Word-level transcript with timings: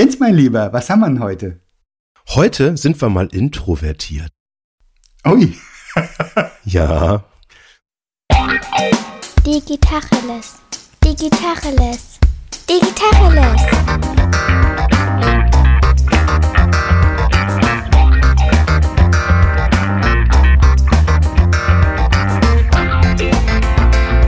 Jens, 0.00 0.18
mein 0.18 0.34
Lieber, 0.34 0.72
was 0.72 0.88
haben 0.88 1.00
wir 1.00 1.08
denn 1.08 1.20
heute? 1.20 1.60
Heute 2.30 2.74
sind 2.78 2.98
wir 3.02 3.10
mal 3.10 3.26
introvertiert. 3.32 4.32
Ui. 5.26 5.54
ja. 6.64 7.22
Digitacheles. 9.44 10.54
Digitacheles. 11.04 12.18
Digitacheles. 12.66 13.62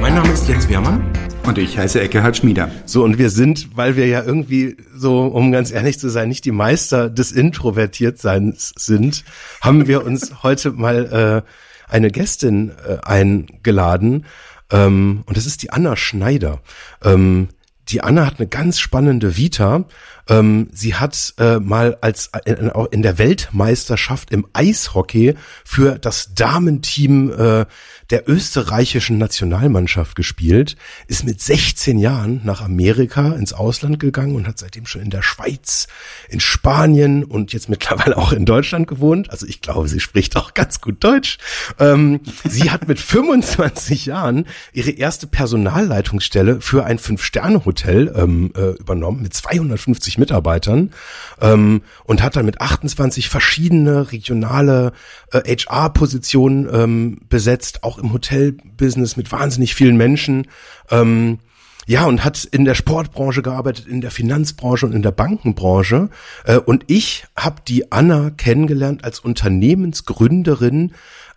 Mein 0.03 0.15
Name 0.17 0.33
ist 0.35 0.47
Jens 0.47 0.69
Wehrmann. 0.69 1.22
Und 1.45 1.59
ich 1.59 1.77
heiße 1.77 2.01
Eckehard 2.01 2.37
Schmieder. 2.37 2.71
So, 2.87 3.03
und 3.03 3.19
wir 3.19 3.29
sind, 3.29 3.77
weil 3.77 3.97
wir 3.97 4.07
ja 4.07 4.23
irgendwie 4.23 4.77
so, 4.95 5.25
um 5.27 5.51
ganz 5.51 5.73
ehrlich 5.73 5.99
zu 5.99 6.09
sein, 6.09 6.29
nicht 6.29 6.45
die 6.45 6.53
Meister 6.53 7.11
des 7.11 7.33
Introvertiertseins 7.33 8.73
sind, 8.77 9.25
haben 9.61 9.89
wir 9.89 10.05
uns 10.05 10.33
heute 10.45 10.71
mal 10.71 11.45
äh, 11.45 11.93
eine 11.93 12.11
Gästin 12.11 12.71
äh, 12.87 12.99
eingeladen. 13.05 14.25
Ähm, 14.71 15.25
und 15.27 15.37
das 15.37 15.47
ist 15.47 15.63
die 15.63 15.71
Anna 15.71 15.97
Schneider. 15.97 16.61
Ähm, 17.03 17.49
die 17.89 18.03
Anna 18.03 18.25
hat 18.25 18.39
eine 18.39 18.49
ganz 18.49 18.79
spannende 18.79 19.37
Vita. 19.37 19.85
Ähm, 20.29 20.69
sie 20.73 20.95
hat 20.95 21.35
äh, 21.39 21.59
mal 21.59 21.99
als 22.01 22.31
in, 22.45 22.71
in, 22.91 23.03
der 23.03 23.19
Weltmeisterschaft 23.19 24.31
im 24.31 24.47
Eishockey 24.53 25.35
für 25.65 25.99
das 25.99 26.35
Damenteam 26.35 27.31
äh, 27.31 27.67
der 28.11 28.29
österreichischen 28.29 29.17
Nationalmannschaft 29.19 30.17
gespielt, 30.17 30.77
ist 31.07 31.25
mit 31.25 31.41
16 31.41 31.99
Jahren 31.99 32.43
nach 32.45 32.61
Amerika 32.61 33.33
ins 33.33 33.55
Ausland 33.55 33.99
gegangen 33.99 34.37
und 34.37 34.47
hat 34.47 34.59
seitdem 34.59 34.87
schon 34.87 35.01
in 35.01 35.11
der 35.11 35.23
Schweiz, 35.23 35.89
in 36.29 36.39
Spanien 36.39 37.25
und 37.25 37.53
jetzt 37.55 37.69
mittlerweile 37.71 38.19
auch 38.19 38.33
in 38.33 38.45
Deutschland 38.45 38.87
gewohnt. 38.87 39.31
Also 39.31 39.47
ich 39.47 39.63
glaube, 39.63 39.89
sie 39.89 40.01
spricht 40.01 40.37
auch 40.37 40.53
ganz 40.55 40.81
gut 40.81 41.03
Deutsch. 41.03 41.39
Ähm, 41.79 42.21
sie 42.45 42.71
hat 42.71 42.87
mit 42.87 43.01
25 43.01 44.07
Jahren 44.07 44.47
ihre 44.75 44.91
erste 44.91 45.27
Personalleitungsstelle 45.27 46.61
für 46.61 46.85
ein 46.85 46.99
Fünf-Sterne-Hotel 46.99 48.13
ähm, 48.15 48.53
äh, 48.55 48.73
übernommen 48.79 49.23
mit 49.23 49.33
250 49.33 50.12
Mitarbeitern 50.19 50.93
ähm, 51.41 51.83
und 52.05 52.23
hat 52.23 52.37
dann 52.37 52.47
mit 52.47 52.61
28 52.61 53.29
verschiedene 53.29 54.13
regionale 54.13 54.93
äh, 55.33 55.41
HR-Positionen 55.41 56.69
ähm, 56.73 57.21
besetzt, 57.29 57.85
auch 57.85 57.99
im 57.99 58.13
Hotelbusiness 58.13 59.17
mit 59.17 59.31
wahnsinnig 59.33 59.75
vielen 59.75 59.97
Menschen. 59.97 60.49
Ähm, 60.91 61.39
ja, 61.87 62.05
und 62.05 62.25
hat 62.25 62.45
in 62.45 62.65
der 62.65 62.75
Sportbranche 62.75 63.43
gearbeitet, 63.43 63.89
in 63.89 64.01
der 64.01 64.13
Finanzbranche 64.13 64.87
und 64.87 64.93
in 64.93 65.03
der 65.03 65.11
Bankenbranche. 65.11 66.11
Äh, 66.45 66.59
und 66.59 66.85
ich 66.87 67.25
habe 67.37 67.57
die 67.67 67.91
Anna 67.91 68.31
kennengelernt 68.31 69.05
als 69.05 69.19
Unternehmensgründerin 69.19 70.93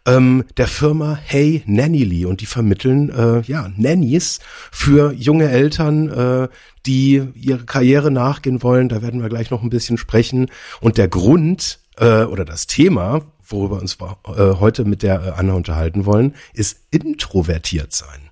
ähm, 0.06 0.46
der 0.58 0.68
Firma 0.68 1.18
Hey 1.22 1.64
Nannyly 1.66 2.26
und 2.26 2.42
die 2.42 2.46
vermitteln 2.46 3.10
äh, 3.10 3.42
ja 3.42 3.72
Nannies 3.76 4.40
für 4.72 5.12
junge 5.14 5.50
Eltern, 5.50 6.10
äh, 6.10 6.48
die 6.86 7.24
ihre 7.36 7.66
Karriere 7.66 8.12
nachgehen 8.12 8.62
wollen. 8.64 8.90
Da 8.90 9.02
werden 9.02 9.22
wir 9.22 9.30
gleich 9.30 9.52
noch 9.52 9.64
ein 9.64 9.70
bisschen 9.70 9.98
sprechen. 9.98 10.48
Und 10.82 10.98
der 10.98 11.08
Grund 11.08 11.80
äh, 11.98 12.24
oder 12.24 12.46
das 12.46 12.68
Thema, 12.68 13.22
worüber 13.48 13.78
wir 13.78 13.82
uns 13.82 13.96
äh, 13.96 14.56
heute 14.60 14.86
mit 14.86 15.04
der 15.04 15.24
äh, 15.24 15.30
Anna 15.32 15.54
unterhalten 15.54 16.06
wollen, 16.06 16.36
ist 16.54 16.78
introvertiert 16.92 17.94
sein. 17.94 18.30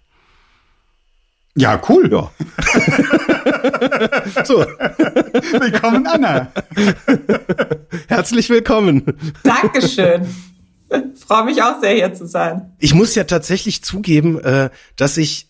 Ja, 1.56 1.80
cool. 1.88 2.12
Ja. 2.12 2.32
so. 4.44 4.60
Willkommen, 5.60 6.08
Anna. 6.08 6.52
Herzlich 8.08 8.50
willkommen. 8.50 9.04
Dankeschön. 9.44 10.26
Freue 11.16 11.46
mich 11.46 11.62
auch 11.62 11.80
sehr, 11.82 11.94
hier 11.94 12.14
zu 12.14 12.28
sein. 12.28 12.74
Ich 12.80 12.94
muss 12.94 13.16
ja 13.16 13.24
tatsächlich 13.24 13.84
zugeben, 13.84 14.40
äh, 14.40 14.70
dass 14.96 15.18
ich 15.18 15.48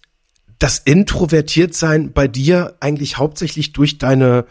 das 0.59 0.79
Introvertiertsein 0.79 2.13
bei 2.13 2.27
dir 2.27 2.75
eigentlich 2.79 3.17
hauptsächlich 3.17 3.73
durch 3.73 3.97
deine 3.97 4.45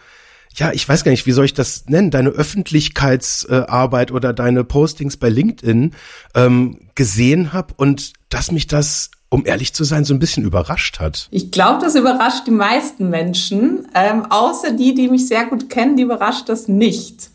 ja, 0.55 0.71
ich 0.73 0.89
weiß 0.89 1.05
gar 1.05 1.11
nicht, 1.11 1.27
wie 1.27 1.33
soll 1.33 1.47
ich 1.47 1.55
das 1.55 1.87
nennen, 1.87 2.11
deine 2.11 2.31
Öffentlichkeitsarbeit 2.31 4.13
oder 4.13 4.33
deine 4.33 4.65
Postings 4.65 5.17
bei 5.17 5.29
LinkedIn 5.29 5.95
ähm, 6.35 6.79
gesehen 6.95 7.53
habe 7.53 7.75
und 7.77 8.13
dass 8.29 8.53
mich 8.53 8.67
das, 8.67 9.11
um 9.31 9.47
ehrlich 9.47 9.73
zu 9.73 9.85
sein, 9.85 10.05
so 10.05 10.13
ein 10.13 10.19
bisschen 10.19 10.45
überrascht 10.45 11.01
hat. 11.01 11.29
Ich 11.31 11.51
glaube, 11.51 11.83
das 11.83 11.95
überrascht 11.95 12.47
die 12.47 12.53
meisten 12.53 13.09
Menschen, 13.09 13.89
ähm, 13.95 14.27
außer 14.31 14.73
die, 14.73 14.95
die 14.95 15.09
mich 15.09 15.27
sehr 15.27 15.47
gut 15.47 15.71
kennen, 15.71 15.97
die 15.97 16.03
überrascht 16.03 16.49
das 16.49 16.69
nicht. 16.69 17.31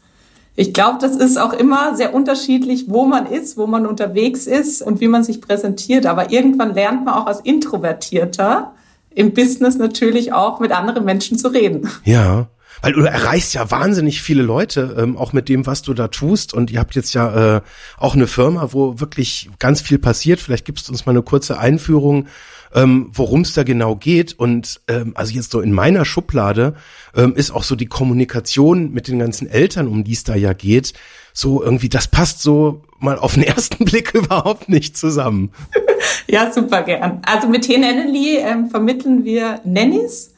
Ich 0.59 0.73
glaube, 0.73 0.97
das 0.99 1.15
ist 1.15 1.37
auch 1.37 1.53
immer 1.53 1.95
sehr 1.95 2.15
unterschiedlich, 2.15 2.85
wo 2.87 3.05
man 3.05 3.27
ist, 3.27 3.57
wo 3.57 3.67
man 3.67 3.85
unterwegs 3.85 4.47
ist 4.47 4.81
und 4.81 4.99
wie 4.99 5.07
man 5.07 5.23
sich 5.23 5.39
präsentiert. 5.39 6.07
Aber 6.07 6.31
irgendwann 6.31 6.73
lernt 6.73 7.05
man 7.05 7.13
auch 7.13 7.27
als 7.27 7.41
Introvertierter 7.41 8.73
im 9.13 9.35
Business 9.35 9.77
natürlich 9.77 10.33
auch 10.33 10.59
mit 10.59 10.71
anderen 10.71 11.05
Menschen 11.05 11.37
zu 11.37 11.49
reden. 11.49 11.87
Ja. 12.05 12.47
Weil 12.81 12.93
du 12.93 13.01
erreichst 13.01 13.53
ja 13.53 13.69
wahnsinnig 13.69 14.23
viele 14.23 14.41
Leute, 14.41 14.95
ähm, 14.99 15.15
auch 15.15 15.31
mit 15.31 15.47
dem, 15.47 15.67
was 15.67 15.83
du 15.83 15.93
da 15.93 16.07
tust. 16.07 16.55
Und 16.55 16.71
ihr 16.71 16.79
habt 16.79 16.95
jetzt 16.95 17.13
ja 17.13 17.57
äh, 17.57 17.61
auch 17.99 18.15
eine 18.15 18.25
Firma, 18.25 18.69
wo 18.71 18.99
wirklich 18.99 19.51
ganz 19.59 19.81
viel 19.81 19.99
passiert. 19.99 20.39
Vielleicht 20.39 20.65
gibst 20.65 20.87
du 20.87 20.91
uns 20.91 21.05
mal 21.05 21.11
eine 21.11 21.21
kurze 21.21 21.59
Einführung, 21.59 22.27
ähm, 22.73 23.09
worum 23.13 23.41
es 23.41 23.53
da 23.53 23.63
genau 23.63 23.95
geht. 23.95 24.37
Und 24.37 24.81
ähm, 24.87 25.13
also 25.15 25.33
jetzt 25.33 25.51
so 25.51 25.61
in 25.61 25.73
meiner 25.73 26.05
Schublade 26.05 26.75
ähm, 27.15 27.35
ist 27.35 27.51
auch 27.51 27.63
so 27.63 27.75
die 27.75 27.87
Kommunikation 27.87 28.91
mit 28.91 29.07
den 29.07 29.19
ganzen 29.19 29.47
Eltern, 29.47 29.87
um 29.87 30.03
die 30.03 30.13
es 30.13 30.23
da 30.23 30.35
ja 30.35 30.53
geht, 30.53 30.93
so 31.33 31.63
irgendwie, 31.63 31.89
das 31.89 32.07
passt 32.07 32.41
so 32.41 32.81
mal 32.99 33.19
auf 33.19 33.35
den 33.35 33.43
ersten 33.43 33.85
Blick 33.85 34.13
überhaupt 34.13 34.69
nicht 34.69 34.97
zusammen. 34.97 35.51
ja, 36.27 36.51
super 36.51 36.83
gern. 36.83 37.21
Also 37.25 37.47
mit 37.47 37.67
Henenly 37.67 38.37
ähm, 38.37 38.69
vermitteln 38.69 39.23
wir 39.23 39.61
Nannies 39.63 40.31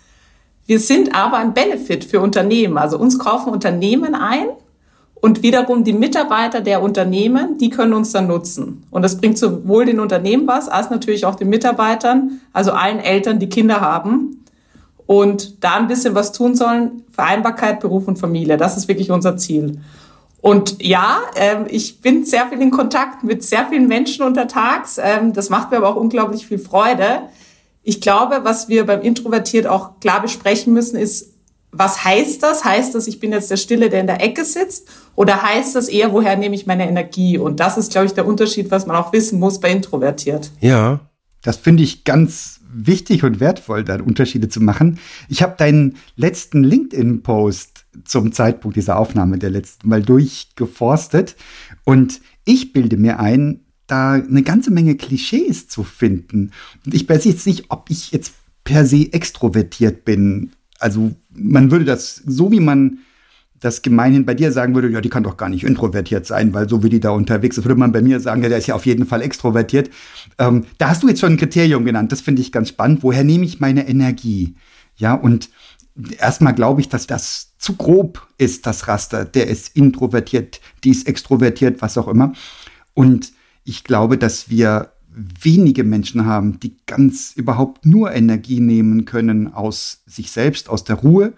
wir 0.69 0.77
sind 0.77 1.15
aber 1.15 1.37
ein 1.37 1.55
Benefit 1.55 2.05
für 2.05 2.19
Unternehmen. 2.21 2.77
Also 2.77 2.99
uns 2.99 3.17
kaufen 3.17 3.51
Unternehmen 3.51 4.13
ein 4.13 4.49
und 5.21 5.43
wiederum 5.43 5.83
die 5.83 5.93
Mitarbeiter 5.93 6.61
der 6.61 6.81
Unternehmen, 6.81 7.57
die 7.57 7.69
können 7.69 7.93
uns 7.93 8.11
dann 8.11 8.27
nutzen. 8.27 8.83
Und 8.89 9.01
das 9.01 9.17
bringt 9.17 9.37
sowohl 9.37 9.85
den 9.85 9.99
Unternehmen 9.99 10.47
was, 10.47 10.69
als 10.69 10.89
natürlich 10.89 11.25
auch 11.25 11.35
den 11.35 11.49
Mitarbeitern, 11.49 12.39
also 12.53 12.71
allen 12.71 12.99
Eltern, 12.99 13.39
die 13.39 13.49
Kinder 13.49 13.81
haben 13.81 14.45
und 15.05 15.63
da 15.63 15.75
ein 15.75 15.87
bisschen 15.87 16.15
was 16.15 16.31
tun 16.31 16.55
sollen. 16.55 17.03
Vereinbarkeit, 17.11 17.79
Beruf 17.81 18.07
und 18.07 18.17
Familie. 18.17 18.57
Das 18.57 18.77
ist 18.77 18.87
wirklich 18.87 19.11
unser 19.11 19.35
Ziel. 19.35 19.81
Und 20.41 20.81
ja, 20.81 21.19
ähm, 21.35 21.65
ich 21.67 21.99
bin 21.99 22.23
sehr 22.23 22.47
viel 22.47 22.61
in 22.61 22.71
Kontakt 22.71 23.23
mit 23.23 23.43
sehr 23.43 23.65
vielen 23.65 23.87
Menschen 23.87 24.23
untertags. 24.23 24.97
Ähm, 25.03 25.33
das 25.33 25.49
macht 25.49 25.71
mir 25.71 25.77
aber 25.77 25.89
auch 25.89 25.95
unglaublich 25.97 26.47
viel 26.47 26.59
Freude. 26.59 27.23
Ich 27.83 27.99
glaube, 27.99 28.41
was 28.43 28.69
wir 28.69 28.85
beim 28.85 29.01
Introvertiert 29.01 29.67
auch 29.67 29.99
klar 29.99 30.21
besprechen 30.21 30.73
müssen, 30.73 30.97
ist, 30.97 31.33
was 31.71 32.03
heißt 32.03 32.41
das? 32.41 32.63
Heißt 32.63 32.95
das, 32.95 33.07
ich 33.07 33.19
bin 33.19 33.31
jetzt 33.31 33.51
der 33.51 33.57
Stille, 33.57 33.89
der 33.89 34.01
in 34.01 34.07
der 34.07 34.23
Ecke 34.23 34.43
sitzt? 34.43 34.89
Oder 35.15 35.41
heißt 35.43 35.75
das 35.75 35.87
eher, 35.87 36.13
woher 36.13 36.35
nehme 36.35 36.55
ich 36.55 36.65
meine 36.65 36.87
Energie? 36.87 37.37
Und 37.37 37.59
das 37.59 37.77
ist, 37.77 37.91
glaube 37.91 38.07
ich, 38.07 38.13
der 38.13 38.25
Unterschied, 38.25 38.71
was 38.71 38.87
man 38.87 38.95
auch 38.95 39.13
wissen 39.13 39.39
muss 39.39 39.59
bei 39.59 39.71
Introvertiert. 39.71 40.51
Ja. 40.59 41.01
Das 41.41 41.55
finde 41.55 41.83
ich 41.83 42.03
ganz 42.03 42.59
wichtig 42.71 43.23
und 43.23 43.39
wertvoll, 43.39 43.83
da 43.83 43.95
Unterschiede 44.01 44.49
zu 44.49 44.61
machen. 44.61 44.99
Ich 45.29 45.41
habe 45.41 45.55
deinen 45.57 45.97
letzten 46.15 46.63
LinkedIn-Post 46.63 47.85
zum 48.03 48.31
Zeitpunkt 48.31 48.77
dieser 48.77 48.99
Aufnahme 48.99 49.37
der 49.37 49.49
letzten 49.49 49.87
mal 49.89 50.01
durchgeforstet 50.01 51.35
und 51.85 52.21
ich 52.45 52.73
bilde 52.73 52.97
mir 52.97 53.19
ein, 53.19 53.61
da 53.87 54.13
eine 54.13 54.43
ganze 54.43 54.71
Menge 54.71 54.95
Klischees 54.95 55.67
zu 55.67 55.83
finden. 55.83 56.51
Und 56.85 56.93
ich 56.93 57.07
weiß 57.07 57.25
jetzt 57.25 57.47
nicht, 57.47 57.65
ob 57.69 57.89
ich 57.89 58.11
jetzt 58.11 58.33
per 58.63 58.85
se 58.85 59.11
extrovertiert 59.11 60.05
bin. 60.05 60.51
Also 60.79 61.11
man 61.33 61.71
würde 61.71 61.85
das, 61.85 62.15
so 62.25 62.51
wie 62.51 62.59
man 62.59 62.99
das 63.59 63.81
gemeinhin 63.81 64.25
bei 64.25 64.33
dir 64.33 64.51
sagen 64.51 64.73
würde, 64.73 64.89
ja, 64.89 65.01
die 65.01 65.09
kann 65.09 65.23
doch 65.23 65.37
gar 65.37 65.49
nicht 65.49 65.65
introvertiert 65.65 66.25
sein, 66.25 66.53
weil 66.53 66.69
so 66.69 66.81
wie 66.83 66.89
die 66.89 66.99
da 66.99 67.09
unterwegs 67.09 67.57
ist, 67.57 67.65
würde 67.65 67.79
man 67.79 67.91
bei 67.91 68.01
mir 68.01 68.19
sagen, 68.19 68.41
ja, 68.41 68.49
der 68.49 68.57
ist 68.57 68.67
ja 68.67 68.75
auf 68.75 68.85
jeden 68.85 69.05
Fall 69.05 69.21
extrovertiert. 69.21 69.89
Ähm, 70.37 70.65
da 70.77 70.89
hast 70.89 71.03
du 71.03 71.09
jetzt 71.09 71.19
schon 71.19 71.33
ein 71.33 71.37
Kriterium 71.37 71.83
genannt, 71.83 72.11
das 72.11 72.21
finde 72.21 72.41
ich 72.41 72.51
ganz 72.51 72.69
spannend. 72.69 73.03
Woher 73.03 73.23
nehme 73.23 73.45
ich 73.45 73.59
meine 73.59 73.87
Energie? 73.87 74.55
Ja, 74.95 75.13
und 75.13 75.49
erstmal 76.17 76.53
glaube 76.53 76.81
ich, 76.81 76.89
dass 76.89 77.07
das 77.07 77.53
zu 77.57 77.75
grob 77.75 78.27
ist, 78.37 78.65
das 78.65 78.87
Raster. 78.87 79.25
Der 79.25 79.47
ist 79.47 79.75
introvertiert, 79.75 80.61
die 80.83 80.91
ist 80.91 81.07
extrovertiert, 81.07 81.81
was 81.81 81.97
auch 81.97 82.07
immer. 82.07 82.33
Und 82.93 83.33
ich 83.65 83.83
glaube, 83.83 84.17
dass 84.17 84.49
wir 84.49 84.93
wenige 85.13 85.83
Menschen 85.83 86.25
haben, 86.25 86.59
die 86.59 86.75
ganz 86.85 87.33
überhaupt 87.35 87.85
nur 87.85 88.11
Energie 88.13 88.59
nehmen 88.59 89.05
können 89.05 89.53
aus 89.53 90.03
sich 90.05 90.31
selbst, 90.31 90.69
aus 90.69 90.83
der 90.83 90.97
Ruhe 90.97 91.33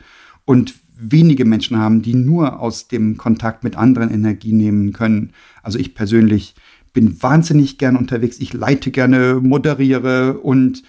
und 0.46 0.76
wenige 0.98 1.46
Menschen 1.46 1.78
haben, 1.78 2.02
die 2.02 2.14
nur 2.14 2.60
aus 2.60 2.88
dem 2.88 3.18
Kontakt 3.18 3.64
mit 3.64 3.76
anderen 3.76 4.12
Energie 4.12 4.54
nehmen 4.54 4.94
können. 4.94 5.32
Also 5.64 5.80
ich 5.80 5.96
persönlich 5.96 6.54
bin 6.94 7.22
wahnsinnig 7.24 7.78
gern 7.78 7.96
unterwegs. 7.96 8.40
Ich 8.40 8.54
leite 8.54 8.92
gerne, 8.92 9.40
moderiere 9.42 10.38
und 10.40 10.84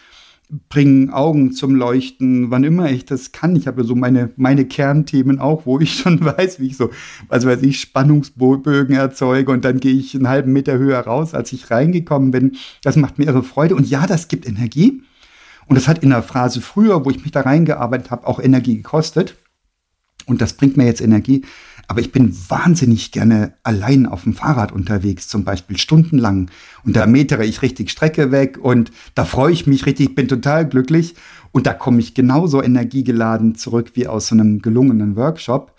bringen 0.68 1.10
Augen 1.10 1.52
zum 1.52 1.74
Leuchten, 1.74 2.50
wann 2.50 2.64
immer 2.64 2.90
ich 2.90 3.06
das 3.06 3.32
kann. 3.32 3.56
Ich 3.56 3.66
habe 3.66 3.84
so 3.84 3.94
meine, 3.94 4.30
meine 4.36 4.66
Kernthemen 4.66 5.38
auch, 5.38 5.64
wo 5.64 5.80
ich 5.80 5.94
schon 5.98 6.22
weiß, 6.22 6.60
wie 6.60 6.66
ich 6.66 6.76
so, 6.76 6.90
also 7.28 7.48
weiß 7.48 7.62
ich, 7.62 7.80
Spannungsbögen 7.80 8.94
erzeuge 8.94 9.50
und 9.50 9.64
dann 9.64 9.80
gehe 9.80 9.94
ich 9.94 10.14
einen 10.14 10.28
halben 10.28 10.52
Meter 10.52 10.78
höher 10.78 11.00
raus, 11.00 11.34
als 11.34 11.52
ich 11.52 11.70
reingekommen 11.70 12.30
bin. 12.30 12.56
Das 12.82 12.96
macht 12.96 13.18
mir 13.18 13.26
irre 13.26 13.42
Freude. 13.42 13.74
Und 13.74 13.88
ja, 13.88 14.06
das 14.06 14.28
gibt 14.28 14.46
Energie. 14.46 15.02
Und 15.66 15.76
das 15.76 15.88
hat 15.88 16.02
in 16.02 16.10
der 16.10 16.22
Phase 16.22 16.60
früher, 16.60 17.04
wo 17.04 17.10
ich 17.10 17.22
mich 17.22 17.32
da 17.32 17.40
reingearbeitet 17.40 18.10
habe, 18.10 18.26
auch 18.26 18.40
Energie 18.40 18.76
gekostet. 18.76 19.36
Und 20.26 20.40
das 20.42 20.52
bringt 20.54 20.76
mir 20.76 20.84
jetzt 20.84 21.00
Energie. 21.00 21.42
Aber 21.92 22.00
ich 22.00 22.10
bin 22.10 22.34
wahnsinnig 22.48 23.12
gerne 23.12 23.52
allein 23.64 24.06
auf 24.06 24.22
dem 24.22 24.32
Fahrrad 24.32 24.72
unterwegs, 24.72 25.28
zum 25.28 25.44
Beispiel 25.44 25.76
stundenlang. 25.76 26.50
Und 26.84 26.96
da 26.96 27.06
metere 27.06 27.44
ich 27.44 27.60
richtig 27.60 27.90
Strecke 27.90 28.30
weg 28.32 28.58
und 28.58 28.90
da 29.14 29.26
freue 29.26 29.52
ich 29.52 29.66
mich 29.66 29.84
richtig, 29.84 30.14
bin 30.14 30.26
total 30.26 30.66
glücklich. 30.66 31.16
Und 31.50 31.66
da 31.66 31.74
komme 31.74 32.00
ich 32.00 32.14
genauso 32.14 32.62
energiegeladen 32.62 33.56
zurück 33.56 33.90
wie 33.92 34.06
aus 34.06 34.28
so 34.28 34.34
einem 34.34 34.62
gelungenen 34.62 35.16
Workshop. 35.16 35.78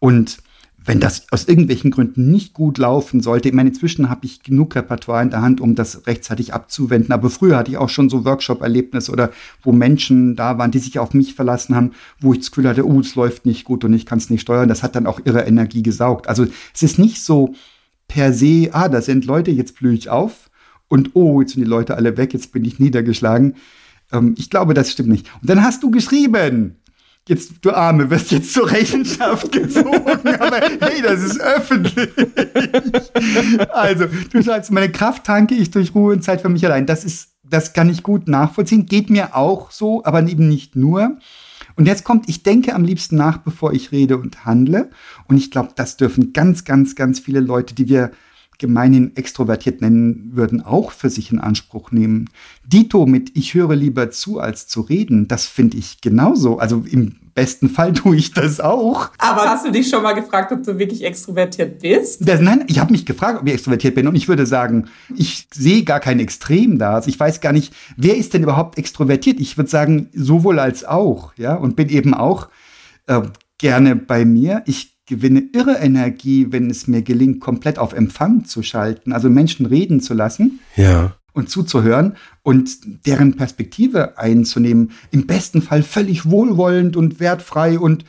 Und 0.00 0.36
wenn 0.84 1.00
das 1.00 1.26
aus 1.30 1.48
irgendwelchen 1.48 1.90
Gründen 1.90 2.30
nicht 2.30 2.52
gut 2.52 2.78
laufen 2.78 3.20
sollte, 3.20 3.48
ich 3.48 3.54
meine, 3.54 3.70
inzwischen 3.70 4.10
habe 4.10 4.26
ich 4.26 4.42
genug 4.42 4.76
Repertoire 4.76 5.22
in 5.22 5.30
der 5.30 5.40
Hand, 5.40 5.60
um 5.60 5.74
das 5.74 6.06
rechtzeitig 6.06 6.52
abzuwenden. 6.52 7.12
Aber 7.12 7.30
früher 7.30 7.56
hatte 7.56 7.70
ich 7.70 7.78
auch 7.78 7.88
schon 7.88 8.10
so 8.10 8.24
Workshop-Erlebnisse 8.24 9.10
oder 9.10 9.30
wo 9.62 9.72
Menschen 9.72 10.36
da 10.36 10.58
waren, 10.58 10.70
die 10.70 10.78
sich 10.78 10.98
auf 10.98 11.14
mich 11.14 11.34
verlassen 11.34 11.74
haben, 11.74 11.92
wo 12.20 12.32
ich 12.32 12.40
das 12.40 12.50
Gefühl 12.50 12.68
hatte, 12.68 12.86
oh, 12.86 13.00
es 13.00 13.14
läuft 13.14 13.46
nicht 13.46 13.64
gut 13.64 13.84
und 13.84 13.94
ich 13.94 14.04
kann 14.04 14.18
es 14.18 14.28
nicht 14.28 14.42
steuern. 14.42 14.68
Das 14.68 14.82
hat 14.82 14.94
dann 14.94 15.06
auch 15.06 15.20
ihre 15.24 15.42
Energie 15.42 15.82
gesaugt. 15.82 16.28
Also 16.28 16.46
es 16.74 16.82
ist 16.82 16.98
nicht 16.98 17.22
so 17.22 17.54
per 18.06 18.32
se, 18.34 18.68
ah, 18.72 18.88
da 18.88 19.00
sind 19.00 19.24
Leute, 19.24 19.50
jetzt 19.50 19.76
blühe 19.76 19.94
ich 19.94 20.10
auf 20.10 20.50
und 20.88 21.10
oh, 21.14 21.40
jetzt 21.40 21.54
sind 21.54 21.64
die 21.64 21.70
Leute 21.70 21.96
alle 21.96 22.18
weg, 22.18 22.34
jetzt 22.34 22.52
bin 22.52 22.64
ich 22.64 22.78
niedergeschlagen. 22.78 23.54
Ähm, 24.12 24.34
ich 24.36 24.50
glaube, 24.50 24.74
das 24.74 24.92
stimmt 24.92 25.08
nicht. 25.08 25.30
Und 25.40 25.48
dann 25.48 25.62
hast 25.62 25.82
du 25.82 25.90
geschrieben, 25.90 26.76
jetzt, 27.28 27.52
du 27.62 27.70
Arme, 27.70 28.10
wirst 28.10 28.30
jetzt 28.32 28.52
zur 28.52 28.70
Rechenschaft 28.70 29.50
gezogen, 29.52 30.28
aber 30.40 30.60
hey, 30.80 31.02
das 31.02 31.22
ist 31.22 31.40
öffentlich. 31.40 32.10
also, 33.72 34.06
du 34.32 34.42
sagst, 34.42 34.70
meine 34.70 34.92
Kraft 34.92 35.24
tanke 35.24 35.54
ich 35.54 35.70
durch 35.70 35.94
Ruhe 35.94 36.14
und 36.14 36.22
Zeit 36.22 36.42
für 36.42 36.48
mich 36.48 36.64
allein. 36.64 36.86
Das 36.86 37.04
ist, 37.04 37.30
das 37.42 37.72
kann 37.72 37.88
ich 37.88 38.02
gut 38.02 38.28
nachvollziehen. 38.28 38.86
Geht 38.86 39.10
mir 39.10 39.36
auch 39.36 39.70
so, 39.70 40.04
aber 40.04 40.26
eben 40.26 40.48
nicht 40.48 40.76
nur. 40.76 41.18
Und 41.76 41.86
jetzt 41.86 42.04
kommt, 42.04 42.28
ich 42.28 42.42
denke 42.42 42.74
am 42.74 42.84
liebsten 42.84 43.16
nach, 43.16 43.38
bevor 43.38 43.72
ich 43.72 43.90
rede 43.90 44.18
und 44.18 44.44
handle. 44.44 44.90
Und 45.26 45.36
ich 45.36 45.50
glaube, 45.50 45.70
das 45.74 45.96
dürfen 45.96 46.32
ganz, 46.32 46.64
ganz, 46.64 46.94
ganz 46.94 47.18
viele 47.18 47.40
Leute, 47.40 47.74
die 47.74 47.88
wir 47.88 48.12
gemeinhin 48.58 49.16
extrovertiert 49.16 49.80
nennen 49.80 50.30
würden, 50.34 50.64
auch 50.64 50.92
für 50.92 51.10
sich 51.10 51.32
in 51.32 51.38
Anspruch 51.38 51.90
nehmen. 51.90 52.30
Dito 52.64 53.06
mit 53.06 53.36
Ich 53.36 53.54
höre 53.54 53.74
lieber 53.74 54.10
zu, 54.10 54.38
als 54.38 54.66
zu 54.66 54.80
reden, 54.80 55.28
das 55.28 55.46
finde 55.46 55.76
ich 55.76 56.00
genauso. 56.00 56.58
Also 56.58 56.84
im 56.88 57.16
besten 57.34 57.68
Fall 57.68 57.92
tue 57.92 58.16
ich 58.16 58.32
das 58.32 58.60
auch. 58.60 59.10
Aber 59.18 59.42
hast 59.48 59.66
du 59.66 59.72
dich 59.72 59.88
schon 59.88 60.02
mal 60.02 60.12
gefragt, 60.12 60.52
ob 60.52 60.62
du 60.62 60.78
wirklich 60.78 61.04
extrovertiert 61.04 61.80
bist? 61.80 62.26
Das, 62.26 62.40
nein, 62.40 62.64
ich 62.68 62.78
habe 62.78 62.92
mich 62.92 63.04
gefragt, 63.04 63.40
ob 63.40 63.46
ich 63.46 63.54
extrovertiert 63.54 63.94
bin 63.94 64.06
und 64.06 64.14
ich 64.14 64.28
würde 64.28 64.46
sagen, 64.46 64.86
ich 65.14 65.48
sehe 65.52 65.82
gar 65.84 66.00
kein 66.00 66.20
Extrem 66.20 66.78
da. 66.78 66.94
Also 66.94 67.08
ich 67.08 67.18
weiß 67.18 67.40
gar 67.40 67.52
nicht, 67.52 67.74
wer 67.96 68.16
ist 68.16 68.34
denn 68.34 68.42
überhaupt 68.42 68.78
extrovertiert? 68.78 69.40
Ich 69.40 69.56
würde 69.56 69.70
sagen, 69.70 70.08
sowohl 70.14 70.58
als 70.58 70.84
auch, 70.84 71.32
ja, 71.36 71.54
und 71.54 71.76
bin 71.76 71.88
eben 71.88 72.14
auch 72.14 72.48
äh, 73.06 73.22
gerne 73.58 73.96
bei 73.96 74.24
mir. 74.24 74.62
Ich 74.66 74.93
gewinne 75.06 75.44
irre 75.52 75.76
Energie, 75.76 76.46
wenn 76.50 76.70
es 76.70 76.88
mir 76.88 77.02
gelingt, 77.02 77.40
komplett 77.40 77.78
auf 77.78 77.92
Empfang 77.92 78.44
zu 78.44 78.62
schalten, 78.62 79.12
also 79.12 79.28
Menschen 79.28 79.66
reden 79.66 80.00
zu 80.00 80.14
lassen. 80.14 80.60
Ja. 80.76 81.16
Und 81.32 81.50
zuzuhören 81.50 82.14
und 82.44 83.06
deren 83.06 83.36
Perspektive 83.36 84.18
einzunehmen. 84.18 84.92
Im 85.10 85.26
besten 85.26 85.62
Fall 85.62 85.82
völlig 85.82 86.30
wohlwollend 86.30 86.96
und 86.96 87.18
wertfrei 87.18 87.76
und, 87.76 88.04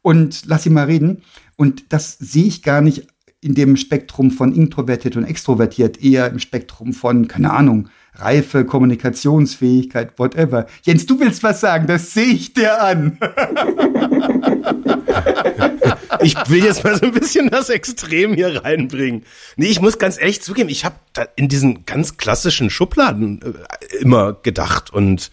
und 0.00 0.44
lass 0.46 0.62
sie 0.62 0.70
mal 0.70 0.86
reden. 0.86 1.20
Und 1.56 1.92
das 1.92 2.16
sehe 2.18 2.46
ich 2.46 2.62
gar 2.62 2.80
nicht 2.80 3.06
in 3.42 3.54
dem 3.54 3.76
Spektrum 3.76 4.30
von 4.30 4.54
introvertiert 4.54 5.16
und 5.16 5.24
extrovertiert, 5.24 6.02
eher 6.02 6.30
im 6.30 6.38
Spektrum 6.38 6.94
von, 6.94 7.28
keine 7.28 7.52
Ahnung, 7.52 7.90
Reife, 8.14 8.64
Kommunikationsfähigkeit, 8.64 10.18
whatever. 10.18 10.66
Jens, 10.82 11.06
du 11.06 11.20
willst 11.20 11.42
was 11.42 11.60
sagen, 11.60 11.86
das 11.86 12.12
sehe 12.12 12.26
ich 12.26 12.52
dir 12.52 12.82
an. 12.82 13.18
ich 16.20 16.36
will 16.48 16.64
jetzt 16.64 16.84
mal 16.84 16.96
so 16.96 17.06
ein 17.06 17.12
bisschen 17.12 17.50
das 17.50 17.68
Extrem 17.68 18.34
hier 18.34 18.64
reinbringen. 18.64 19.24
Nee, 19.56 19.66
ich 19.66 19.80
muss 19.80 19.98
ganz 19.98 20.18
ehrlich 20.18 20.42
zugeben, 20.42 20.68
ich 20.68 20.84
habe 20.84 20.96
in 21.36 21.48
diesen 21.48 21.84
ganz 21.86 22.16
klassischen 22.16 22.70
Schubladen 22.70 23.40
äh, 23.42 23.96
immer 23.96 24.34
gedacht 24.34 24.92
und 24.92 25.30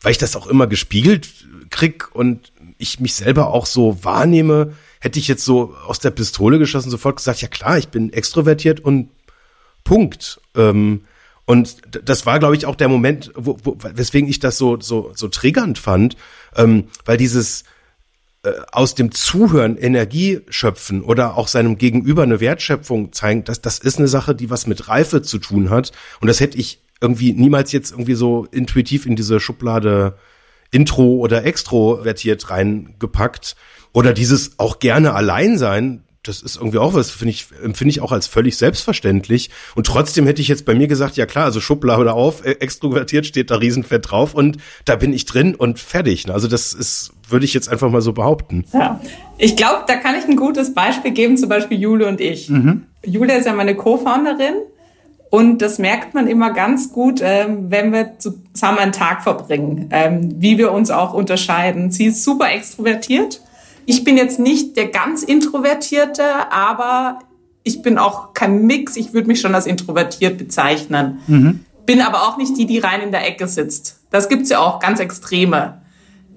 weil 0.00 0.12
ich 0.12 0.18
das 0.18 0.36
auch 0.36 0.46
immer 0.46 0.66
gespiegelt 0.66 1.28
krieg 1.70 2.14
und 2.14 2.52
ich 2.78 3.00
mich 3.00 3.14
selber 3.14 3.48
auch 3.48 3.66
so 3.66 4.04
wahrnehme, 4.04 4.74
hätte 5.00 5.18
ich 5.18 5.28
jetzt 5.28 5.44
so 5.44 5.74
aus 5.86 5.98
der 5.98 6.10
Pistole 6.10 6.58
geschossen 6.58 6.90
sofort 6.90 7.16
gesagt, 7.16 7.42
ja 7.42 7.48
klar, 7.48 7.78
ich 7.78 7.88
bin 7.88 8.12
extrovertiert 8.12 8.80
und 8.80 9.10
Punkt. 9.84 10.40
Ähm, 10.54 11.04
und 11.48 11.78
das 12.04 12.26
war, 12.26 12.38
glaube 12.38 12.56
ich, 12.56 12.66
auch 12.66 12.76
der 12.76 12.90
Moment, 12.90 13.32
wo, 13.34 13.56
wo, 13.64 13.78
weswegen 13.94 14.28
ich 14.28 14.38
das 14.38 14.58
so, 14.58 14.78
so, 14.78 15.12
so 15.14 15.28
triggernd 15.28 15.78
fand, 15.78 16.14
ähm, 16.54 16.88
weil 17.06 17.16
dieses 17.16 17.64
äh, 18.42 18.50
aus 18.70 18.94
dem 18.94 19.12
Zuhören 19.12 19.78
Energie 19.78 20.40
schöpfen 20.50 21.02
oder 21.02 21.38
auch 21.38 21.48
seinem 21.48 21.78
Gegenüber 21.78 22.22
eine 22.22 22.40
Wertschöpfung 22.40 23.14
zeigen, 23.14 23.44
das, 23.44 23.62
das 23.62 23.78
ist 23.78 23.98
eine 23.98 24.08
Sache, 24.08 24.34
die 24.34 24.50
was 24.50 24.66
mit 24.66 24.88
Reife 24.88 25.22
zu 25.22 25.38
tun 25.38 25.70
hat. 25.70 25.92
Und 26.20 26.28
das 26.28 26.40
hätte 26.40 26.58
ich 26.58 26.82
irgendwie 27.00 27.32
niemals 27.32 27.72
jetzt 27.72 27.92
irgendwie 27.92 28.14
so 28.14 28.46
intuitiv 28.50 29.06
in 29.06 29.16
diese 29.16 29.40
Schublade 29.40 30.18
Intro 30.70 31.14
oder 31.14 31.46
extrovertiert 31.46 32.50
reingepackt. 32.50 33.56
Oder 33.94 34.12
dieses 34.12 34.58
auch 34.58 34.80
gerne 34.80 35.14
allein 35.14 35.56
sein, 35.56 36.04
das 36.22 36.42
ist 36.42 36.56
irgendwie 36.56 36.78
auch 36.78 36.94
was, 36.94 37.10
finde 37.10 37.30
ich, 37.30 37.46
empfinde 37.62 37.90
ich 37.90 38.00
auch 38.00 38.12
als 38.12 38.26
völlig 38.26 38.56
selbstverständlich. 38.56 39.50
Und 39.74 39.86
trotzdem 39.86 40.26
hätte 40.26 40.42
ich 40.42 40.48
jetzt 40.48 40.64
bei 40.64 40.74
mir 40.74 40.88
gesagt, 40.88 41.16
ja 41.16 41.26
klar, 41.26 41.44
also 41.44 41.60
Schublade 41.60 42.12
auf, 42.12 42.44
äh, 42.44 42.52
extrovertiert 42.60 43.26
steht 43.26 43.50
da 43.50 43.56
riesenfett 43.56 44.10
drauf 44.10 44.34
und 44.34 44.58
da 44.84 44.96
bin 44.96 45.12
ich 45.12 45.24
drin 45.24 45.54
und 45.54 45.78
fertig. 45.78 46.26
Ne? 46.26 46.34
Also 46.34 46.48
das 46.48 46.72
ist, 46.72 47.12
würde 47.28 47.44
ich 47.44 47.54
jetzt 47.54 47.68
einfach 47.68 47.90
mal 47.90 48.02
so 48.02 48.12
behaupten. 48.12 48.64
Ja. 48.72 49.00
Ich 49.38 49.56
glaube, 49.56 49.84
da 49.86 49.96
kann 49.96 50.16
ich 50.16 50.24
ein 50.24 50.36
gutes 50.36 50.74
Beispiel 50.74 51.12
geben, 51.12 51.36
zum 51.36 51.48
Beispiel 51.48 51.78
Jule 51.80 52.08
und 52.08 52.20
ich. 52.20 52.48
Mhm. 52.48 52.86
Jule 53.04 53.38
ist 53.38 53.46
ja 53.46 53.54
meine 53.54 53.76
Co-Founderin. 53.76 54.54
Und 55.30 55.60
das 55.60 55.78
merkt 55.78 56.14
man 56.14 56.26
immer 56.26 56.54
ganz 56.54 56.90
gut, 56.90 57.20
ähm, 57.22 57.70
wenn 57.70 57.92
wir 57.92 58.18
zusammen 58.18 58.78
einen 58.78 58.92
Tag 58.92 59.22
verbringen, 59.22 59.90
ähm, 59.92 60.34
wie 60.38 60.56
wir 60.56 60.72
uns 60.72 60.90
auch 60.90 61.12
unterscheiden. 61.12 61.90
Sie 61.90 62.06
ist 62.06 62.24
super 62.24 62.50
extrovertiert 62.50 63.42
ich 63.88 64.04
bin 64.04 64.18
jetzt 64.18 64.38
nicht 64.38 64.76
der 64.76 64.88
ganz 64.88 65.22
Introvertierte, 65.22 66.52
aber 66.52 67.20
ich 67.62 67.80
bin 67.80 67.96
auch 67.96 68.34
kein 68.34 68.66
Mix. 68.66 68.96
Ich 68.96 69.14
würde 69.14 69.28
mich 69.28 69.40
schon 69.40 69.54
als 69.54 69.64
introvertiert 69.64 70.36
bezeichnen. 70.36 71.20
Mhm. 71.26 71.64
Bin 71.86 72.02
aber 72.02 72.24
auch 72.24 72.36
nicht 72.36 72.54
die, 72.58 72.66
die 72.66 72.80
rein 72.80 73.00
in 73.00 73.12
der 73.12 73.26
Ecke 73.26 73.48
sitzt. 73.48 74.00
Das 74.10 74.28
gibt's 74.28 74.50
ja 74.50 74.58
auch 74.58 74.78
ganz 74.78 75.00
extreme. 75.00 75.80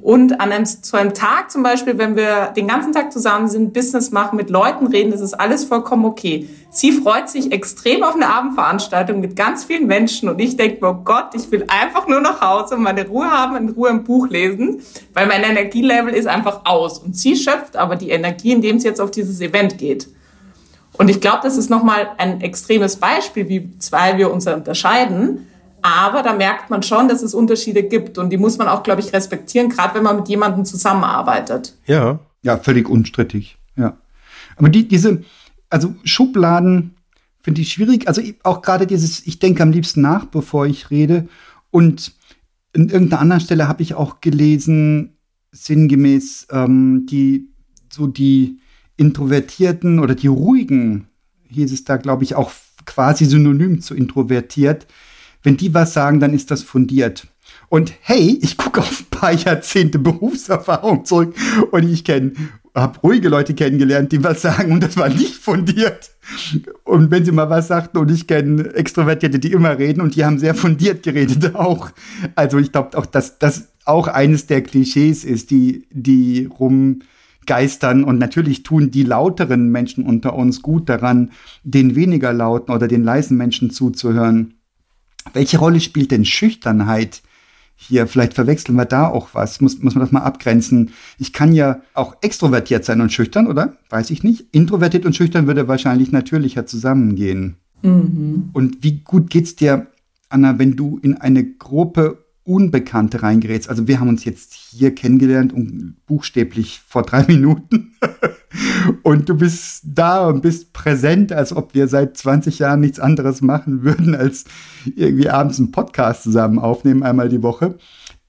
Und 0.02 0.42
an 0.42 0.52
einem, 0.52 0.66
zu 0.66 0.98
einem 0.98 1.14
Tag 1.14 1.52
zum 1.52 1.62
Beispiel, 1.62 1.98
wenn 2.00 2.16
wir 2.16 2.54
den 2.56 2.68
ganzen 2.68 2.92
Tag 2.92 3.14
zusammen 3.14 3.48
sind, 3.48 3.72
Business 3.72 4.10
machen, 4.10 4.36
mit 4.36 4.50
Leuten 4.50 4.88
reden, 4.88 5.12
das 5.12 5.22
ist 5.22 5.36
alles 5.36 5.64
vollkommen 5.64 6.06
okay. 6.06 6.50
Sie 6.72 6.92
freut 6.92 7.30
sich 7.30 7.52
extrem 7.52 8.02
auf 8.02 8.16
eine 8.16 8.28
Abendveranstaltung 8.28 9.20
mit 9.20 9.36
ganz 9.36 9.64
vielen 9.64 9.86
Menschen 9.86 10.28
und 10.28 10.40
ich 10.40 10.58
denke, 10.58 10.84
oh 10.88 10.96
Gott, 11.04 11.36
ich 11.36 11.52
will 11.52 11.66
einfach 11.68 12.08
nur 12.08 12.20
nach 12.20 12.42
Hause 12.42 12.76
und 12.76 12.82
meine 12.82 13.08
Ruhe 13.08 13.30
haben, 13.30 13.56
in 13.58 13.70
Ruhe 13.70 13.90
ein 13.90 14.04
Buch 14.04 14.28
lesen, 14.28 14.82
weil 15.14 15.28
mein 15.28 15.44
Energielevel 15.44 16.14
ist 16.16 16.28
einfach 16.28 16.62
aus. 16.66 16.98
Und 16.98 17.16
sie 17.16 17.36
schöpft 17.36 17.78
aber 17.78 17.96
die 17.96 18.10
Energie, 18.10 18.54
indem 18.54 18.80
sie 18.80 18.88
jetzt 18.88 19.02
auf 19.02 19.12
dieses 19.12 19.40
Event 19.40 19.78
geht. 19.78 20.08
Und 20.98 21.10
ich 21.10 21.22
glaube, 21.22 21.40
das 21.44 21.58
ist 21.58 21.70
nochmal 21.70 22.10
ein 22.18 22.42
extremes 22.42 22.96
Beispiel, 22.96 23.48
wie 23.50 23.78
zwei 23.78 24.18
wir 24.18 24.32
uns 24.34 24.48
unterscheiden 24.48 25.48
aber 25.82 26.24
da 26.24 26.34
merkt 26.34 26.70
man 26.70 26.84
schon, 26.84 27.08
dass 27.08 27.22
es 27.22 27.34
Unterschiede 27.34 27.84
gibt 27.84 28.18
und 28.18 28.30
die 28.30 28.38
muss 28.38 28.58
man 28.58 28.68
auch, 28.68 28.84
glaube 28.84 29.02
ich, 29.02 29.14
respektieren, 29.14 29.70
gerade 29.70 29.96
wenn 29.96 30.04
man 30.04 30.18
mit 30.18 30.30
jemandem 30.30 30.66
zusammenarbeitet. 30.66 31.76
Ja. 31.86 32.20
Ja, 32.44 32.58
völlig 32.58 32.90
unstrittig. 32.90 33.58
Ja. 33.76 33.98
Aber 34.56 34.70
die, 34.70 34.88
diese, 34.88 35.24
also 35.70 35.94
Schubladen 36.04 36.96
finde 37.42 37.62
ich 37.62 37.72
schwierig. 37.72 38.08
Also 38.08 38.22
auch 38.44 38.62
gerade 38.62 38.88
dieses, 38.88 39.26
ich 39.26 39.40
denke 39.40 39.64
am 39.64 39.72
liebsten 39.72 40.02
nach, 40.02 40.26
bevor 40.26 40.66
ich 40.66 40.90
rede. 40.90 41.28
Und 41.70 42.14
in 42.74 42.90
irgendeiner 42.90 43.22
anderen 43.22 43.42
Stelle 43.42 43.68
habe 43.68 43.84
ich 43.84 43.94
auch 43.94 44.22
gelesen, 44.22 45.18
sinngemäß, 45.52 46.48
ähm, 46.52 47.06
die, 47.10 47.50
so 47.92 48.08
die 48.08 48.60
Introvertierten 48.98 50.00
oder 50.00 50.16
die 50.16 50.28
Ruhigen, 50.28 51.08
hieß 51.50 51.72
es 51.74 51.84
da, 51.84 51.98
glaube 51.98 52.24
ich, 52.24 52.36
auch 52.36 52.52
quasi 52.86 53.26
synonym 53.26 53.82
zu 53.82 53.94
introvertiert, 53.94 54.88
wenn 55.44 55.58
die 55.58 55.74
was 55.74 55.94
sagen, 55.94 56.20
dann 56.20 56.34
ist 56.34 56.52
das 56.52 56.64
fundiert. 56.64 57.28
Und 57.70 57.94
hey, 58.02 58.38
ich 58.42 58.58
gucke 58.58 58.82
auf 58.82 59.02
ein 59.02 59.06
paar 59.10 59.32
Jahrzehnte 59.32 59.98
Berufserfahrung 59.98 61.06
zurück 61.06 61.36
und 61.72 61.84
ich 61.84 62.04
kenne 62.04 62.34
habe 62.74 63.00
ruhige 63.00 63.30
Leute 63.30 63.54
kennengelernt, 63.54 64.12
die 64.12 64.24
was 64.24 64.42
sagen 64.42 64.72
und 64.72 64.82
das 64.82 64.98
war 64.98 65.10
nicht 65.10 65.36
fundiert. 65.36 66.12
Und 66.84 67.12
wenn 67.12 67.26
sie 67.26 67.32
mal 67.32 67.50
was 67.50 67.68
sagten 67.68 67.98
und 67.98 68.10
ich 68.10 68.28
kenne 68.28 68.74
Extrovertierte, 68.74 69.40
die 69.40 69.52
immer 69.52 69.78
reden 69.78 70.02
und 70.02 70.16
die 70.16 70.24
haben 70.24 70.40
sehr 70.40 70.56
fundiert 70.56 71.04
geredet 71.04 71.56
auch. 71.56 71.92
Also 72.36 72.60
ich 72.60 72.72
glaube 72.72 72.98
auch, 72.98 73.06
dass 73.06 73.40
das 73.40 73.70
auch 73.86 74.08
eines 74.08 74.48
der 74.48 74.62
Klischees 74.62 75.26
ist, 75.26 75.52
die, 75.52 75.88
die 75.92 76.46
rumgeistern. 76.46 78.04
Und 78.04 78.20
natürlich 78.20 78.64
tun 78.64 78.92
die 78.92 79.04
lauteren 79.04 79.70
Menschen 79.70 80.06
unter 80.06 80.36
uns 80.36 80.62
gut 80.62 80.88
daran, 80.88 81.32
den 81.64 81.96
weniger 81.96 82.32
lauten 82.32 82.72
oder 82.74 82.88
den 82.88 83.04
leisen 83.04 83.38
Menschen 83.38 83.72
zuzuhören. 83.72 84.54
Welche 85.34 85.60
Rolle 85.60 85.80
spielt 85.80 86.12
denn 86.12 86.26
Schüchternheit 86.26 87.22
hier, 87.76 88.06
vielleicht 88.06 88.36
verwechseln 88.36 88.76
wir 88.76 88.86
da 88.86 89.08
auch 89.08 89.30
was, 89.34 89.60
muss, 89.60 89.80
muss 89.80 89.96
man 89.96 90.04
das 90.04 90.12
mal 90.12 90.22
abgrenzen. 90.22 90.92
Ich 91.18 91.34
kann 91.34 91.52
ja 91.52 91.82
auch 91.96 92.16
extrovertiert 92.22 92.86
sein 92.86 93.02
und 93.02 93.12
schüchtern, 93.12 93.48
oder? 93.48 93.78
Weiß 93.90 94.12
ich 94.12 94.24
nicht. 94.24 94.46
Introvertiert 94.52 95.06
und 95.06 95.16
schüchtern 95.16 95.48
würde 95.48 95.68
wahrscheinlich 95.68 96.12
natürlicher 96.12 96.68
zusammengehen. 96.68 97.56
Mhm. 97.82 98.50
Und 98.54 98.84
wie 98.84 99.00
gut 99.00 99.32
geht's 99.32 99.56
dir, 99.56 99.88
Anna, 100.30 100.60
wenn 100.60 100.76
du 100.76 101.00
in 101.02 101.18
eine 101.18 101.44
Gruppe 101.44 102.24
Unbekannte 102.44 103.24
reingerätst. 103.24 103.70
Also 103.70 103.88
wir 103.88 104.00
haben 104.00 104.10
uns 104.10 104.26
jetzt 104.26 104.54
hier 104.78 104.96
kennengelernt 104.96 105.54
und 105.54 105.98
buchstäblich 106.06 106.82
vor 106.88 107.04
drei 107.04 107.24
Minuten. 107.28 107.94
und 109.04 109.30
du 109.30 109.36
bist 109.36 109.84
da 109.86 110.28
und 110.28 110.42
bist 110.42 110.74
präsent, 110.74 111.32
als 111.32 111.56
ob 111.56 111.74
wir 111.74 111.88
seit 111.88 112.18
20 112.18 112.60
Jahren 112.60 112.82
nichts 112.82 113.00
anderes 113.00 113.42
machen 113.42 113.84
würden, 113.84 114.16
als 114.16 114.46
irgendwie 114.86 115.30
abends 115.30 115.60
einen 115.60 115.72
Podcast 115.72 116.24
zusammen 116.24 116.60
aufnehmen, 116.60 117.04
einmal 117.04 117.30
die 117.30 117.44
Woche. 117.44 117.78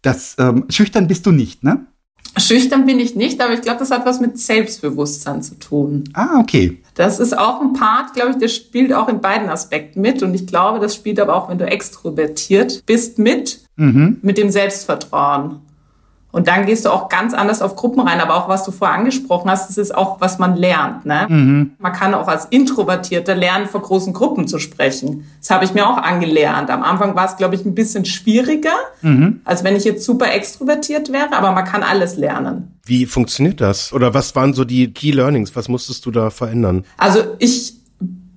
Das 0.03 0.37
ähm, 0.39 0.65
schüchtern 0.69 1.07
bist 1.07 1.27
du 1.27 1.31
nicht, 1.31 1.63
ne? 1.63 1.87
Schüchtern 2.39 2.87
bin 2.87 2.99
ich 2.99 3.15
nicht, 3.15 3.41
aber 3.43 3.53
ich 3.53 3.61
glaube, 3.61 3.81
das 3.81 3.91
hat 3.91 4.07
was 4.07 4.19
mit 4.19 4.39
Selbstbewusstsein 4.39 5.43
zu 5.43 5.59
tun. 5.59 6.05
Ah, 6.15 6.41
okay. 6.41 6.81
Das 6.95 7.21
ist 7.21 7.37
auch 7.37 7.61
ein 7.61 7.75
Part, 7.75 8.15
glaube 8.15 8.31
ich, 8.31 8.37
der 8.39 8.49
spielt 8.49 8.93
auch 8.93 9.09
in 9.09 9.21
beiden 9.21 9.51
Aspekten 9.51 10.01
mit. 10.01 10.23
Und 10.23 10.35
ich 10.35 10.47
glaube, 10.47 10.81
das 10.81 10.95
spielt 10.95 11.21
aber 11.21 11.35
auch, 11.35 11.51
wenn 11.51 11.59
du 11.59 11.67
extrovertiert 11.67 12.85
bist, 12.87 13.19
mit, 13.19 13.61
mhm. 13.77 14.19
mit 14.23 14.39
dem 14.39 14.51
Selbstvertrauen. 14.51 15.61
Und 16.33 16.49
dann 16.49 16.65
gehst 16.65 16.87
du 16.87 16.91
auch 16.91 17.09
ganz 17.11 17.35
anders 17.35 17.61
auf 17.61 17.77
Gruppen 17.77 18.01
rein. 18.01 18.21
Aber 18.21 18.37
auch 18.37 18.49
was 18.49 18.65
du 18.65 18.73
vorher 18.73 18.97
angesprochen 18.97 19.51
hast, 19.51 19.69
das 19.69 19.77
ist 19.77 19.95
auch, 19.95 20.21
was 20.21 20.39
man 20.39 20.57
lernt. 20.57 21.05
Ne? 21.05 21.27
Mhm. 21.29 21.73
Man 21.79 21.93
kann 21.93 22.15
auch 22.15 22.27
als 22.27 22.47
Introvertierter 22.47 23.35
lernen, 23.35 23.67
vor 23.67 23.83
großen 23.83 24.15
Gruppen 24.15 24.49
zu 24.49 24.59
sprechen. 24.59 25.27
Das 25.41 25.51
habe 25.51 25.65
ich 25.67 25.75
mir 25.75 25.87
auch 25.87 25.99
angelernt. 25.99 26.71
Am 26.71 26.83
Anfang 26.83 27.15
war 27.15 27.27
es, 27.27 27.37
glaube 27.37 27.55
ich, 27.55 27.67
ein 27.67 27.75
bisschen 27.75 28.07
schwieriger, 28.07 28.75
mhm. 29.03 29.43
als 29.45 29.63
wenn 29.63 29.77
ich 29.77 29.85
jetzt 29.85 30.05
super 30.05 30.33
extrovertiert 30.33 31.13
wäre. 31.13 31.35
Aber 31.35 31.53
man 31.53 31.65
kann 31.65 31.83
alles 31.83 32.17
lernen. 32.17 32.79
Wie 32.85 33.07
funktioniert 33.07 33.61
das? 33.61 33.93
Oder 33.93 34.15
was 34.15 34.35
waren 34.35 34.55
so 34.55 34.65
die 34.65 34.93
Key 34.93 35.13
Learnings? 35.13 35.55
Was 35.55 35.69
musstest 35.69 36.07
du 36.07 36.11
da 36.11 36.31
verändern? 36.31 36.85
Also 36.97 37.21
ich 37.39 37.82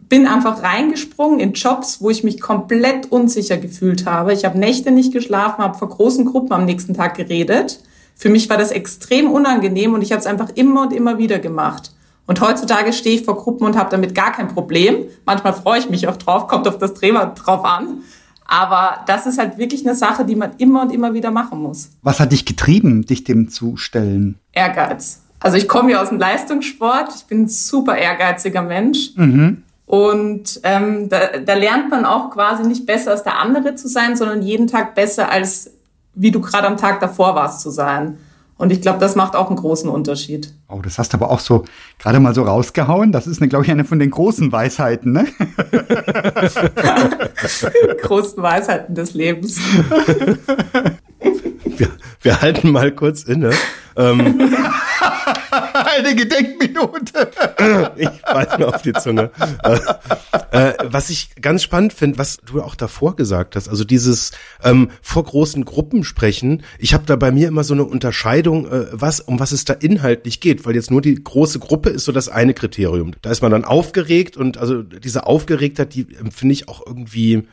bin 0.10 0.28
einfach 0.28 0.64
reingesprungen 0.64 1.40
in 1.40 1.54
Jobs, 1.54 2.02
wo 2.02 2.10
ich 2.10 2.24
mich 2.24 2.40
komplett 2.40 3.12
unsicher 3.12 3.58
gefühlt 3.58 4.06
habe. 4.06 4.34
Ich 4.34 4.46
habe 4.46 4.58
Nächte 4.58 4.92
nicht 4.92 5.14
geschlafen, 5.14 5.64
habe 5.64 5.78
vor 5.78 5.90
großen 5.90 6.26
Gruppen 6.26 6.54
am 6.54 6.66
nächsten 6.66 6.94
Tag 6.94 7.16
geredet. 7.16 7.80
Für 8.16 8.30
mich 8.30 8.50
war 8.50 8.58
das 8.58 8.72
extrem 8.72 9.30
unangenehm 9.30 9.94
und 9.94 10.02
ich 10.02 10.12
habe 10.12 10.20
es 10.20 10.28
einfach 10.28 10.50
immer 10.56 10.84
und 10.84 10.94
immer 10.94 11.18
wieder 11.18 11.40
gemacht. 11.40 11.92
Und 12.28 12.42
heutzutage 12.42 12.94
stehe 12.94 13.16
ich 13.16 13.26
vor 13.26 13.36
Gruppen 13.36 13.66
und 13.66 13.78
habe 13.78 13.90
damit 13.92 14.16
gar 14.16 14.32
kein 14.32 14.48
Problem. 14.48 15.06
Manchmal 15.26 15.54
freue 15.54 15.80
ich 15.80 15.90
mich 15.90 16.08
auch 16.08 16.18
drauf, 16.18 16.48
kommt 16.48 16.68
auf 16.68 16.78
das 16.78 16.94
Thema 16.96 17.26
drauf 17.28 17.64
an. 17.66 18.02
Aber 18.48 19.04
das 19.08 19.26
ist 19.26 19.40
halt 19.40 19.58
wirklich 19.58 19.86
eine 19.86 19.96
Sache, 19.96 20.24
die 20.24 20.36
man 20.36 20.52
immer 20.58 20.84
und 20.84 20.94
immer 20.94 21.14
wieder 21.14 21.32
machen 21.32 21.62
muss. 21.62 21.90
Was 22.04 22.20
hat 22.20 22.32
dich 22.32 22.46
getrieben, 22.46 23.06
dich 23.06 23.24
dem 23.24 23.50
zu 23.50 23.76
stellen? 23.76 24.40
Ehrgeiz. 24.54 25.22
Also 25.40 25.58
ich 25.58 25.68
komme 25.68 25.92
ja 25.92 26.02
aus 26.02 26.10
dem 26.10 26.20
Leistungssport. 26.20 27.14
Ich 27.16 27.26
bin 27.26 27.44
ein 27.44 27.48
super 27.48 27.98
ehrgeiziger 27.98 28.62
Mensch. 28.62 29.12
Mhm. 29.16 29.64
Und 29.86 30.60
ähm, 30.64 31.10
da, 31.10 31.38
da 31.46 31.54
lernt 31.54 31.92
man 31.92 32.06
auch 32.06 32.32
quasi 32.32 32.64
nicht 32.64 32.86
besser 32.86 33.12
als 33.12 33.24
der 33.24 33.40
andere 33.40 33.76
zu 33.76 33.88
sein, 33.88 34.18
sondern 34.18 34.42
jeden 34.42 34.68
Tag 34.68 34.96
besser 34.96 35.30
als 35.30 35.72
wie 36.16 36.32
du 36.32 36.42
gerade 36.42 36.68
am 36.68 36.78
Tag 36.78 37.02
davor 37.02 37.36
warst 37.36 37.62
zu 37.62 37.70
sein. 37.70 38.18
Und 38.58 38.72
ich 38.72 38.82
glaube, 38.82 39.00
das 39.00 39.18
macht 39.18 39.36
auch 39.36 39.48
einen 39.48 39.58
großen 39.58 39.90
Unterschied. 39.90 40.54
Oh, 40.70 40.80
das 40.82 40.98
hast 40.98 41.12
du 41.12 41.18
aber 41.18 41.30
auch 41.30 41.42
so 41.42 41.66
gerade 42.00 42.22
mal 42.22 42.34
so 42.34 42.44
rausgehauen. 42.44 43.12
Das 43.12 43.28
ist, 43.28 43.42
glaube 43.50 43.66
ich, 43.66 43.72
eine 43.72 43.84
von 43.84 44.00
den 44.00 44.12
großen 44.12 44.50
Weisheiten, 44.50 45.12
ne? 45.12 45.26
großen 48.02 48.42
Weisheiten 48.42 48.96
des 48.96 49.14
Lebens. 49.14 49.60
Wir, 51.66 51.90
wir 52.22 52.42
halten 52.42 52.72
mal 52.72 52.94
kurz 52.94 53.24
inne. 53.24 53.52
Ähm, 53.98 54.40
Eine 55.98 56.16
Gedenkminute. 56.16 57.32
ich 57.96 58.10
beiß 58.22 58.58
mir 58.58 58.68
auf 58.68 58.82
die 58.82 58.94
Zunge. 58.94 59.32
Äh, 59.64 60.70
äh, 60.70 60.74
was 60.84 61.10
ich 61.10 61.36
ganz 61.42 61.64
spannend 61.64 61.94
finde, 61.94 62.18
was 62.18 62.38
du 62.38 62.62
auch 62.62 62.76
davor 62.76 63.16
gesagt 63.16 63.56
hast, 63.56 63.70
also 63.70 63.84
dieses 63.84 64.32
ähm, 64.64 64.92
vor 65.02 65.24
großen 65.24 65.66
Gruppen 65.66 66.04
sprechen. 66.04 66.64
Ich 66.80 66.94
habe 66.94 67.06
da 67.06 67.16
bei 67.16 67.32
mir 67.32 67.48
immer 67.48 67.64
so 67.64 67.74
eine 67.74 67.84
Unterscheidung, 67.84 68.72
äh, 68.72 68.88
was 68.92 69.20
um 69.20 69.40
was 69.40 69.52
es 69.52 69.66
da 69.66 69.74
inhaltlich 69.74 70.40
geht, 70.40 70.66
weil 70.66 70.76
jetzt 70.76 70.92
nur 70.92 71.02
die 71.02 71.16
große 71.16 71.60
Gruppe 71.60 71.90
ist 71.90 72.06
so 72.06 72.12
das 72.12 72.30
eine 72.30 72.54
Kriterium. 72.54 73.14
Da 73.22 73.32
ist 73.32 73.42
man 73.42 73.52
dann 73.52 73.66
aufgeregt 73.66 74.38
und 74.38 74.58
also 74.58 74.84
diese 74.84 75.26
Aufgeregtheit, 75.28 75.94
die 75.94 76.16
empfinde 76.16 76.54
ich 76.54 76.68
auch 76.70 76.86
irgendwie 76.86 77.48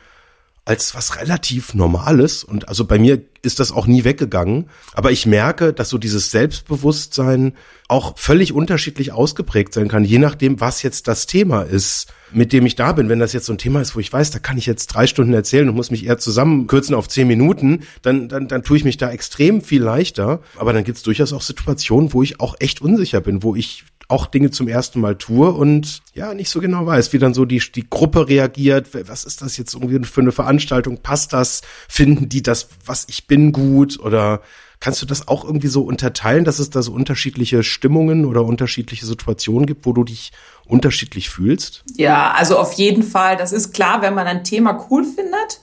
als 0.64 0.95
was 0.95 1.16
relativ 1.16 1.75
Normales. 1.75 2.45
Und 2.45 2.69
also 2.69 2.85
bei 2.85 2.99
mir 2.99 3.23
ist 3.42 3.59
das 3.59 3.73
auch 3.73 3.87
nie 3.87 4.04
weggegangen. 4.04 4.69
Aber 4.95 5.11
ich 5.11 5.26
merke, 5.26 5.73
dass 5.73 5.88
so 5.88 5.99
dieses 5.99 6.31
Selbstbewusstsein 6.31 7.54
auch 7.88 8.16
völlig 8.16 8.52
unterschiedlich 8.52 9.12
ausgeprägt 9.12 9.75
sein 9.75 9.88
kann, 9.88 10.04
je 10.04 10.19
nachdem, 10.19 10.61
was 10.61 10.83
jetzt 10.83 11.09
das 11.09 11.26
Thema 11.26 11.62
ist, 11.62 12.07
mit 12.33 12.52
dem 12.52 12.64
ich 12.64 12.76
da 12.76 12.92
bin. 12.92 13.09
Wenn 13.09 13.19
das 13.19 13.33
jetzt 13.33 13.47
so 13.47 13.52
ein 13.52 13.59
Thema 13.59 13.83
ist, 13.83 13.95
wo 13.95 14.00
ich 14.00 14.12
weiß, 14.12 14.31
da 14.31 14.38
kann 14.38 14.57
ich 14.57 14.66
jetzt 14.66 14.87
drei 14.87 15.07
Stunden 15.07 15.35
erzählen 15.35 15.69
und 15.69 15.75
muss 15.75 15.90
mich 15.90 16.07
eher 16.07 16.16
zusammenkürzen 16.16 16.95
auf 16.95 17.09
zehn 17.09 17.26
Minuten, 17.26 17.81
dann, 18.00 18.28
dann, 18.28 18.49
dann 18.49 18.62
tue 18.62 18.76
ich 18.76 18.85
mich 18.85 18.97
da 18.97 19.11
extrem 19.11 19.61
viel 19.61 19.83
leichter. 19.83 20.40
Aber 20.57 20.73
dann 20.73 20.85
gibt 20.85 20.99
es 20.99 21.02
durchaus 21.02 21.33
auch 21.33 21.42
Situationen, 21.42 22.12
wo 22.12 22.23
ich 22.23 22.40
auch 22.40 22.54
echt 22.61 22.81
unsicher 22.81 23.21
bin, 23.21 23.42
wo 23.42 23.57
ich 23.57 23.85
auch 24.09 24.26
Dinge 24.26 24.50
zum 24.50 24.68
ersten 24.68 25.00
Mal 25.00 25.16
tue 25.16 25.50
und 25.50 26.02
ja, 26.14 26.35
nicht 26.35 26.50
so 26.50 26.61
genau 26.61 26.87
weiß, 26.87 27.12
wie 27.12 27.18
dann 27.18 27.35
so 27.35 27.44
die, 27.44 27.62
die 27.75 27.88
Gruppe 27.88 28.28
reagiert. 28.28 28.88
Was 29.09 29.25
ist 29.25 29.42
das 29.42 29.56
jetzt 29.56 29.75
irgendwie 29.75 30.04
für 30.04 30.21
eine 30.21 30.32
Veranstaltung? 30.32 30.99
Passt 30.99 31.32
das? 31.32 31.62
Finden 31.88 32.28
die 32.28 32.42
das, 32.42 32.68
was 32.85 33.06
ich 33.09 33.26
bin, 33.26 33.52
gut? 33.52 33.99
Oder 34.00 34.42
kannst 34.80 35.00
du 35.00 35.06
das 35.06 35.28
auch 35.28 35.44
irgendwie 35.44 35.68
so 35.68 35.82
unterteilen, 35.82 36.44
dass 36.44 36.59
es 36.59 36.71
da 36.71 36.82
so 36.82 36.92
unterschiedliche 36.92 37.62
Stimmungen 37.62 38.25
oder 38.25 38.44
unterschiedliche 38.44 39.06
Situationen 39.06 39.66
gibt, 39.66 39.87
wo 39.87 39.92
du 39.92 40.04
dich 40.04 40.32
unterschiedlich 40.66 41.30
fühlst? 41.30 41.85
Ja, 41.97 42.32
also 42.32 42.59
auf 42.59 42.73
jeden 42.75 43.02
Fall. 43.02 43.37
Das 43.37 43.52
ist 43.52 43.73
klar, 43.73 44.02
wenn 44.02 44.14
man 44.14 44.26
ein 44.26 44.44
Thema 44.44 44.87
cool 44.90 45.04
findet, 45.04 45.61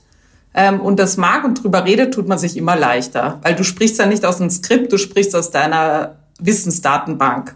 ähm, 0.54 0.82
und 0.82 1.00
das 1.00 1.18
mag 1.18 1.44
und 1.44 1.64
drüber 1.64 1.86
redet, 1.86 2.14
tut 2.14 2.28
man 2.28 2.38
sich 2.38 2.58
immer 2.58 2.76
leichter. 2.76 3.40
Weil 3.44 3.56
du 3.56 3.64
sprichst 3.64 4.00
ja 4.00 4.06
nicht 4.06 4.26
aus 4.26 4.42
einem 4.42 4.50
Skript, 4.50 4.92
du 4.92 4.98
sprichst 4.98 5.36
aus 5.36 5.52
deiner 5.52 6.18
Wissensdatenbank. 6.40 7.54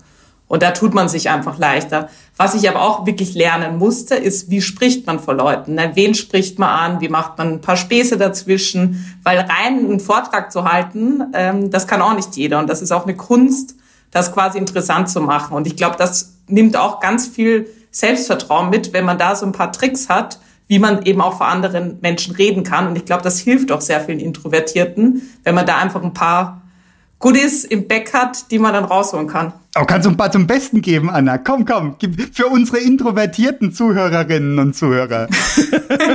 Und 0.48 0.62
da 0.62 0.72
tut 0.72 0.94
man 0.94 1.10
sich 1.10 1.30
einfach 1.30 1.58
leichter. 1.58 2.10
Was 2.38 2.54
ich 2.54 2.70
aber 2.70 2.82
auch 2.82 3.06
wirklich 3.06 3.34
lernen 3.34 3.78
musste, 3.78 4.16
ist, 4.16 4.50
wie 4.50 4.62
spricht 4.62 5.08
man 5.08 5.20
vor 5.20 5.34
Leuten? 5.34 5.76
Ne? 5.76 5.92
Wen 5.96 6.14
spricht 6.14 6.60
man 6.60 6.70
an? 6.70 7.02
Wie 7.02 7.10
macht 7.10 7.38
man 7.38 7.54
ein 7.54 7.62
paar 7.62 7.78
Späße 7.78 8.18
dazwischen? 8.18 9.18
Weil 9.24 9.40
rein 9.40 9.80
einen 9.80 10.00
Vortrag 10.00 10.52
zu 10.52 10.66
halten, 10.66 11.24
ähm, 11.34 11.72
das 11.72 11.88
kann 11.88 12.02
auch 12.02 12.16
nicht 12.16 12.36
jeder. 12.36 12.60
Und 12.60 12.70
das 12.70 12.82
ist 12.82 12.92
auch 12.92 13.04
eine 13.04 13.16
Kunst, 13.16 13.76
das 14.12 14.32
quasi 14.32 14.58
interessant 14.58 15.10
zu 15.10 15.22
machen. 15.22 15.56
Und 15.56 15.66
ich 15.66 15.76
glaube, 15.76 15.96
das 15.98 16.34
nimmt 16.48 16.78
auch 16.78 17.00
ganz 17.00 17.28
viel 17.28 17.68
Selbstvertrauen 17.92 18.70
mit, 18.70 18.94
wenn 18.94 19.06
man 19.06 19.18
da 19.18 19.36
so 19.36 19.46
ein 19.46 19.52
paar 19.52 19.72
Tricks 19.72 20.10
hat, 20.10 20.40
wie 20.68 20.80
man 20.80 21.04
eben 21.04 21.22
auch 21.22 21.38
vor 21.38 21.48
anderen 21.48 22.00
Menschen 22.02 22.36
reden 22.36 22.64
kann. 22.64 22.88
Und 22.88 22.96
ich 22.96 23.06
glaube, 23.06 23.24
das 23.24 23.40
hilft 23.40 23.72
auch 23.72 23.82
sehr 23.82 24.02
vielen 24.02 24.20
Introvertierten, 24.20 25.22
wenn 25.44 25.56
man 25.56 25.66
da 25.66 25.78
einfach 25.78 26.04
ein 26.04 26.14
paar 26.14 26.63
Goodies 27.24 27.64
im 27.64 27.88
Back 27.88 28.14
hat, 28.14 28.52
die 28.52 28.60
man 28.60 28.74
dann 28.74 28.84
rausholen 28.84 29.28
kann. 29.28 29.54
Oh, 29.80 29.86
kannst 29.86 30.06
du 30.06 30.10
ein 30.10 30.18
paar 30.18 30.30
zum 30.30 30.46
Besten 30.46 30.82
geben, 30.82 31.10
Anna? 31.10 31.38
Komm, 31.38 31.64
komm, 31.64 31.96
für 32.34 32.48
unsere 32.48 32.80
introvertierten 32.80 33.72
Zuhörerinnen 33.72 34.60
und 34.60 34.76
Zuhörer. 34.76 35.30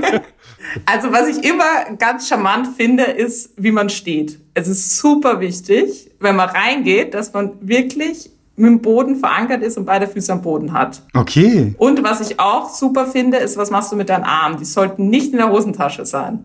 also, 0.84 1.10
was 1.10 1.28
ich 1.28 1.42
immer 1.42 1.96
ganz 1.98 2.28
charmant 2.28 2.76
finde, 2.76 3.04
ist, 3.04 3.52
wie 3.56 3.72
man 3.72 3.88
steht. 3.88 4.38
Es 4.52 4.68
ist 4.68 4.98
super 4.98 5.40
wichtig, 5.40 6.10
wenn 6.20 6.36
man 6.36 6.50
reingeht, 6.50 7.14
dass 7.14 7.32
man 7.32 7.52
wirklich 7.62 8.30
mit 8.56 8.66
dem 8.66 8.82
Boden 8.82 9.16
verankert 9.16 9.62
ist 9.62 9.78
und 9.78 9.86
beide 9.86 10.08
Füße 10.08 10.30
am 10.30 10.42
Boden 10.42 10.74
hat. 10.74 11.00
Okay. 11.14 11.74
Und 11.78 12.04
was 12.04 12.20
ich 12.20 12.38
auch 12.38 12.68
super 12.68 13.06
finde, 13.06 13.38
ist, 13.38 13.56
was 13.56 13.70
machst 13.70 13.90
du 13.90 13.96
mit 13.96 14.10
deinen 14.10 14.24
Armen? 14.24 14.58
Die 14.58 14.66
sollten 14.66 15.08
nicht 15.08 15.32
in 15.32 15.38
der 15.38 15.50
Hosentasche 15.50 16.04
sein 16.04 16.44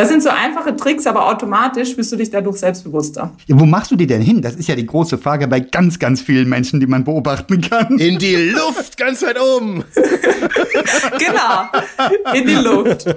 Das 0.00 0.08
sind 0.08 0.22
so 0.22 0.30
einfache 0.30 0.74
Tricks, 0.76 1.06
aber 1.06 1.26
automatisch 1.26 1.94
bist 1.94 2.10
du 2.10 2.16
dich 2.16 2.30
dadurch 2.30 2.56
selbstbewusster. 2.56 3.32
Ja, 3.44 3.60
wo 3.60 3.66
machst 3.66 3.90
du 3.90 3.96
die 3.96 4.06
denn 4.06 4.22
hin? 4.22 4.40
Das 4.40 4.54
ist 4.54 4.66
ja 4.66 4.74
die 4.74 4.86
große 4.86 5.18
Frage 5.18 5.46
bei 5.46 5.60
ganz, 5.60 5.98
ganz 5.98 6.22
vielen 6.22 6.48
Menschen, 6.48 6.80
die 6.80 6.86
man 6.86 7.04
beobachten 7.04 7.60
kann. 7.60 7.98
In 7.98 8.18
die 8.18 8.34
Luft, 8.34 8.96
ganz 8.96 9.20
weit 9.20 9.38
oben. 9.38 9.84
genau, 11.18 12.32
in 12.32 12.46
die 12.46 12.54
Luft. 12.54 13.14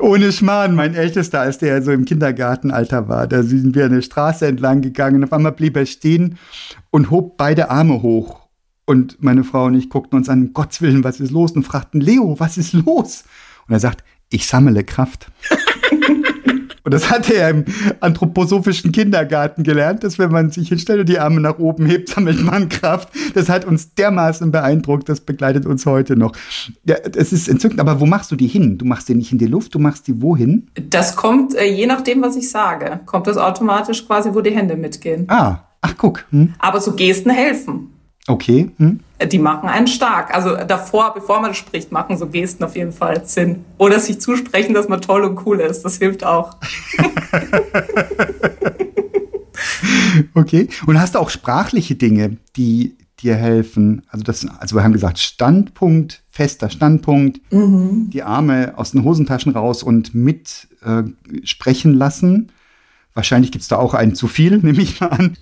Ohne 0.00 0.32
Schmarrn, 0.32 0.74
mein 0.74 0.94
Ältester, 0.94 1.40
als 1.40 1.58
der 1.58 1.82
so 1.82 1.92
im 1.92 2.06
Kindergartenalter 2.06 3.10
war, 3.10 3.26
da 3.26 3.42
sind 3.42 3.74
wir 3.74 3.84
eine 3.84 4.00
Straße 4.00 4.46
entlang 4.46 4.80
gegangen. 4.80 5.22
Auf 5.22 5.34
einmal 5.34 5.52
blieb 5.52 5.76
er 5.76 5.84
stehen 5.84 6.38
und 6.88 7.10
hob 7.10 7.36
beide 7.36 7.68
Arme 7.68 8.00
hoch. 8.00 8.48
Und 8.86 9.22
meine 9.22 9.44
Frau 9.44 9.66
und 9.66 9.74
ich 9.74 9.90
guckten 9.90 10.16
uns 10.16 10.30
an, 10.30 10.46
um 10.46 10.52
Gottes 10.54 10.80
Willen, 10.80 11.04
was 11.04 11.20
ist 11.20 11.30
los? 11.30 11.52
Und 11.52 11.64
fragten, 11.64 12.00
Leo, 12.00 12.36
was 12.38 12.56
ist 12.56 12.72
los? 12.72 13.24
Und 13.66 13.74
er 13.74 13.80
sagt, 13.80 14.02
ich 14.30 14.46
sammle 14.46 14.84
Kraft. 14.84 15.30
und 16.84 16.94
das 16.94 17.10
hat 17.10 17.30
er 17.30 17.50
im 17.50 17.64
anthroposophischen 18.00 18.92
Kindergarten 18.92 19.62
gelernt, 19.62 20.04
dass 20.04 20.18
wenn 20.18 20.30
man 20.30 20.50
sich 20.50 20.68
hinstellt 20.68 21.00
und 21.00 21.08
die 21.08 21.18
Arme 21.18 21.40
nach 21.40 21.58
oben 21.58 21.86
hebt, 21.86 22.08
sammelt 22.10 22.42
man 22.42 22.68
Kraft. 22.68 23.10
Das 23.34 23.48
hat 23.48 23.64
uns 23.64 23.94
dermaßen 23.94 24.50
beeindruckt, 24.50 25.08
das 25.08 25.20
begleitet 25.20 25.66
uns 25.66 25.86
heute 25.86 26.16
noch. 26.16 26.32
Ja, 26.84 26.96
es 27.16 27.32
ist 27.32 27.48
entzückend, 27.48 27.80
aber 27.80 28.00
wo 28.00 28.06
machst 28.06 28.30
du 28.30 28.36
die 28.36 28.48
hin? 28.48 28.78
Du 28.78 28.84
machst 28.84 29.08
die 29.08 29.14
nicht 29.14 29.32
in 29.32 29.38
die 29.38 29.46
Luft, 29.46 29.74
du 29.74 29.78
machst 29.78 30.06
die 30.06 30.20
wohin? 30.22 30.70
Das 30.88 31.16
kommt, 31.16 31.54
äh, 31.54 31.64
je 31.64 31.86
nachdem, 31.86 32.22
was 32.22 32.36
ich 32.36 32.50
sage, 32.50 33.00
kommt 33.06 33.26
das 33.26 33.36
automatisch 33.36 34.06
quasi, 34.06 34.30
wo 34.32 34.40
die 34.40 34.50
Hände 34.50 34.76
mitgehen. 34.76 35.24
Ah, 35.28 35.64
ach 35.80 35.94
guck. 35.96 36.24
Hm. 36.30 36.54
Aber 36.58 36.80
so 36.80 36.92
Gesten 36.92 37.30
helfen. 37.30 37.97
Okay. 38.28 38.70
Hm. 38.76 39.00
Die 39.32 39.38
machen 39.38 39.68
einen 39.68 39.86
stark. 39.86 40.34
Also 40.34 40.54
davor, 40.56 41.14
bevor 41.14 41.40
man 41.40 41.54
spricht, 41.54 41.90
machen 41.90 42.16
so 42.18 42.26
Gesten 42.26 42.62
auf 42.62 42.76
jeden 42.76 42.92
Fall 42.92 43.24
Sinn. 43.24 43.64
Oder 43.78 43.98
sich 43.98 44.20
zusprechen, 44.20 44.74
dass 44.74 44.88
man 44.88 45.00
toll 45.00 45.24
und 45.24 45.44
cool 45.46 45.60
ist. 45.60 45.82
Das 45.82 45.96
hilft 45.96 46.24
auch. 46.24 46.56
okay. 50.34 50.68
Und 50.86 51.00
hast 51.00 51.14
du 51.14 51.18
auch 51.18 51.30
sprachliche 51.30 51.94
Dinge, 51.94 52.36
die 52.54 52.96
dir 53.20 53.34
helfen? 53.34 54.02
Also 54.08 54.24
das, 54.24 54.46
also 54.58 54.76
wir 54.76 54.84
haben 54.84 54.92
gesagt, 54.92 55.18
Standpunkt, 55.18 56.22
fester 56.30 56.68
Standpunkt, 56.68 57.40
mhm. 57.50 58.10
die 58.10 58.22
Arme 58.22 58.74
aus 58.76 58.92
den 58.92 59.04
Hosentaschen 59.04 59.52
raus 59.52 59.82
und 59.82 60.14
mit 60.14 60.68
äh, 60.84 61.04
sprechen 61.44 61.94
lassen. 61.94 62.52
Wahrscheinlich 63.18 63.50
gibt 63.50 63.62
es 63.62 63.68
da 63.68 63.78
auch 63.78 63.94
einen 63.94 64.14
zu 64.14 64.28
viel, 64.28 64.58
nehme 64.62 64.80
ich 64.80 65.00
mal 65.00 65.08
an. 65.08 65.36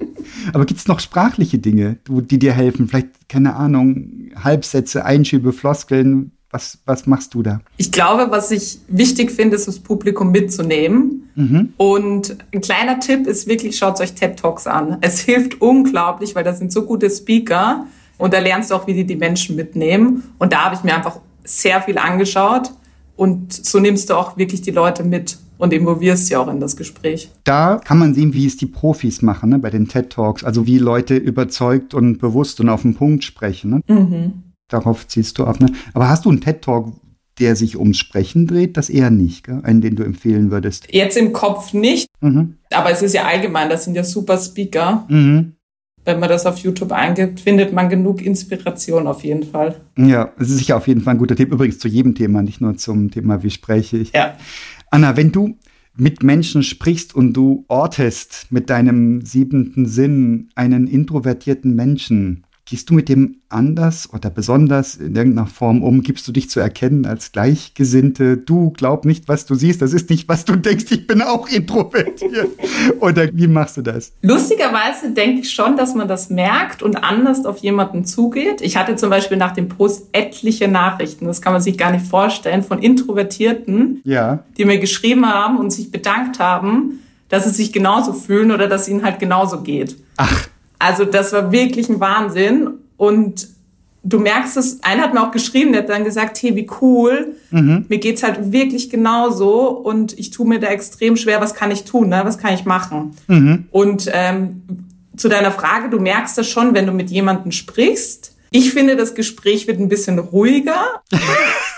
Aber 0.54 0.64
gibt 0.64 0.80
es 0.80 0.88
noch 0.88 0.98
sprachliche 0.98 1.58
Dinge, 1.58 1.98
die 2.08 2.38
dir 2.38 2.54
helfen? 2.54 2.88
Vielleicht, 2.88 3.28
keine 3.28 3.54
Ahnung, 3.54 4.30
Halbsätze, 4.42 5.04
Einschübe, 5.04 5.52
Floskeln. 5.52 6.32
Was, 6.50 6.78
was 6.86 7.06
machst 7.06 7.34
du 7.34 7.42
da? 7.42 7.60
Ich 7.76 7.92
glaube, 7.92 8.30
was 8.30 8.50
ich 8.50 8.78
wichtig 8.88 9.30
finde, 9.30 9.56
ist 9.56 9.68
das 9.68 9.78
Publikum 9.78 10.30
mitzunehmen. 10.30 11.28
Mhm. 11.34 11.74
Und 11.76 12.38
ein 12.54 12.62
kleiner 12.62 12.98
Tipp 12.98 13.26
ist 13.26 13.46
wirklich, 13.46 13.76
schaut 13.76 14.00
euch 14.00 14.14
TED 14.14 14.38
Talks 14.38 14.66
an. 14.66 14.96
Es 15.02 15.20
hilft 15.26 15.60
unglaublich, 15.60 16.34
weil 16.34 16.44
da 16.44 16.54
sind 16.54 16.72
so 16.72 16.86
gute 16.86 17.10
Speaker 17.10 17.84
und 18.16 18.32
da 18.32 18.38
lernst 18.38 18.70
du 18.70 18.74
auch, 18.74 18.86
wie 18.86 18.94
die 18.94 19.04
die 19.04 19.16
Menschen 19.16 19.54
mitnehmen. 19.54 20.22
Und 20.38 20.54
da 20.54 20.64
habe 20.64 20.76
ich 20.76 20.82
mir 20.82 20.94
einfach 20.94 21.20
sehr 21.44 21.82
viel 21.82 21.98
angeschaut 21.98 22.70
und 23.16 23.52
so 23.52 23.80
nimmst 23.80 24.08
du 24.08 24.14
auch 24.14 24.38
wirklich 24.38 24.62
die 24.62 24.70
Leute 24.70 25.04
mit 25.04 25.36
und 25.58 25.72
involvierst 25.72 26.26
sie 26.26 26.36
auch 26.36 26.48
in 26.48 26.60
das 26.60 26.76
Gespräch. 26.76 27.30
Da 27.44 27.80
kann 27.82 27.98
man 27.98 28.14
sehen, 28.14 28.34
wie 28.34 28.46
es 28.46 28.56
die 28.56 28.66
Profis 28.66 29.22
machen 29.22 29.50
ne, 29.50 29.58
bei 29.58 29.70
den 29.70 29.88
TED 29.88 30.10
Talks, 30.10 30.44
also 30.44 30.66
wie 30.66 30.78
Leute 30.78 31.16
überzeugt 31.16 31.94
und 31.94 32.18
bewusst 32.18 32.60
und 32.60 32.68
auf 32.68 32.82
den 32.82 32.94
Punkt 32.94 33.24
sprechen. 33.24 33.70
Ne? 33.70 33.80
Mhm. 33.94 34.32
Darauf 34.68 35.06
ziehst 35.06 35.38
du 35.38 35.44
ab. 35.44 35.60
Ne? 35.60 35.68
Aber 35.94 36.08
hast 36.08 36.24
du 36.24 36.30
einen 36.30 36.40
TED 36.40 36.62
Talk, 36.62 36.92
der 37.38 37.56
sich 37.56 37.78
ums 37.78 37.98
Sprechen 37.98 38.46
dreht? 38.46 38.76
Das 38.76 38.88
eher 38.88 39.10
nicht, 39.10 39.44
gell? 39.44 39.60
einen, 39.62 39.80
den 39.80 39.96
du 39.96 40.02
empfehlen 40.02 40.50
würdest? 40.50 40.88
Jetzt 40.90 41.16
im 41.16 41.32
Kopf 41.32 41.72
nicht, 41.72 42.08
mhm. 42.20 42.56
aber 42.72 42.90
es 42.90 43.02
ist 43.02 43.14
ja 43.14 43.24
allgemein, 43.24 43.68
das 43.68 43.84
sind 43.84 43.94
ja 43.94 44.04
super 44.04 44.38
Speaker. 44.38 45.06
Mhm. 45.08 45.52
Wenn 46.04 46.20
man 46.20 46.28
das 46.28 46.46
auf 46.46 46.58
YouTube 46.58 46.92
eingibt, 46.92 47.40
findet 47.40 47.72
man 47.72 47.88
genug 47.88 48.24
Inspiration 48.24 49.08
auf 49.08 49.24
jeden 49.24 49.42
Fall. 49.42 49.74
Ja, 49.98 50.30
es 50.38 50.50
ist 50.50 50.58
sicher 50.58 50.76
auf 50.76 50.86
jeden 50.86 51.00
Fall 51.00 51.14
ein 51.14 51.18
guter 51.18 51.34
Tipp. 51.34 51.52
Übrigens 51.52 51.80
zu 51.80 51.88
jedem 51.88 52.14
Thema, 52.14 52.42
nicht 52.42 52.60
nur 52.60 52.76
zum 52.76 53.10
Thema, 53.10 53.42
wie 53.42 53.50
spreche 53.50 53.96
ich. 53.98 54.12
Ja. 54.12 54.36
Anna, 54.90 55.16
wenn 55.16 55.32
du 55.32 55.58
mit 55.96 56.22
Menschen 56.22 56.62
sprichst 56.62 57.14
und 57.14 57.32
du 57.32 57.64
ortest 57.68 58.46
mit 58.50 58.70
deinem 58.70 59.22
siebenten 59.22 59.86
Sinn 59.86 60.50
einen 60.54 60.86
introvertierten 60.86 61.74
Menschen, 61.74 62.44
Gehst 62.68 62.90
du 62.90 62.94
mit 62.94 63.08
dem 63.08 63.36
anders 63.48 64.12
oder 64.12 64.28
besonders 64.28 64.96
in 64.96 65.14
irgendeiner 65.14 65.46
Form 65.46 65.84
um? 65.84 66.02
Gibst 66.02 66.26
du 66.26 66.32
dich 66.32 66.50
zu 66.50 66.58
erkennen 66.58 67.06
als 67.06 67.30
Gleichgesinnte? 67.30 68.38
Du 68.38 68.70
glaub 68.70 69.04
nicht, 69.04 69.28
was 69.28 69.46
du 69.46 69.54
siehst. 69.54 69.82
Das 69.82 69.92
ist 69.92 70.10
nicht, 70.10 70.28
was 70.28 70.44
du 70.44 70.56
denkst. 70.56 70.86
Ich 70.90 71.06
bin 71.06 71.22
auch 71.22 71.48
introvertiert. 71.48 72.48
oder 73.00 73.28
wie 73.32 73.46
machst 73.46 73.76
du 73.76 73.82
das? 73.82 74.12
Lustigerweise 74.20 75.12
denke 75.12 75.42
ich 75.42 75.52
schon, 75.52 75.76
dass 75.76 75.94
man 75.94 76.08
das 76.08 76.28
merkt 76.28 76.82
und 76.82 76.96
anders 76.96 77.46
auf 77.46 77.58
jemanden 77.58 78.04
zugeht. 78.04 78.60
Ich 78.62 78.76
hatte 78.76 78.96
zum 78.96 79.10
Beispiel 79.10 79.36
nach 79.36 79.52
dem 79.52 79.68
Post 79.68 80.08
etliche 80.10 80.66
Nachrichten. 80.66 81.26
Das 81.26 81.40
kann 81.40 81.52
man 81.52 81.62
sich 81.62 81.78
gar 81.78 81.92
nicht 81.92 82.04
vorstellen 82.04 82.64
von 82.64 82.80
Introvertierten, 82.80 84.00
ja. 84.02 84.40
die 84.56 84.64
mir 84.64 84.80
geschrieben 84.80 85.24
haben 85.24 85.58
und 85.58 85.70
sich 85.70 85.92
bedankt 85.92 86.40
haben, 86.40 86.98
dass 87.28 87.44
sie 87.44 87.50
sich 87.50 87.72
genauso 87.72 88.12
fühlen 88.12 88.50
oder 88.50 88.66
dass 88.66 88.88
ihnen 88.88 89.04
halt 89.04 89.20
genauso 89.20 89.62
geht. 89.62 89.96
Ach. 90.16 90.48
Also 90.78 91.04
das 91.04 91.32
war 91.32 91.52
wirklich 91.52 91.88
ein 91.88 92.00
Wahnsinn. 92.00 92.70
Und 92.96 93.48
du 94.06 94.18
merkst 94.18 94.56
es, 94.56 94.82
einer 94.82 95.02
hat 95.02 95.14
mir 95.14 95.22
auch 95.22 95.32
geschrieben, 95.32 95.72
der 95.72 95.82
hat 95.82 95.88
dann 95.88 96.04
gesagt, 96.04 96.40
hey, 96.42 96.54
wie 96.54 96.68
cool, 96.80 97.34
mhm. 97.50 97.86
mir 97.88 97.98
geht's 97.98 98.22
halt 98.22 98.52
wirklich 98.52 98.88
genauso 98.88 99.68
und 99.68 100.18
ich 100.18 100.30
tue 100.30 100.46
mir 100.46 100.60
da 100.60 100.68
extrem 100.68 101.16
schwer, 101.16 101.40
was 101.40 101.54
kann 101.54 101.70
ich 101.70 101.84
tun, 101.84 102.08
ne? 102.08 102.22
was 102.24 102.38
kann 102.38 102.54
ich 102.54 102.64
machen? 102.64 103.16
Mhm. 103.26 103.66
Und 103.70 104.08
ähm, 104.12 104.62
zu 105.16 105.28
deiner 105.28 105.50
Frage, 105.50 105.90
du 105.90 105.98
merkst 105.98 106.38
das 106.38 106.48
schon, 106.48 106.74
wenn 106.74 106.86
du 106.86 106.92
mit 106.92 107.10
jemandem 107.10 107.52
sprichst. 107.52 108.36
Ich 108.50 108.72
finde, 108.72 108.96
das 108.96 109.14
Gespräch 109.14 109.66
wird 109.66 109.80
ein 109.80 109.88
bisschen 109.88 110.18
ruhiger. 110.18 111.02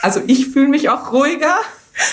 Also 0.00 0.20
ich 0.28 0.46
fühle 0.46 0.68
mich 0.68 0.90
auch 0.90 1.12
ruhiger 1.12 1.56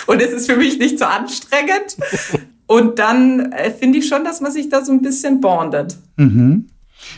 und 0.08 0.19
es 0.19 0.32
ist 0.32 0.50
für 0.50 0.58
mich 0.58 0.80
nicht 0.80 0.98
so 0.98 1.06
anstrengend. 1.06 1.98
Und 2.67 2.98
dann 2.98 3.52
äh, 3.52 3.69
finde 3.69 4.00
ich 4.00 4.08
schon, 4.08 4.24
dass 4.24 4.41
man 4.41 4.52
sich 4.52 4.69
da 4.69 4.84
so 4.84 4.91
ein 4.91 5.04
bisschen 5.04 5.39
bondet. 5.39 5.98
Mhm. 6.15 6.65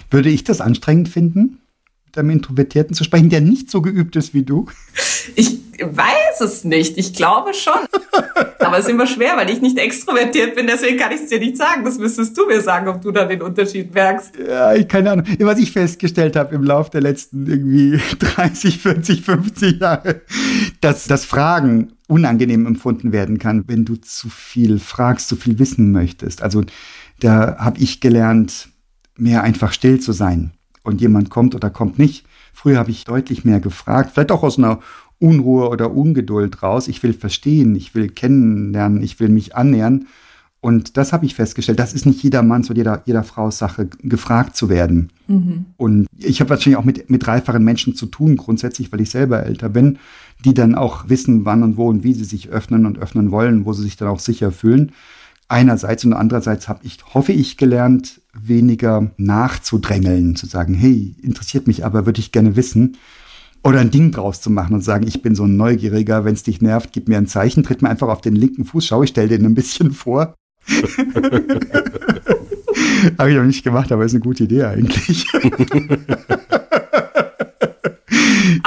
Würde 0.10 0.30
ich 0.30 0.44
das 0.44 0.62
anstrengend 0.62 1.10
finden, 1.10 1.60
mit 2.06 2.18
einem 2.18 2.30
Introvertierten 2.30 2.96
zu 2.96 3.04
sprechen, 3.04 3.30
der 3.30 3.42
nicht 3.42 3.70
so 3.70 3.82
geübt 3.82 4.16
ist 4.16 4.34
wie 4.34 4.44
du? 4.44 4.68
Ich 5.36 5.60
weiß 5.80 6.42
es 6.42 6.64
nicht. 6.64 6.98
Ich 6.98 7.14
glaube 7.14 7.54
schon. 7.54 7.74
Aber 8.60 8.80
es 8.80 8.86
ist 8.86 8.92
immer 8.92 9.08
schwer, 9.08 9.38
weil 9.38 9.50
ich 9.50 9.62
nicht 9.62 9.78
extrovertiert 9.78 10.56
bin. 10.56 10.68
Deswegen 10.68 10.98
kann 10.98 11.12
ich 11.12 11.22
es 11.22 11.30
dir 11.30 11.40
nicht 11.40 11.58
sagen. 11.58 11.84
Das 11.86 11.98
müsstest 11.98 12.38
du 12.38 12.48
mir 12.48 12.62
sagen, 12.62 12.88
ob 12.88 13.02
du 13.02 13.12
da 13.12 13.26
den 13.26 13.42
Unterschied 13.42 13.94
merkst. 13.94 14.34
Ja, 14.48 14.74
ich 14.74 14.88
keine 14.88 15.12
Ahnung. 15.12 15.26
Was 15.40 15.60
ich 15.60 15.72
festgestellt 15.72 16.36
habe 16.36 16.56
im 16.56 16.64
Laufe 16.64 16.92
der 16.92 17.02
letzten 17.02 17.46
irgendwie 17.46 18.00
30, 18.20 18.80
40, 18.80 19.22
50 19.22 19.80
Jahre, 19.80 20.22
dass 20.82 21.06
das 21.06 21.26
Fragen 21.26 21.94
unangenehm 22.08 22.66
empfunden 22.66 23.12
werden 23.12 23.38
kann, 23.38 23.66
wenn 23.68 23.86
du 23.86 23.96
zu 23.98 24.30
viel 24.30 24.80
fragst, 24.80 25.28
zu 25.28 25.36
viel 25.36 25.60
wissen 25.60 25.92
möchtest. 25.92 26.42
Also 26.42 26.64
da 27.20 27.58
habe 27.60 27.80
ich 27.80 28.00
gelernt, 28.00 28.70
mehr 29.18 29.44
einfach 29.44 29.74
still 29.74 30.00
zu 30.00 30.12
sein 30.12 30.52
und 30.84 31.02
jemand 31.02 31.30
kommt 31.30 31.54
oder 31.54 31.70
kommt 31.70 32.00
nicht. 32.00 32.26
Früher 32.54 32.78
habe 32.78 32.92
ich 32.92 33.04
deutlich 33.04 33.46
mehr 33.46 33.60
gefragt, 33.60 34.12
vielleicht 34.14 34.32
auch 34.32 34.44
aus 34.44 34.58
einer 34.58 34.80
Unruhe 35.20 35.70
oder 35.70 35.92
Ungeduld 35.92 36.64
raus. 36.64 36.88
Ich 36.88 37.04
will 37.04 37.14
verstehen, 37.14 37.76
ich 37.76 37.96
will 37.96 38.10
kennenlernen, 38.10 39.02
ich 39.04 39.20
will 39.20 39.30
mich 39.30 39.56
annähern. 39.56 40.08
Und 40.60 40.98
das 40.98 41.14
habe 41.14 41.26
ich 41.26 41.36
festgestellt. 41.36 41.80
Das 41.80 41.94
ist 41.94 42.06
nicht 42.06 42.22
jedermanns 42.24 42.70
oder 42.70 42.78
jeder, 42.78 43.02
jeder 43.06 43.24
Frau's 43.24 43.58
Sache, 43.58 43.90
gefragt 44.02 44.56
zu 44.56 44.70
werden. 44.70 45.12
Mhm. 45.28 45.66
Und 45.78 46.08
ich 46.18 46.40
habe 46.40 46.50
wahrscheinlich 46.50 46.78
auch 46.78 46.84
mit, 46.84 47.10
mit 47.10 47.28
reiferen 47.28 47.64
Menschen 47.64 47.96
zu 47.96 48.08
tun, 48.08 48.38
grundsätzlich, 48.38 48.92
weil 48.92 49.02
ich 49.02 49.12
selber 49.12 49.44
älter 49.44 49.70
bin, 49.70 50.00
die 50.44 50.54
dann 50.54 50.76
auch 50.76 51.10
wissen, 51.10 51.46
wann 51.46 51.64
und 51.64 51.78
wo 51.78 51.88
und 51.88 52.04
wie 52.04 52.14
sie 52.14 52.24
sich 52.24 52.50
öffnen 52.50 52.86
und 52.86 52.98
öffnen 52.98 53.32
wollen, 53.32 53.66
wo 53.66 53.74
sie 53.74 53.84
sich 53.84 53.98
dann 53.98 54.08
auch 54.08 54.20
sicher 54.20 54.52
fühlen 54.52 54.92
einerseits 55.48 56.06
und 56.06 56.14
andererseits 56.14 56.68
habe 56.68 56.80
ich, 56.84 57.00
hoffe 57.14 57.32
ich, 57.32 57.58
gelernt, 57.58 58.22
weniger 58.34 59.12
nachzudrängeln, 59.18 60.36
zu 60.36 60.46
sagen, 60.46 60.74
hey, 60.74 61.16
interessiert 61.22 61.68
mich 61.68 61.86
aber, 61.86 62.06
würde 62.06 62.20
ich 62.20 62.32
gerne 62.32 62.56
wissen. 62.56 62.98
Oder 63.64 63.80
ein 63.80 63.92
Ding 63.92 64.12
draus 64.12 64.40
zu 64.40 64.50
machen 64.50 64.76
und 64.76 64.84
sagen, 64.84 65.08
ich 65.08 65.22
bin 65.22 65.36
so 65.36 65.44
ein 65.46 65.58
Neugieriger, 65.58 66.26
wenn 66.26 66.36
es 66.36 66.44
dich 66.44 66.62
nervt, 66.62 66.92
gib 66.94 67.10
mir 67.10 67.18
ein 67.18 67.28
Zeichen, 67.28 67.64
tritt 67.64 67.82
mir 67.82 67.90
einfach 67.90 68.08
auf 68.08 68.22
den 68.22 68.36
linken 68.36 68.66
Fuß, 68.66 68.86
schau, 68.86 69.04
ich 69.04 69.10
stell 69.10 69.28
den 69.28 69.46
ein 69.46 69.56
bisschen 69.56 69.92
vor. 69.92 70.36
Habe 73.18 73.32
ich 73.32 73.36
noch 73.36 73.44
nicht 73.44 73.64
gemacht, 73.64 73.92
aber 73.92 74.06
ist 74.06 74.14
eine 74.14 74.22
gute 74.22 74.44
Idee 74.46 74.64
eigentlich. 74.64 75.26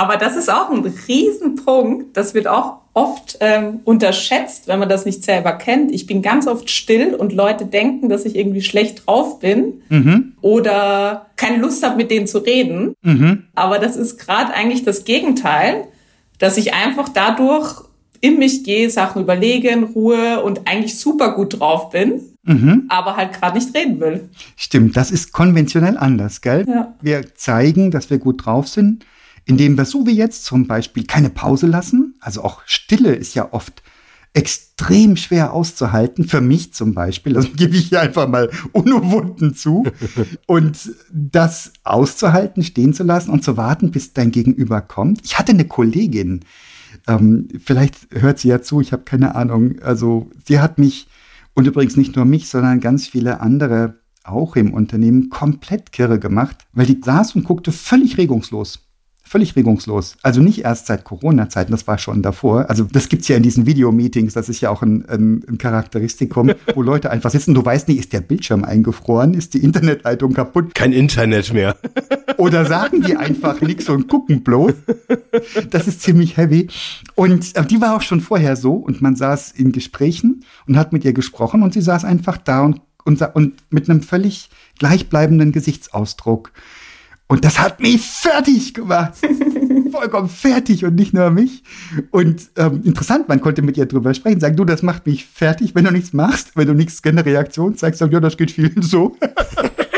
Aber 0.01 0.17
das 0.17 0.35
ist 0.35 0.51
auch 0.51 0.71
ein 0.71 0.95
Riesenpunkt. 1.09 2.17
Das 2.17 2.33
wird 2.33 2.49
auch 2.49 2.79
oft 2.95 3.37
ähm, 3.41 3.81
unterschätzt, 3.85 4.67
wenn 4.67 4.79
man 4.79 4.89
das 4.89 5.05
nicht 5.05 5.23
selber 5.23 5.53
kennt. 5.53 5.93
Ich 5.93 6.07
bin 6.07 6.23
ganz 6.23 6.47
oft 6.47 6.71
still 6.71 7.15
und 7.15 7.35
Leute 7.35 7.67
denken, 7.67 8.09
dass 8.09 8.25
ich 8.25 8.35
irgendwie 8.35 8.63
schlecht 8.63 9.07
drauf 9.07 9.41
bin 9.41 9.83
mhm. 9.91 10.33
oder 10.41 11.27
keine 11.37 11.59
Lust 11.59 11.85
habe, 11.85 11.99
mit 11.99 12.11
denen 12.11 12.27
zu 12.27 12.39
reden. 12.39 12.95
Mhm. 13.03 13.45
Aber 13.55 13.79
das 13.79 13.97
ist 13.97 14.19
gerade 14.19 14.55
eigentlich 14.55 14.85
das 14.85 15.05
Gegenteil, 15.05 15.85
dass 16.39 16.57
ich 16.57 16.73
einfach 16.73 17.11
dadurch 17.11 17.83
in 18.23 18.39
mich 18.39 18.65
gehe, 18.65 18.89
Sachen 18.89 19.21
überlege 19.21 19.69
in 19.69 19.85
Ruhe 19.85 20.43
und 20.43 20.67
eigentlich 20.67 20.99
super 20.99 21.35
gut 21.35 21.61
drauf 21.61 21.91
bin, 21.91 22.23
mhm. 22.45 22.87
aber 22.89 23.17
halt 23.17 23.35
gerade 23.35 23.59
nicht 23.59 23.77
reden 23.77 24.01
will. 24.01 24.31
Stimmt, 24.57 24.97
das 24.97 25.11
ist 25.11 25.33
konventionell 25.33 25.99
anders, 25.99 26.41
gell? 26.41 26.65
Ja. 26.67 26.95
Wir 27.03 27.35
zeigen, 27.35 27.91
dass 27.91 28.09
wir 28.09 28.17
gut 28.17 28.47
drauf 28.47 28.67
sind, 28.67 29.05
indem 29.45 29.77
wir 29.77 29.85
so 29.85 30.07
wie 30.07 30.17
jetzt 30.17 30.45
zum 30.45 30.67
Beispiel 30.67 31.05
keine 31.05 31.31
Pause 31.31 31.67
lassen. 31.67 32.15
Also 32.21 32.43
auch 32.43 32.63
Stille 32.67 33.15
ist 33.15 33.35
ja 33.35 33.53
oft 33.53 33.83
extrem 34.33 35.17
schwer 35.17 35.53
auszuhalten, 35.53 36.25
für 36.25 36.41
mich 36.41 36.73
zum 36.73 36.95
Beispiel, 36.95 37.33
das 37.33 37.53
gebe 37.57 37.77
ich 37.77 37.89
hier 37.89 38.01
einfach 38.01 38.29
mal 38.29 38.51
unumwunden 38.73 39.55
zu. 39.55 39.85
Und 40.47 40.93
das 41.13 41.73
auszuhalten, 41.83 42.63
stehen 42.63 42.95
zu 42.95 43.03
lassen 43.03 43.31
und 43.31 43.43
zu 43.43 43.57
warten, 43.57 43.91
bis 43.91 44.13
dein 44.13 44.31
Gegenüber 44.31 44.81
kommt. 44.81 45.21
Ich 45.25 45.39
hatte 45.39 45.53
eine 45.53 45.65
Kollegin, 45.65 46.41
ähm, 47.07 47.49
vielleicht 47.63 48.09
hört 48.13 48.39
sie 48.39 48.49
ja 48.49 48.63
zu, 48.63 48.81
ich 48.81 48.93
habe 48.93 49.03
keine 49.03 49.35
Ahnung. 49.35 49.81
Also 49.81 50.31
sie 50.45 50.61
hat 50.61 50.79
mich 50.79 51.09
und 51.55 51.67
übrigens 51.67 51.97
nicht 51.97 52.17
nur 52.17 52.25
mich, 52.25 52.49
sondern 52.49 52.81
ganz 52.81 53.09
viele 53.09 53.41
andere 53.41 54.01
auch 54.23 54.55
im 54.57 54.73
Unternehmen 54.75 55.31
komplett 55.31 55.93
kirre 55.93 56.19
gemacht, 56.19 56.59
weil 56.73 56.87
die 56.87 57.01
saß 57.03 57.35
und 57.37 57.45
guckte 57.45 57.73
völlig 57.73 58.19
regungslos 58.19 58.90
völlig 59.31 59.55
regungslos. 59.55 60.17
Also 60.23 60.41
nicht 60.41 60.65
erst 60.65 60.87
seit 60.87 61.05
Corona-Zeiten, 61.05 61.71
das 61.71 61.87
war 61.87 61.99
schon 61.99 62.21
davor. 62.21 62.69
Also 62.69 62.83
das 62.83 63.09
gibt's 63.09 63.29
ja 63.29 63.37
in 63.37 63.45
diesen 63.45 63.65
Videomeetings, 63.65 64.35
das 64.35 64.49
ist 64.49 64.61
ja 64.61 64.71
auch 64.71 64.83
ein, 64.83 65.09
ein, 65.09 65.45
ein 65.49 65.57
Charakteristikum, 65.57 66.51
wo 66.75 66.83
Leute 66.83 67.13
einfach 67.13 67.31
sitzen, 67.31 67.55
du 67.55 67.65
weißt 67.65 67.87
nicht, 67.87 68.01
ist 68.01 68.13
der 68.13 68.23
Bildschirm 68.23 68.65
eingefroren, 68.65 69.35
ist 69.35 69.55
die 69.55 69.63
Internetleitung 69.63 70.33
kaputt? 70.33 70.75
Kein 70.75 70.93
Internet 70.93 71.53
mehr. 71.53 71.77
Oder 72.39 72.67
sagen 72.67 73.03
die 73.03 73.17
einfach 73.17 73.61
nichts 73.61 73.89
und 73.89 74.09
gucken 74.09 74.43
bloß. 74.43 74.73
Das 75.71 75.87
ist 75.87 76.03
ziemlich 76.03 76.37
heavy. 76.37 76.67
Und 77.15 77.55
äh, 77.55 77.65
die 77.65 77.81
war 77.81 77.95
auch 77.95 78.03
schon 78.03 78.21
vorher 78.21 78.57
so 78.57 78.73
und 78.73 79.01
man 79.01 79.15
saß 79.15 79.53
in 79.53 79.71
Gesprächen 79.71 80.45
und 80.67 80.77
hat 80.77 80.93
mit 80.93 81.05
ihr 81.05 81.13
gesprochen 81.13 81.63
und 81.63 81.73
sie 81.73 81.83
saß 81.83 82.05
einfach 82.05 82.37
da 82.37 82.63
und, 82.63 82.81
und, 83.05 83.23
und 83.35 83.55
mit 83.71 83.89
einem 83.89 84.03
völlig 84.03 84.51
gleichbleibenden 84.81 85.53
Gesichtsausdruck. 85.53 86.51
Und 87.31 87.45
das 87.45 87.61
hat 87.61 87.81
mich 87.81 88.01
fertig 88.01 88.75
gemacht. 88.75 89.15
Vollkommen 89.93 90.29
fertig 90.29 90.85
und 90.85 90.97
nicht 90.97 91.15
nur 91.15 91.31
mich. 91.31 91.63
Und 92.11 92.51
ähm, 92.57 92.83
interessant, 92.83 93.29
man 93.29 93.41
konnte 93.41 93.63
mit 93.63 93.77
ihr 93.77 93.87
drüber 93.87 94.13
sprechen, 94.15 94.41
sagen, 94.41 94.57
du, 94.57 94.65
das 94.65 94.83
macht 94.83 95.07
mich 95.07 95.27
fertig, 95.27 95.77
wenn 95.77 95.85
du 95.85 95.93
nichts 95.93 96.13
machst, 96.13 96.57
wenn 96.57 96.67
du 96.67 96.75
nichts 96.75 97.03
keine 97.03 97.25
Reaktion 97.25 97.77
zeigst, 97.77 98.01
sag, 98.01 98.13
ja, 98.13 98.19
das 98.19 98.37
geht 98.37 98.51
vielen 98.51 98.83
so. 98.83 99.17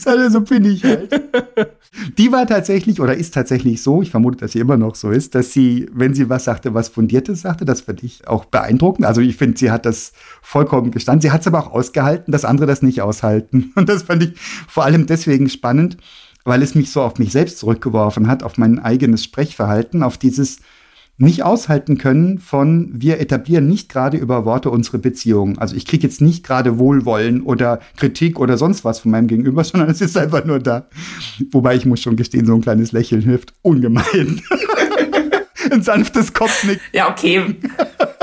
so 0.00 0.40
bin 0.40 0.64
ich 0.64 0.84
halt. 0.84 1.10
Die 2.18 2.32
war 2.32 2.46
tatsächlich 2.46 3.00
oder 3.00 3.14
ist 3.14 3.34
tatsächlich 3.34 3.82
so, 3.82 4.02
ich 4.02 4.10
vermute, 4.10 4.38
dass 4.38 4.52
sie 4.52 4.60
immer 4.60 4.76
noch 4.76 4.94
so 4.94 5.10
ist, 5.10 5.34
dass 5.34 5.52
sie, 5.52 5.88
wenn 5.92 6.14
sie 6.14 6.28
was 6.28 6.44
sagte, 6.44 6.72
was 6.72 6.88
Fundiertes 6.88 7.42
sagte, 7.42 7.64
das 7.64 7.82
fand 7.82 8.02
ich 8.02 8.26
auch 8.26 8.46
beeindruckend. 8.46 9.06
Also 9.06 9.20
ich 9.20 9.36
finde, 9.36 9.58
sie 9.58 9.70
hat 9.70 9.84
das 9.84 10.12
vollkommen 10.40 10.90
gestanden. 10.90 11.20
Sie 11.20 11.30
hat 11.30 11.42
es 11.42 11.46
aber 11.46 11.60
auch 11.60 11.72
ausgehalten, 11.72 12.32
dass 12.32 12.44
andere 12.44 12.66
das 12.66 12.82
nicht 12.82 13.02
aushalten. 13.02 13.72
Und 13.76 13.88
das 13.88 14.04
fand 14.04 14.22
ich 14.22 14.32
vor 14.68 14.84
allem 14.84 15.06
deswegen 15.06 15.48
spannend, 15.48 15.98
weil 16.44 16.62
es 16.62 16.74
mich 16.74 16.90
so 16.90 17.02
auf 17.02 17.18
mich 17.18 17.32
selbst 17.32 17.58
zurückgeworfen 17.58 18.26
hat, 18.26 18.42
auf 18.42 18.58
mein 18.58 18.78
eigenes 18.78 19.24
Sprechverhalten, 19.24 20.02
auf 20.02 20.16
dieses, 20.16 20.60
nicht 21.18 21.42
aushalten 21.42 21.98
können 21.98 22.38
von, 22.38 22.90
wir 22.94 23.20
etablieren 23.20 23.68
nicht 23.68 23.88
gerade 23.88 24.16
über 24.16 24.44
Worte 24.44 24.70
unsere 24.70 24.98
Beziehung. 24.98 25.58
Also 25.58 25.76
ich 25.76 25.86
kriege 25.86 26.06
jetzt 26.06 26.20
nicht 26.20 26.44
gerade 26.44 26.78
Wohlwollen 26.78 27.42
oder 27.42 27.80
Kritik 27.96 28.40
oder 28.40 28.56
sonst 28.56 28.84
was 28.84 29.00
von 29.00 29.10
meinem 29.10 29.28
Gegenüber, 29.28 29.62
sondern 29.64 29.90
es 29.90 30.00
ist 30.00 30.16
einfach 30.16 30.44
nur 30.44 30.58
da. 30.58 30.86
Wobei 31.50 31.76
ich 31.76 31.86
muss 31.86 32.00
schon 32.00 32.16
gestehen, 32.16 32.46
so 32.46 32.54
ein 32.54 32.60
kleines 32.60 32.92
Lächeln 32.92 33.22
hilft 33.22 33.54
ungemein. 33.62 34.42
ein 35.70 35.82
sanftes 35.82 36.32
Kopfnick. 36.32 36.80
Ja, 36.92 37.10
okay. 37.10 37.56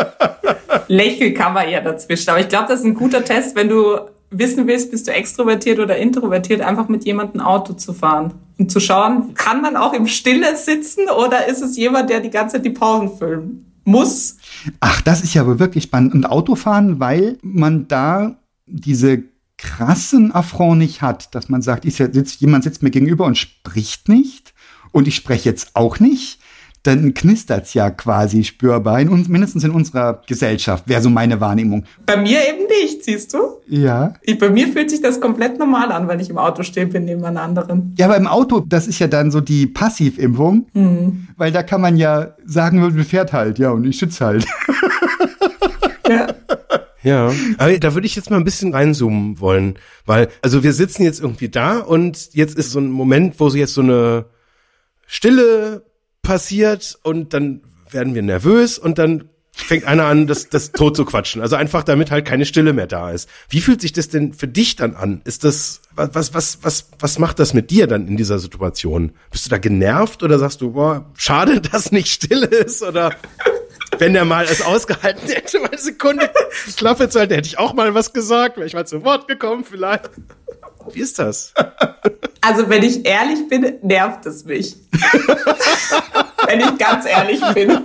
Lächeln 0.87 1.33
kann 1.33 1.53
man 1.53 1.67
eher 1.67 1.81
dazwischen. 1.81 2.29
Aber 2.31 2.39
ich 2.39 2.49
glaube, 2.49 2.67
das 2.67 2.81
ist 2.81 2.85
ein 2.85 2.95
guter 2.95 3.23
Test, 3.23 3.55
wenn 3.55 3.69
du 3.69 3.99
wissen 4.31 4.67
willst, 4.67 4.91
bist 4.91 5.07
du 5.07 5.11
extrovertiert 5.11 5.79
oder 5.79 5.97
introvertiert, 5.97 6.61
einfach 6.61 6.87
mit 6.87 7.05
jemandem 7.05 7.41
Auto 7.41 7.73
zu 7.73 7.93
fahren 7.93 8.33
und 8.57 8.71
zu 8.71 8.79
schauen, 8.79 9.33
kann 9.33 9.61
man 9.61 9.75
auch 9.75 9.93
im 9.93 10.07
Stille 10.07 10.55
sitzen 10.55 11.09
oder 11.09 11.47
ist 11.47 11.61
es 11.61 11.77
jemand, 11.77 12.09
der 12.09 12.19
die 12.19 12.29
ganze 12.29 12.57
Zeit 12.57 12.65
die 12.65 12.71
Pausen 12.71 13.17
füllen 13.17 13.65
muss? 13.85 14.37
Ach, 14.79 15.01
das 15.01 15.21
ist 15.21 15.33
ja 15.33 15.59
wirklich 15.59 15.85
spannend. 15.85 16.13
Und 16.13 16.25
Autofahren, 16.25 16.99
weil 16.99 17.37
man 17.41 17.87
da 17.87 18.37
diese 18.67 19.23
krassen 19.57 20.33
Affront 20.33 20.79
nicht 20.79 21.01
hat, 21.01 21.33
dass 21.35 21.49
man 21.49 21.61
sagt, 21.61 21.85
ich 21.85 21.95
sitz, 21.95 22.39
jemand 22.39 22.63
sitzt 22.63 22.83
mir 22.83 22.91
gegenüber 22.91 23.25
und 23.25 23.37
spricht 23.37 24.07
nicht 24.07 24.53
und 24.91 25.07
ich 25.07 25.15
spreche 25.15 25.49
jetzt 25.49 25.75
auch 25.75 25.99
nicht 25.99 26.39
dann 26.83 27.13
knistert's 27.13 27.73
ja 27.73 27.89
quasi 27.89 28.43
spürbar, 28.43 29.01
in 29.01 29.09
uns, 29.09 29.27
mindestens 29.27 29.63
in 29.63 29.71
unserer 29.71 30.21
Gesellschaft, 30.27 30.87
wäre 30.87 31.01
so 31.01 31.09
meine 31.09 31.41
Wahrnehmung. 31.41 31.83
Bei 32.05 32.15
mir 32.15 32.39
eben 32.47 32.67
nicht, 32.81 33.03
siehst 33.03 33.33
du? 33.33 33.39
Ja. 33.67 34.13
Ich, 34.21 34.39
bei 34.39 34.49
mir 34.49 34.67
fühlt 34.69 34.89
sich 34.89 35.01
das 35.01 35.19
komplett 35.19 35.59
normal 35.59 35.91
an, 35.91 36.07
wenn 36.07 36.19
ich 36.19 36.29
im 36.29 36.37
Auto 36.37 36.63
stehe 36.63 36.87
bin 36.87 37.05
neben 37.05 37.23
einer 37.25 37.41
anderen. 37.41 37.93
Ja, 37.97 38.05
aber 38.05 38.17
im 38.17 38.27
Auto, 38.27 38.61
das 38.61 38.87
ist 38.87 38.99
ja 38.99 39.07
dann 39.07 39.31
so 39.31 39.41
die 39.41 39.67
Passivimpfung, 39.67 40.67
mhm. 40.73 41.27
weil 41.35 41.51
da 41.51 41.63
kann 41.63 41.81
man 41.81 41.97
ja 41.97 42.35
sagen, 42.45 42.79
man 42.79 43.03
fährt 43.03 43.33
halt, 43.33 43.59
ja, 43.59 43.71
und 43.71 43.85
ich 43.85 43.99
sitze 43.99 44.25
halt. 44.25 44.45
ja. 46.07 46.27
Ja, 47.01 47.31
aber 47.57 47.77
da 47.79 47.93
würde 47.93 48.07
ich 48.07 48.15
jetzt 48.15 48.29
mal 48.29 48.35
ein 48.37 48.43
bisschen 48.43 48.73
reinzoomen 48.73 49.39
wollen, 49.39 49.75
weil, 50.05 50.27
also 50.41 50.63
wir 50.63 50.73
sitzen 50.73 51.03
jetzt 51.03 51.21
irgendwie 51.21 51.47
da 51.47 51.79
und 51.79 52.33
jetzt 52.33 52.57
ist 52.57 52.71
so 52.71 52.79
ein 52.79 52.91
Moment, 52.91 53.39
wo 53.39 53.47
so 53.49 53.57
jetzt 53.57 53.73
so 53.73 53.81
eine 53.81 54.25
Stille 55.07 55.88
passiert 56.21 56.97
und 57.03 57.33
dann 57.33 57.61
werden 57.89 58.15
wir 58.15 58.21
nervös 58.21 58.77
und 58.77 58.97
dann 58.97 59.29
fängt 59.51 59.85
einer 59.85 60.05
an, 60.05 60.27
das, 60.27 60.49
das 60.49 60.71
tot 60.71 60.95
zu 60.95 61.05
quatschen. 61.05 61.41
Also 61.41 61.55
einfach, 61.55 61.83
damit 61.83 62.11
halt 62.11 62.25
keine 62.25 62.45
Stille 62.45 62.73
mehr 62.73 62.87
da 62.87 63.11
ist. 63.11 63.29
Wie 63.49 63.61
fühlt 63.61 63.81
sich 63.81 63.91
das 63.91 64.09
denn 64.09 64.33
für 64.33 64.47
dich 64.47 64.75
dann 64.75 64.95
an? 64.95 65.21
Ist 65.25 65.43
das, 65.43 65.81
was, 65.95 66.33
was, 66.33 66.59
was, 66.61 66.89
was 66.99 67.19
macht 67.19 67.39
das 67.39 67.53
mit 67.53 67.69
dir 67.69 67.87
dann 67.87 68.07
in 68.07 68.17
dieser 68.17 68.39
Situation? 68.39 69.11
Bist 69.31 69.45
du 69.45 69.49
da 69.49 69.57
genervt 69.57 70.23
oder 70.23 70.39
sagst 70.39 70.61
du, 70.61 70.71
boah, 70.71 71.05
schade, 71.15 71.61
dass 71.71 71.91
nicht 71.91 72.07
still 72.07 72.43
ist 72.43 72.81
oder 72.81 73.11
wenn 73.97 74.13
der 74.13 74.25
mal 74.25 74.45
es 74.45 74.61
ausgehalten 74.61 75.27
hätte, 75.27 75.59
mal 75.59 75.69
eine 75.69 75.77
Sekunde 75.77 76.29
die 76.67 76.73
Klappe 76.73 77.09
zu 77.09 77.19
halten, 77.19 77.33
hätte 77.33 77.47
ich 77.47 77.59
auch 77.59 77.73
mal 77.73 77.93
was 77.93 78.13
gesagt, 78.13 78.57
wäre 78.57 78.67
ich 78.67 78.73
mal 78.73 78.87
zu 78.87 79.03
Wort 79.03 79.27
gekommen 79.27 79.65
vielleicht. 79.65 80.09
Wie 80.93 81.01
ist 81.01 81.19
das? 81.19 81.53
Also, 82.41 82.69
wenn 82.69 82.83
ich 82.83 83.05
ehrlich 83.05 83.47
bin, 83.47 83.73
nervt 83.81 84.25
es 84.25 84.45
mich. 84.45 84.75
wenn 86.47 86.59
ich 86.61 86.77
ganz 86.77 87.05
ehrlich 87.05 87.41
bin. 87.53 87.83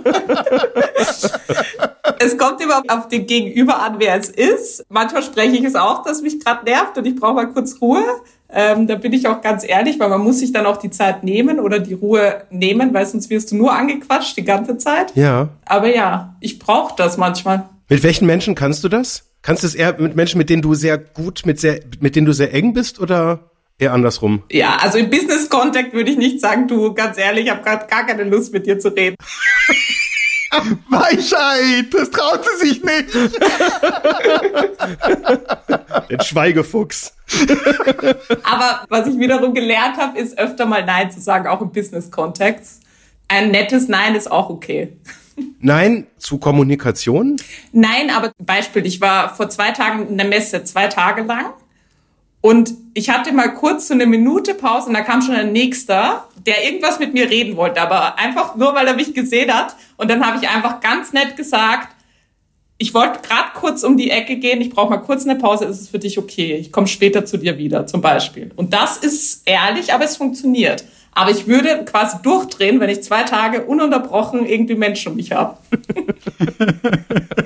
es 2.19 2.37
kommt 2.37 2.61
immer 2.61 2.81
auf 2.87 3.07
den 3.07 3.25
Gegenüber 3.25 3.81
an, 3.81 3.95
wer 3.99 4.15
es 4.15 4.29
ist. 4.29 4.85
Manchmal 4.89 5.23
spreche 5.23 5.55
ich 5.55 5.63
es 5.63 5.75
auch, 5.75 6.03
dass 6.03 6.21
mich 6.21 6.43
gerade 6.43 6.65
nervt 6.65 6.97
und 6.97 7.05
ich 7.05 7.15
brauche 7.15 7.33
mal 7.33 7.49
kurz 7.51 7.79
Ruhe. 7.81 8.03
Ähm, 8.49 8.87
da 8.87 8.95
bin 8.95 9.11
ich 9.11 9.27
auch 9.27 9.41
ganz 9.41 9.67
ehrlich, 9.67 9.99
weil 9.99 10.09
man 10.09 10.21
muss 10.21 10.39
sich 10.39 10.53
dann 10.53 10.65
auch 10.65 10.77
die 10.77 10.89
Zeit 10.89 11.23
nehmen 11.23 11.59
oder 11.59 11.79
die 11.79 11.93
Ruhe 11.93 12.43
nehmen, 12.49 12.93
weil 12.93 13.05
sonst 13.05 13.29
wirst 13.29 13.51
du 13.51 13.55
nur 13.55 13.73
angequatscht 13.73 14.37
die 14.37 14.45
ganze 14.45 14.77
Zeit. 14.77 15.15
Ja. 15.15 15.49
Aber 15.65 15.93
ja, 15.93 16.35
ich 16.39 16.59
brauche 16.59 16.93
das 16.95 17.17
manchmal. 17.17 17.69
Mit 17.89 18.03
welchen 18.03 18.25
Menschen 18.25 18.55
kannst 18.55 18.83
du 18.83 18.89
das? 18.89 19.25
Kannst 19.41 19.63
du 19.63 19.67
es 19.67 19.75
eher 19.75 19.99
mit 19.99 20.15
Menschen, 20.15 20.37
mit 20.37 20.49
denen 20.49 20.61
du 20.61 20.73
sehr 20.73 20.97
gut, 20.97 21.43
mit 21.45 21.59
sehr, 21.59 21.81
mit 21.99 22.15
denen 22.15 22.25
du 22.25 22.33
sehr 22.33 22.53
eng 22.53 22.73
bist 22.73 22.99
oder 22.99 23.51
eher 23.79 23.93
andersrum? 23.93 24.43
Ja, 24.51 24.77
also 24.81 24.97
im 24.97 25.09
Business 25.09 25.49
Contact 25.49 25.93
würde 25.93 26.11
ich 26.11 26.17
nicht 26.17 26.39
sagen, 26.39 26.67
du, 26.67 26.93
ganz 26.93 27.17
ehrlich, 27.17 27.45
ich 27.45 27.51
habe 27.51 27.63
gerade 27.63 27.87
gar 27.87 28.05
keine 28.05 28.23
Lust 28.23 28.53
mit 28.53 28.65
dir 28.65 28.79
zu 28.79 28.89
reden. 28.89 29.15
Weichheit, 30.89 31.93
das 31.93 32.11
traut 32.11 32.45
sie 32.45 32.67
sich 32.67 32.83
nicht. 32.83 33.13
Den 36.09 36.21
Schweigefuchs. 36.21 37.13
Aber 38.43 38.85
was 38.89 39.07
ich 39.07 39.19
wiederum 39.19 39.53
gelernt 39.53 39.97
habe, 39.97 40.17
ist 40.17 40.37
öfter 40.37 40.65
mal 40.65 40.85
Nein 40.85 41.11
zu 41.11 41.19
sagen, 41.19 41.47
auch 41.47 41.59
im 41.61 41.71
Business-Kontext. 41.71 42.83
Ein 43.27 43.51
nettes 43.51 43.89
Nein 43.89 44.15
ist 44.15 44.31
auch 44.31 44.49
okay. 44.49 44.95
Nein 45.59 46.07
zu 46.17 46.37
Kommunikation? 46.37 47.35
Nein, 47.73 48.09
aber 48.09 48.31
Beispiel, 48.37 48.85
ich 48.85 49.01
war 49.01 49.35
vor 49.35 49.49
zwei 49.49 49.71
Tagen 49.71 50.07
in 50.07 50.17
der 50.17 50.27
Messe, 50.27 50.63
zwei 50.63 50.87
Tage 50.87 51.23
lang. 51.23 51.47
Und 52.45 52.75
ich 52.93 53.09
hatte 53.09 53.33
mal 53.33 53.55
kurz 53.55 53.87
so 53.87 53.95
eine 53.95 54.05
Minute 54.05 54.53
Pause 54.53 54.89
und 54.89 54.93
da 54.93 55.01
kam 55.01 55.23
schon 55.23 55.33
ein 55.33 55.51
Nächster, 55.51 56.27
der 56.45 56.63
irgendwas 56.63 56.99
mit 56.99 57.11
mir 57.11 57.27
reden 57.27 57.57
wollte, 57.57 57.81
aber 57.81 58.19
einfach 58.19 58.55
nur, 58.55 58.75
weil 58.75 58.85
er 58.85 58.93
mich 58.93 59.15
gesehen 59.15 59.51
hat. 59.51 59.75
Und 59.97 60.11
dann 60.11 60.23
habe 60.23 60.37
ich 60.39 60.47
einfach 60.47 60.79
ganz 60.79 61.11
nett 61.11 61.35
gesagt, 61.37 61.95
ich 62.77 62.93
wollte 62.93 63.27
gerade 63.27 63.49
kurz 63.55 63.81
um 63.81 63.97
die 63.97 64.11
Ecke 64.11 64.35
gehen, 64.35 64.61
ich 64.61 64.69
brauche 64.69 64.91
mal 64.91 64.97
kurz 64.97 65.25
eine 65.25 65.39
Pause, 65.39 65.65
ist 65.65 65.81
es 65.81 65.89
für 65.89 65.97
dich 65.97 66.19
okay? 66.19 66.53
Ich 66.53 66.71
komme 66.71 66.85
später 66.85 67.25
zu 67.25 67.37
dir 67.37 67.57
wieder, 67.57 67.87
zum 67.87 68.01
Beispiel. 68.01 68.51
Und 68.55 68.75
das 68.75 68.97
ist 68.97 69.41
ehrlich, 69.47 69.91
aber 69.91 70.05
es 70.05 70.15
funktioniert. 70.15 70.85
Aber 71.17 71.31
ich 71.31 71.47
würde 71.47 71.85
quasi 71.85 72.17
durchdrehen, 72.21 72.81
wenn 72.81 72.89
ich 72.89 73.01
zwei 73.01 73.23
Tage 73.23 73.63
ununterbrochen 73.63 74.45
irgendwie 74.45 74.75
Menschen 74.75 75.11
um 75.11 75.15
mich 75.15 75.31
habe. 75.31 75.57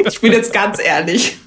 ich 0.07 0.19
bin 0.19 0.33
jetzt 0.33 0.51
ganz 0.51 0.83
ehrlich. 0.83 1.37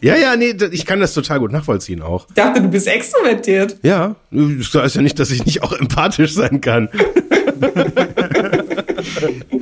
ja, 0.00 0.16
ja, 0.16 0.34
nee, 0.34 0.56
ich 0.72 0.84
kann 0.84 0.98
das 0.98 1.14
total 1.14 1.38
gut 1.38 1.52
nachvollziehen 1.52 2.02
auch. 2.02 2.26
Ich 2.28 2.34
dachte, 2.34 2.60
du 2.60 2.68
bist 2.68 2.88
extrovertiert. 2.88 3.78
Ja, 3.82 4.16
das 4.32 4.74
heißt 4.74 4.96
ja 4.96 5.02
nicht, 5.02 5.20
dass 5.20 5.30
ich 5.30 5.46
nicht 5.46 5.62
auch 5.62 5.72
empathisch 5.72 6.34
sein 6.34 6.60
kann. 6.60 6.88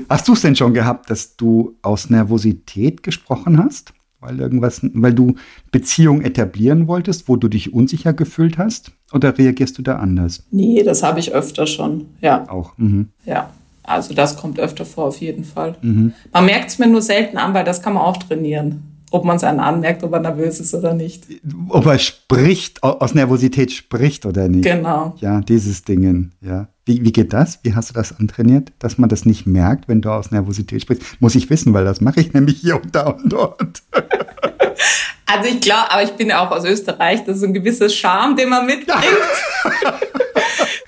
Hast 0.09 0.27
du 0.27 0.33
es 0.33 0.40
denn 0.40 0.57
schon 0.57 0.73
gehabt, 0.73 1.11
dass 1.11 1.37
du 1.37 1.77
aus 1.83 2.09
Nervosität 2.09 3.03
gesprochen 3.03 3.62
hast? 3.62 3.92
Weil 4.25 4.41
irgendwas, 4.41 4.81
weil 4.95 5.13
du 5.13 5.35
Beziehung 5.71 6.23
etablieren 6.23 6.89
wolltest, 6.89 7.29
wo 7.29 7.37
du 7.37 7.49
dich 7.49 7.75
unsicher 7.75 8.15
gefühlt 8.15 8.57
hast? 8.57 8.93
Oder 9.13 9.37
reagierst 9.37 9.77
du 9.77 9.83
da 9.83 9.97
anders? 9.97 10.45
Nee, 10.51 10.83
das 10.83 11.03
habe 11.03 11.21
ich 11.21 11.35
öfter 11.35 11.67
schon. 11.67 12.07
Ja. 12.23 12.49
Auch. 12.49 12.73
Mhm. 12.79 13.09
Ja. 13.27 13.51
Also 13.83 14.15
das 14.15 14.39
kommt 14.39 14.59
öfter 14.59 14.87
vor, 14.87 15.05
auf 15.05 15.21
jeden 15.21 15.45
Fall. 15.45 15.77
Mhm. 15.83 16.15
Man 16.33 16.47
merkt 16.47 16.71
es 16.71 16.79
mir 16.79 16.87
nur 16.87 17.03
selten 17.03 17.37
an, 17.37 17.53
weil 17.53 17.65
das 17.65 17.83
kann 17.83 17.93
man 17.93 18.03
auch 18.03 18.17
trainieren. 18.17 18.83
Ob 19.11 19.27
man 19.27 19.37
es 19.37 19.45
einen 19.45 19.61
anmerkt, 19.61 20.03
ob 20.03 20.13
er 20.15 20.21
nervös 20.21 20.59
ist 20.59 20.75
oder 20.75 20.95
nicht. 20.95 21.27
Ob 21.69 21.85
er 21.85 21.99
spricht, 21.99 22.83
aus 22.83 23.15
Nervosität 23.15 23.73
spricht 23.73 24.25
oder 24.25 24.49
nicht. 24.49 24.65
Genau. 24.65 25.15
Ja, 25.21 25.43
dieses 25.43 25.85
Dingen, 25.85 26.33
ja. 26.41 26.69
Wie, 26.87 27.03
wie 27.03 27.12
geht 27.12 27.33
das? 27.33 27.61
Wie 27.62 27.75
hast 27.75 27.90
du 27.90 27.94
das 27.94 28.18
antrainiert, 28.18 28.73
dass 28.79 28.99
man 28.99 29.09
das 29.09 29.25
nicht 29.25 29.47
merkt, 29.47 29.88
wenn 29.88 30.03
du 30.03 30.11
aus 30.11 30.31
Nervosität 30.31 30.83
sprichst? 30.83 31.20
Muss 31.20 31.35
ich 31.35 31.49
wissen, 31.49 31.73
weil 31.73 31.85
das 31.85 32.03
mache 32.03 32.20
ich 32.20 32.35
nämlich 32.35 32.59
hier 32.59 32.77
und 32.77 32.94
da 32.94 33.09
und 33.09 33.33
dort. 33.33 33.83
Also 35.27 35.49
ich 35.49 35.61
glaube, 35.61 35.90
aber 35.90 36.03
ich 36.03 36.12
bin 36.12 36.29
ja 36.29 36.47
auch 36.47 36.51
aus 36.51 36.64
Österreich, 36.64 37.25
das 37.25 37.38
ist 37.38 37.44
ein 37.44 37.55
gewisses 37.55 37.94
Charme, 37.94 38.37
den 38.37 38.51
man 38.51 38.66
mitbringt. 38.66 39.03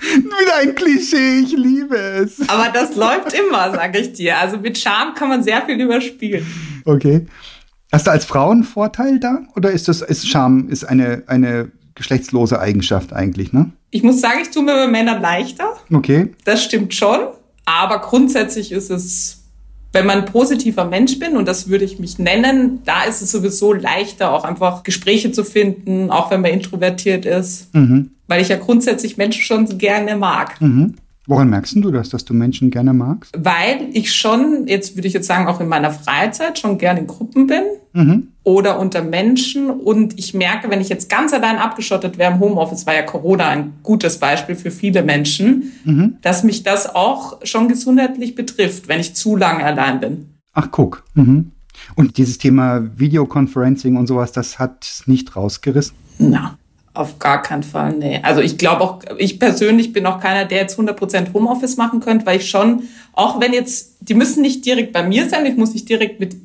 Wieder 0.00 0.56
ein 0.60 0.74
Klischee, 0.74 1.40
ich 1.40 1.52
liebe 1.52 1.96
es. 1.96 2.46
Aber 2.48 2.68
das 2.72 2.94
läuft 2.94 3.32
immer, 3.32 3.72
sage 3.72 3.98
ich 3.98 4.12
dir. 4.12 4.38
Also 4.38 4.58
mit 4.58 4.76
Charme 4.78 5.14
kann 5.14 5.30
man 5.30 5.42
sehr 5.42 5.62
viel 5.62 5.80
überspielen. 5.80 6.46
Okay. 6.84 7.26
Hast 7.90 8.06
du 8.06 8.10
als 8.10 8.24
Frau 8.24 8.50
einen 8.50 8.62
Vorteil 8.62 9.18
da? 9.18 9.40
Oder 9.56 9.70
ist 9.70 9.88
das, 9.88 10.02
ist 10.02 10.28
Charme, 10.28 10.68
ist 10.68 10.84
eine, 10.84 11.22
eine 11.26 11.72
geschlechtslose 11.94 12.60
Eigenschaft 12.60 13.12
eigentlich, 13.12 13.52
ne? 13.52 13.72
Ich 13.96 14.02
muss 14.02 14.20
sagen, 14.20 14.40
ich 14.42 14.50
tue 14.50 14.62
mir 14.62 14.74
bei 14.74 14.88
Männern 14.88 15.22
leichter. 15.22 15.72
Okay. 15.90 16.34
Das 16.44 16.62
stimmt 16.62 16.92
schon. 16.92 17.28
Aber 17.64 18.00
grundsätzlich 18.00 18.70
ist 18.70 18.90
es, 18.90 19.44
wenn 19.94 20.04
man 20.04 20.18
ein 20.18 20.24
positiver 20.26 20.84
Mensch 20.84 21.18
bin, 21.18 21.34
und 21.34 21.48
das 21.48 21.68
würde 21.68 21.86
ich 21.86 21.98
mich 21.98 22.18
nennen, 22.18 22.82
da 22.84 23.04
ist 23.04 23.22
es 23.22 23.32
sowieso 23.32 23.72
leichter, 23.72 24.34
auch 24.34 24.44
einfach 24.44 24.82
Gespräche 24.82 25.32
zu 25.32 25.44
finden, 25.44 26.10
auch 26.10 26.30
wenn 26.30 26.42
man 26.42 26.50
introvertiert 26.50 27.24
ist. 27.24 27.74
Mhm. 27.74 28.10
Weil 28.28 28.42
ich 28.42 28.48
ja 28.48 28.58
grundsätzlich 28.58 29.16
Menschen 29.16 29.42
schon 29.42 29.78
gerne 29.78 30.14
mag. 30.14 30.60
Mhm. 30.60 30.96
Woran 31.26 31.50
merkst 31.50 31.76
du 31.76 31.90
das, 31.90 32.08
dass 32.08 32.24
du 32.24 32.34
Menschen 32.34 32.70
gerne 32.70 32.92
magst? 32.92 33.34
Weil 33.36 33.88
ich 33.92 34.14
schon, 34.14 34.66
jetzt 34.66 34.96
würde 34.96 35.08
ich 35.08 35.14
jetzt 35.14 35.26
sagen, 35.26 35.48
auch 35.48 35.60
in 35.60 35.68
meiner 35.68 35.90
Freizeit 35.90 36.58
schon 36.58 36.78
gerne 36.78 37.00
in 37.00 37.06
Gruppen 37.06 37.46
bin 37.46 37.62
mhm. 37.92 38.28
oder 38.44 38.78
unter 38.78 39.02
Menschen. 39.02 39.70
Und 39.70 40.18
ich 40.18 40.34
merke, 40.34 40.70
wenn 40.70 40.80
ich 40.80 40.88
jetzt 40.88 41.08
ganz 41.08 41.32
allein 41.32 41.58
abgeschottet 41.58 42.16
wäre 42.18 42.32
im 42.32 42.40
Homeoffice, 42.40 42.86
war 42.86 42.94
ja 42.94 43.02
Corona 43.02 43.48
ein 43.48 43.74
gutes 43.82 44.18
Beispiel 44.18 44.54
für 44.54 44.70
viele 44.70 45.02
Menschen, 45.02 45.72
mhm. 45.84 46.16
dass 46.22 46.44
mich 46.44 46.62
das 46.62 46.94
auch 46.94 47.44
schon 47.44 47.68
gesundheitlich 47.68 48.34
betrifft, 48.34 48.88
wenn 48.88 49.00
ich 49.00 49.14
zu 49.14 49.36
lange 49.36 49.64
allein 49.64 50.00
bin. 50.00 50.26
Ach, 50.52 50.70
guck. 50.70 51.04
Mhm. 51.14 51.52
Und 51.94 52.16
dieses 52.18 52.38
Thema 52.38 52.88
Videoconferencing 52.96 53.96
und 53.96 54.06
sowas, 54.06 54.32
das 54.32 54.58
hat 54.58 55.02
nicht 55.06 55.36
rausgerissen? 55.36 55.96
Na. 56.18 56.56
Auf 56.96 57.18
gar 57.18 57.42
keinen 57.42 57.62
Fall, 57.62 57.92
nee. 57.98 58.20
Also 58.22 58.40
ich 58.40 58.56
glaube 58.56 58.82
auch, 58.82 59.00
ich 59.18 59.38
persönlich 59.38 59.92
bin 59.92 60.06
auch 60.06 60.18
keiner, 60.18 60.46
der 60.46 60.62
jetzt 60.62 60.78
100% 60.78 61.34
Homeoffice 61.34 61.76
machen 61.76 62.00
könnte, 62.00 62.24
weil 62.24 62.38
ich 62.38 62.48
schon, 62.48 62.84
auch 63.12 63.38
wenn 63.38 63.52
jetzt, 63.52 63.98
die 64.00 64.14
müssen 64.14 64.40
nicht 64.40 64.64
direkt 64.64 64.94
bei 64.94 65.06
mir 65.06 65.28
sein, 65.28 65.44
ich 65.44 65.56
muss 65.56 65.74
nicht 65.74 65.88
direkt 65.90 66.20
mit 66.20 66.36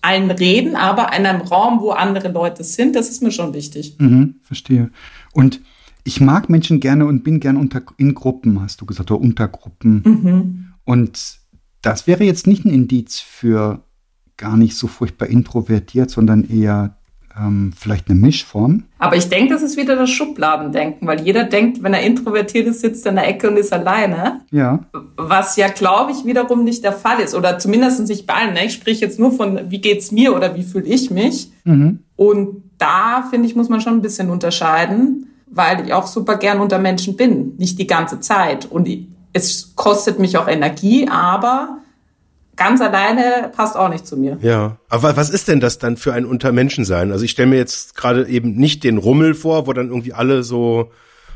allen 0.00 0.30
reden, 0.30 0.74
aber 0.74 1.14
in 1.14 1.26
einem 1.26 1.42
Raum, 1.42 1.80
wo 1.82 1.90
andere 1.90 2.32
Leute 2.32 2.64
sind, 2.64 2.96
das 2.96 3.10
ist 3.10 3.22
mir 3.22 3.30
schon 3.30 3.52
wichtig. 3.52 3.96
Mhm, 3.98 4.36
verstehe. 4.42 4.90
Und 5.32 5.60
ich 6.04 6.22
mag 6.22 6.48
Menschen 6.48 6.80
gerne 6.80 7.04
und 7.04 7.22
bin 7.22 7.38
gerne 7.38 7.58
unter, 7.58 7.82
in 7.98 8.14
Gruppen, 8.14 8.62
hast 8.62 8.80
du 8.80 8.86
gesagt, 8.86 9.10
oder 9.10 9.20
Untergruppen. 9.20 10.02
Mhm. 10.02 10.72
Und 10.84 11.40
das 11.82 12.06
wäre 12.06 12.24
jetzt 12.24 12.46
nicht 12.46 12.64
ein 12.64 12.72
Indiz 12.72 13.20
für 13.20 13.84
gar 14.38 14.56
nicht 14.56 14.76
so 14.76 14.86
furchtbar 14.86 15.28
introvertiert, 15.28 16.10
sondern 16.10 16.48
eher 16.48 16.96
ähm, 17.40 17.72
vielleicht 17.76 18.08
eine 18.08 18.18
Mischform. 18.18 18.84
Aber 18.98 19.16
ich 19.16 19.28
denke, 19.28 19.54
das 19.54 19.62
ist 19.62 19.76
wieder 19.76 19.96
das 19.96 20.10
Schubladendenken, 20.10 21.08
weil 21.08 21.20
jeder 21.22 21.44
denkt, 21.44 21.82
wenn 21.82 21.94
er 21.94 22.02
introvertiert 22.02 22.66
ist, 22.66 22.80
sitzt 22.80 23.06
er 23.06 23.10
in 23.10 23.16
der 23.16 23.28
Ecke 23.28 23.48
und 23.50 23.56
ist 23.56 23.72
alleine. 23.72 24.42
Ja. 24.50 24.80
Was 25.16 25.56
ja, 25.56 25.68
glaube 25.68 26.12
ich, 26.12 26.24
wiederum 26.24 26.64
nicht 26.64 26.84
der 26.84 26.92
Fall 26.92 27.20
ist. 27.20 27.34
Oder 27.34 27.58
zumindest 27.58 28.06
nicht 28.08 28.26
bei 28.26 28.34
allen. 28.34 28.54
Ne? 28.54 28.66
Ich 28.66 28.74
spreche 28.74 29.04
jetzt 29.04 29.18
nur 29.18 29.32
von, 29.32 29.70
wie 29.70 29.80
geht's 29.80 30.12
mir 30.12 30.34
oder 30.34 30.54
wie 30.54 30.62
fühle 30.62 30.86
ich 30.86 31.10
mich. 31.10 31.50
Mhm. 31.64 32.00
Und 32.16 32.62
da, 32.78 33.26
finde 33.30 33.48
ich, 33.48 33.56
muss 33.56 33.68
man 33.68 33.80
schon 33.80 33.94
ein 33.94 34.02
bisschen 34.02 34.30
unterscheiden, 34.30 35.28
weil 35.46 35.86
ich 35.86 35.92
auch 35.92 36.06
super 36.06 36.36
gern 36.36 36.60
unter 36.60 36.78
Menschen 36.78 37.16
bin. 37.16 37.56
Nicht 37.56 37.78
die 37.78 37.86
ganze 37.86 38.20
Zeit. 38.20 38.66
Und 38.66 38.88
es 39.32 39.74
kostet 39.76 40.18
mich 40.18 40.36
auch 40.36 40.48
Energie, 40.48 41.08
aber 41.08 41.78
ganz 42.60 42.82
alleine 42.82 43.50
passt 43.56 43.74
auch 43.74 43.88
nicht 43.88 44.06
zu 44.06 44.18
mir. 44.18 44.38
Ja, 44.42 44.76
aber 44.90 45.16
was 45.16 45.30
ist 45.30 45.48
denn 45.48 45.60
das 45.60 45.78
dann 45.78 45.96
für 45.96 46.12
ein 46.12 46.26
Untermenschensein? 46.26 47.10
Also 47.10 47.24
ich 47.24 47.30
stelle 47.30 47.48
mir 47.48 47.56
jetzt 47.56 47.96
gerade 47.96 48.28
eben 48.28 48.54
nicht 48.54 48.84
den 48.84 48.98
Rummel 48.98 49.34
vor, 49.34 49.66
wo 49.66 49.72
dann 49.72 49.88
irgendwie 49.88 50.12
alle 50.12 50.42
so 50.42 50.90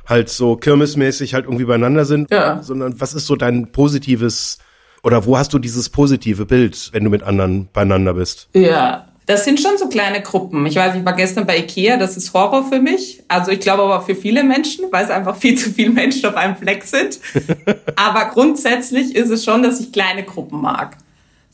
halt 0.07 0.29
so 0.29 0.57
kirmesmäßig 0.57 1.33
halt 1.33 1.47
irgendwie 1.47 1.65
beieinander 1.65 2.05
sind, 2.05 2.31
ja. 2.31 2.63
sondern 2.63 3.01
was 3.01 3.15
ist 3.15 3.25
so 3.25 3.37
dein 3.37 3.73
positives 3.73 4.59
oder 5.03 5.25
wo 5.25 5.39
hast 5.39 5.55
du 5.55 5.59
dieses 5.59 5.89
positive 5.89 6.45
Bild, 6.45 6.91
wenn 6.93 7.05
du 7.05 7.11
mit 7.11 7.23
anderen 7.23 7.71
beieinander 7.73 8.13
bist? 8.13 8.51
Ja, 8.53 9.09
das 9.25 9.47
sind 9.47 9.59
schon 9.59 9.79
so 9.79 9.89
kleine 9.89 10.21
Gruppen. 10.21 10.67
Ich 10.67 10.77
weiß, 10.77 10.95
ich 10.95 11.07
war 11.07 11.15
gestern 11.15 11.47
bei 11.47 11.57
Ikea, 11.57 11.97
das 11.97 12.19
ist 12.19 12.35
Horror 12.35 12.65
für 12.65 12.81
mich. 12.81 13.23
Also 13.29 13.51
ich 13.51 13.61
glaube 13.61 13.83
aber 13.83 14.03
für 14.03 14.15
viele 14.15 14.45
Menschen, 14.45 14.85
weil 14.91 15.07
es 15.07 15.11
einfach 15.11 15.37
viel 15.37 15.57
zu 15.59 15.71
viele 15.71 15.91
Menschen 15.91 16.27
auf 16.27 16.37
einem 16.37 16.57
Fleck 16.57 16.83
sind. 16.83 17.19
aber 17.97 18.27
grundsätzlich 18.27 19.15
ist 19.15 19.31
es 19.31 19.43
schon, 19.43 19.63
dass 19.63 19.81
ich 19.81 19.91
kleine 19.91 20.25
Gruppen 20.25 20.61
mag. 20.61 20.99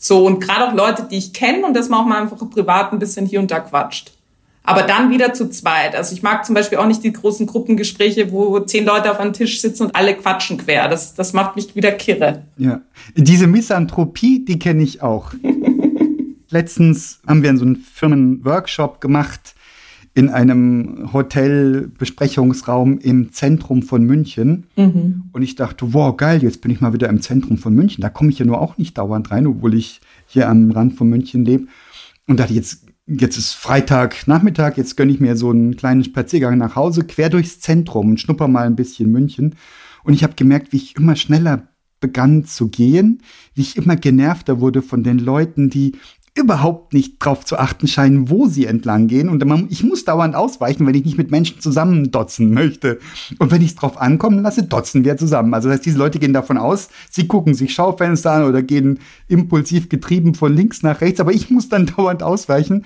So, 0.03 0.25
und 0.25 0.41
gerade 0.41 0.67
auch 0.67 0.75
Leute, 0.75 1.07
die 1.11 1.19
ich 1.19 1.35
kenne 1.35 1.67
und 1.67 1.77
dass 1.77 1.91
man 1.91 2.01
auch 2.01 2.07
mal 2.07 2.23
einfach 2.23 2.39
privat 2.49 2.91
ein 2.91 2.99
bisschen 2.99 3.27
hier 3.27 3.39
und 3.39 3.51
da 3.51 3.61
quatscht. 3.61 4.13
Aber 4.63 4.83
dann 4.83 5.11
wieder 5.11 5.35
zu 5.35 5.51
zweit. 5.51 5.95
Also 5.95 6.15
ich 6.15 6.23
mag 6.23 6.47
zum 6.47 6.55
Beispiel 6.55 6.79
auch 6.79 6.87
nicht 6.87 7.05
die 7.05 7.13
großen 7.13 7.47
Gruppengespräche, 7.47 8.33
wo 8.33 8.61
zehn 8.61 8.87
Leute 8.87 9.11
auf 9.11 9.21
einem 9.21 9.35
Tisch 9.35 9.61
sitzen 9.61 9.85
und 9.85 9.97
alle 9.97 10.15
quatschen 10.15 10.57
quer. 10.57 10.89
Das, 10.89 11.15
das 11.15 11.35
macht 11.35 11.57
mich 11.57 11.77
wieder 11.77 11.93
kirre. 11.93 12.45
Ja, 12.57 12.81
diese 13.15 13.47
Misanthropie, 13.47 14.43
die 14.43 14.59
kenne 14.59 14.83
ich 14.83 15.03
auch. 15.03 15.33
Letztens 16.49 17.21
haben 17.27 17.43
wir 17.43 17.55
so 17.57 17.65
einen 17.65 17.77
Firmenworkshop 17.77 19.03
gemacht 19.03 19.55
in 20.15 20.29
einem 20.29 21.13
Hotelbesprechungsraum 21.13 22.99
im 22.99 23.33
Zentrum 23.33 23.83
von 23.83 24.05
München. 24.05 24.67
Mhm. 24.77 25.25
Und 25.33 25.43
ich 25.43 25.55
dachte, 25.55 25.93
wow, 25.93 26.17
geil, 26.17 26.43
jetzt 26.43 26.61
bin 26.61 26.73
ich 26.73 26.81
mal 26.81 26.93
wieder 26.93 27.09
im 27.09 27.21
Zentrum 27.21 27.59
von 27.59 27.75
München. 27.75 28.03
Da 28.03 28.09
komme 28.09 28.31
ich 28.31 28.39
ja 28.39 28.47
nur 28.47 28.61
auch 28.61 28.77
nicht 28.77 28.99
dauernd 28.99 29.31
rein, 29.31 29.47
obwohl 29.47 29.75
ich 29.75 30.01
hier 30.27 30.49
am 30.49 30.71
Rand 30.73 30.95
von 30.95 31.09
München 31.09 31.45
lebe. 31.45 31.67
Und 32.27 32.41
dachte, 32.41 32.55
jetzt, 32.55 32.87
jetzt 33.07 33.39
ist 33.39 33.53
Freitag 33.53 34.27
Nachmittag, 34.27 34.77
jetzt 34.77 34.97
gönne 34.97 35.13
ich 35.13 35.21
mir 35.21 35.37
so 35.37 35.51
einen 35.51 35.77
kleinen 35.77 36.03
Spaziergang 36.03 36.59
nach 36.59 36.75
Hause, 36.75 37.05
quer 37.05 37.31
durchs 37.31 37.61
Zentrum 37.61 38.11
und 38.11 38.21
schnupper 38.21 38.49
mal 38.49 38.67
ein 38.67 38.77
bisschen 38.77 39.13
München. 39.13 39.55
Und 40.03 40.15
ich 40.15 40.25
habe 40.25 40.35
gemerkt, 40.35 40.73
wie 40.73 40.79
ich 40.79 40.97
immer 40.97 41.15
schneller 41.15 41.69
begann 42.01 42.45
zu 42.45 42.69
gehen, 42.69 43.23
wie 43.55 43.61
ich 43.61 43.77
immer 43.77 43.95
genervter 43.95 44.61
wurde 44.61 44.83
von 44.83 45.03
den 45.03 45.19
Leuten, 45.19 45.71
die 45.71 45.93
überhaupt 46.35 46.93
nicht 46.93 47.19
drauf 47.19 47.45
zu 47.45 47.59
achten 47.59 47.89
scheinen, 47.89 48.31
wo 48.31 48.47
sie 48.47 48.67
entlang 48.67 49.09
gehen. 49.09 49.29
Und 49.29 49.45
ich 49.71 49.83
muss 49.83 50.05
dauernd 50.05 50.35
ausweichen, 50.35 50.87
wenn 50.87 50.95
ich 50.95 51.05
nicht 51.05 51.19
mit 51.19 51.31
Menschen 51.31 51.61
zusammen 51.61 52.11
dotzen 52.11 52.53
möchte. 52.53 52.99
Und 53.39 53.51
wenn 53.51 53.63
ich 53.63 53.71
es 53.71 53.75
drauf 53.75 54.01
ankommen 54.01 54.43
lasse, 54.43 54.63
dotzen 54.63 55.05
wir 55.05 55.17
zusammen. 55.17 55.53
Also 55.55 55.69
das 55.69 55.79
heißt, 55.79 55.87
diese 55.87 55.99
Leute 55.99 56.19
gehen 56.19 56.33
davon 56.33 56.57
aus, 56.57 56.89
sie 57.11 57.27
gucken 57.27 57.55
sich 57.55 57.75
Schaufenster 57.75 58.33
an 58.33 58.45
oder 58.45 58.63
gehen 58.63 59.01
impulsiv 59.29 59.89
getrieben 59.89 60.35
von 60.35 60.55
links 60.55 60.83
nach 60.83 61.01
rechts. 61.01 61.21
Aber 61.21 61.33
ich 61.33 61.51
muss 61.51 61.69
dann 61.69 61.87
dauernd 61.97 62.23
ausweichen, 62.23 62.85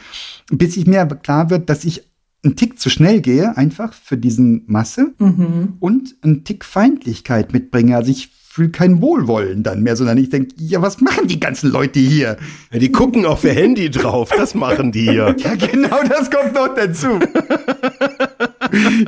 bis 0.50 0.76
ich 0.76 0.86
mir 0.86 1.04
klar 1.06 1.50
wird, 1.50 1.68
dass 1.68 1.84
ich 1.84 2.02
einen 2.44 2.56
Tick 2.56 2.78
zu 2.78 2.90
schnell 2.90 3.20
gehe, 3.20 3.56
einfach 3.56 3.92
für 3.92 4.18
diesen 4.18 4.64
Masse 4.66 5.14
mhm. 5.18 5.74
und 5.80 6.16
einen 6.22 6.44
Tick 6.44 6.64
Feindlichkeit 6.64 7.52
mitbringe. 7.52 7.96
Also 7.96 8.10
ich 8.10 8.30
fühle 8.54 8.70
kein 8.70 9.02
Wohlwollen 9.02 9.64
dann 9.64 9.82
mehr, 9.82 9.96
sondern 9.96 10.16
ich 10.16 10.30
denke, 10.30 10.54
ja, 10.58 10.80
was 10.80 11.00
machen 11.00 11.26
die 11.26 11.40
ganzen 11.40 11.72
Leute 11.72 11.98
hier? 11.98 12.36
Ja, 12.72 12.78
die 12.78 12.92
gucken 12.92 13.26
auf 13.26 13.42
ihr 13.42 13.52
Handy 13.52 13.90
drauf, 13.90 14.30
das 14.30 14.54
machen 14.54 14.92
die 14.92 15.10
hier. 15.10 15.34
Ja, 15.38 15.56
genau, 15.56 15.96
das 16.08 16.30
kommt 16.30 16.54
noch 16.54 16.72
dazu. 16.72 17.18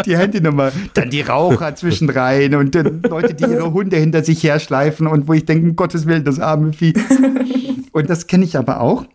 die 0.04 0.16
Handynummer, 0.16 0.72
dann 0.94 1.10
die 1.10 1.20
Raucher 1.20 1.76
zwischendrein 1.76 2.56
und 2.56 2.74
dann 2.74 3.02
Leute, 3.08 3.34
die 3.34 3.44
ihre 3.44 3.72
Hunde 3.72 3.96
hinter 3.98 4.24
sich 4.24 4.42
herschleifen 4.42 5.06
und 5.06 5.28
wo 5.28 5.32
ich 5.32 5.44
denke, 5.44 5.68
um 5.68 5.76
Gottes 5.76 6.06
Willen, 6.06 6.24
das 6.24 6.40
arme 6.40 6.72
Vieh. 6.72 6.94
Und 7.92 8.10
das 8.10 8.26
kenne 8.26 8.44
ich 8.44 8.58
aber 8.58 8.80
auch. 8.80 9.06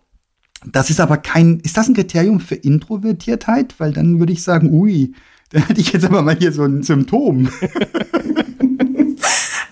Das 0.66 0.90
ist 0.90 1.02
aber 1.02 1.18
kein, 1.18 1.60
ist 1.60 1.76
das 1.76 1.90
ein 1.90 1.94
Kriterium 1.94 2.40
für 2.40 2.56
Introvertiertheit? 2.56 3.76
Weil 3.80 3.92
dann 3.92 4.20
würde 4.20 4.32
ich 4.32 4.44
sagen, 4.44 4.72
ui, 4.72 5.14
da 5.50 5.60
hätte 5.60 5.82
ich 5.82 5.92
jetzt 5.92 6.06
aber 6.06 6.22
mal 6.22 6.38
hier 6.38 6.54
so 6.54 6.64
ein 6.64 6.84
Symptom. 6.84 7.50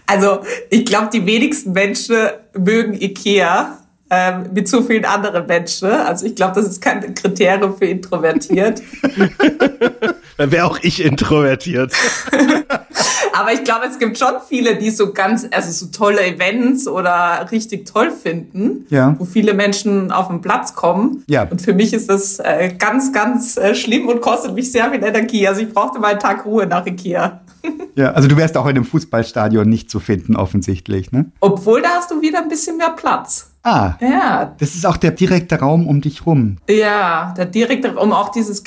Also 0.09 0.39
ich 0.71 0.85
glaube, 0.85 1.09
die 1.13 1.25
wenigsten 1.27 1.71
Menschen 1.71 2.15
mögen 2.57 2.99
Ikea 2.99 3.77
ähm, 4.09 4.49
mit 4.53 4.67
so 4.67 4.81
vielen 4.81 5.05
anderen 5.05 5.45
Menschen. 5.45 5.87
Also 5.87 6.25
ich 6.25 6.35
glaube, 6.35 6.55
das 6.55 6.67
ist 6.67 6.81
kein 6.81 7.13
Kriterium 7.13 7.77
für 7.77 7.85
introvertiert. 7.85 8.81
Dann 10.37 10.51
wäre 10.51 10.65
auch 10.65 10.79
ich 10.81 11.03
introvertiert. 11.03 11.93
Aber 13.39 13.53
ich 13.53 13.63
glaube, 13.63 13.85
es 13.89 13.97
gibt 13.99 14.17
schon 14.17 14.33
viele, 14.47 14.75
die 14.75 14.89
so 14.89 15.13
ganz, 15.13 15.47
also 15.51 15.71
so 15.71 15.91
tolle 15.91 16.25
Events 16.25 16.87
oder 16.89 17.47
richtig 17.51 17.85
toll 17.85 18.11
finden, 18.11 18.85
Ja. 18.89 19.15
wo 19.17 19.23
viele 19.23 19.53
Menschen 19.53 20.11
auf 20.11 20.27
den 20.27 20.41
Platz 20.41 20.75
kommen. 20.75 21.23
Ja. 21.27 21.43
Und 21.49 21.61
für 21.61 21.73
mich 21.73 21.93
ist 21.93 22.09
das 22.09 22.39
äh, 22.39 22.73
ganz, 22.77 23.13
ganz 23.13 23.55
äh, 23.55 23.73
schlimm 23.75 24.09
und 24.09 24.19
kostet 24.19 24.53
mich 24.55 24.71
sehr 24.73 24.91
viel 24.91 25.01
Energie. 25.03 25.47
Also 25.47 25.61
ich 25.61 25.73
brauchte 25.73 25.99
mal 25.99 26.09
einen 26.11 26.19
Tag 26.19 26.45
Ruhe 26.45 26.65
nach 26.67 26.85
Ikea. 26.85 27.41
Ja, 27.95 28.11
also 28.13 28.29
du 28.29 28.37
wärst 28.37 28.55
auch 28.55 28.63
in 28.67 28.77
einem 28.77 28.85
Fußballstadion 28.85 29.67
nicht 29.67 29.91
zu 29.91 29.99
finden, 29.99 30.37
offensichtlich, 30.37 31.11
ne? 31.11 31.25
Obwohl 31.41 31.81
da 31.81 31.89
hast 31.97 32.09
du 32.09 32.21
wieder 32.21 32.41
ein 32.41 32.47
bisschen 32.47 32.77
mehr 32.77 32.91
Platz. 32.91 33.48
Ah, 33.61 33.95
Ja, 33.99 34.55
das 34.57 34.75
ist 34.75 34.85
auch 34.85 34.95
der 34.97 35.11
direkte 35.11 35.55
Raum 35.59 35.85
um 35.87 35.99
dich 36.01 36.25
rum. 36.25 36.57
Ja, 36.69 37.33
da 37.35 37.43
direkt 37.45 37.85
um 37.85 38.13
auch 38.13 38.29
dieses, 38.29 38.63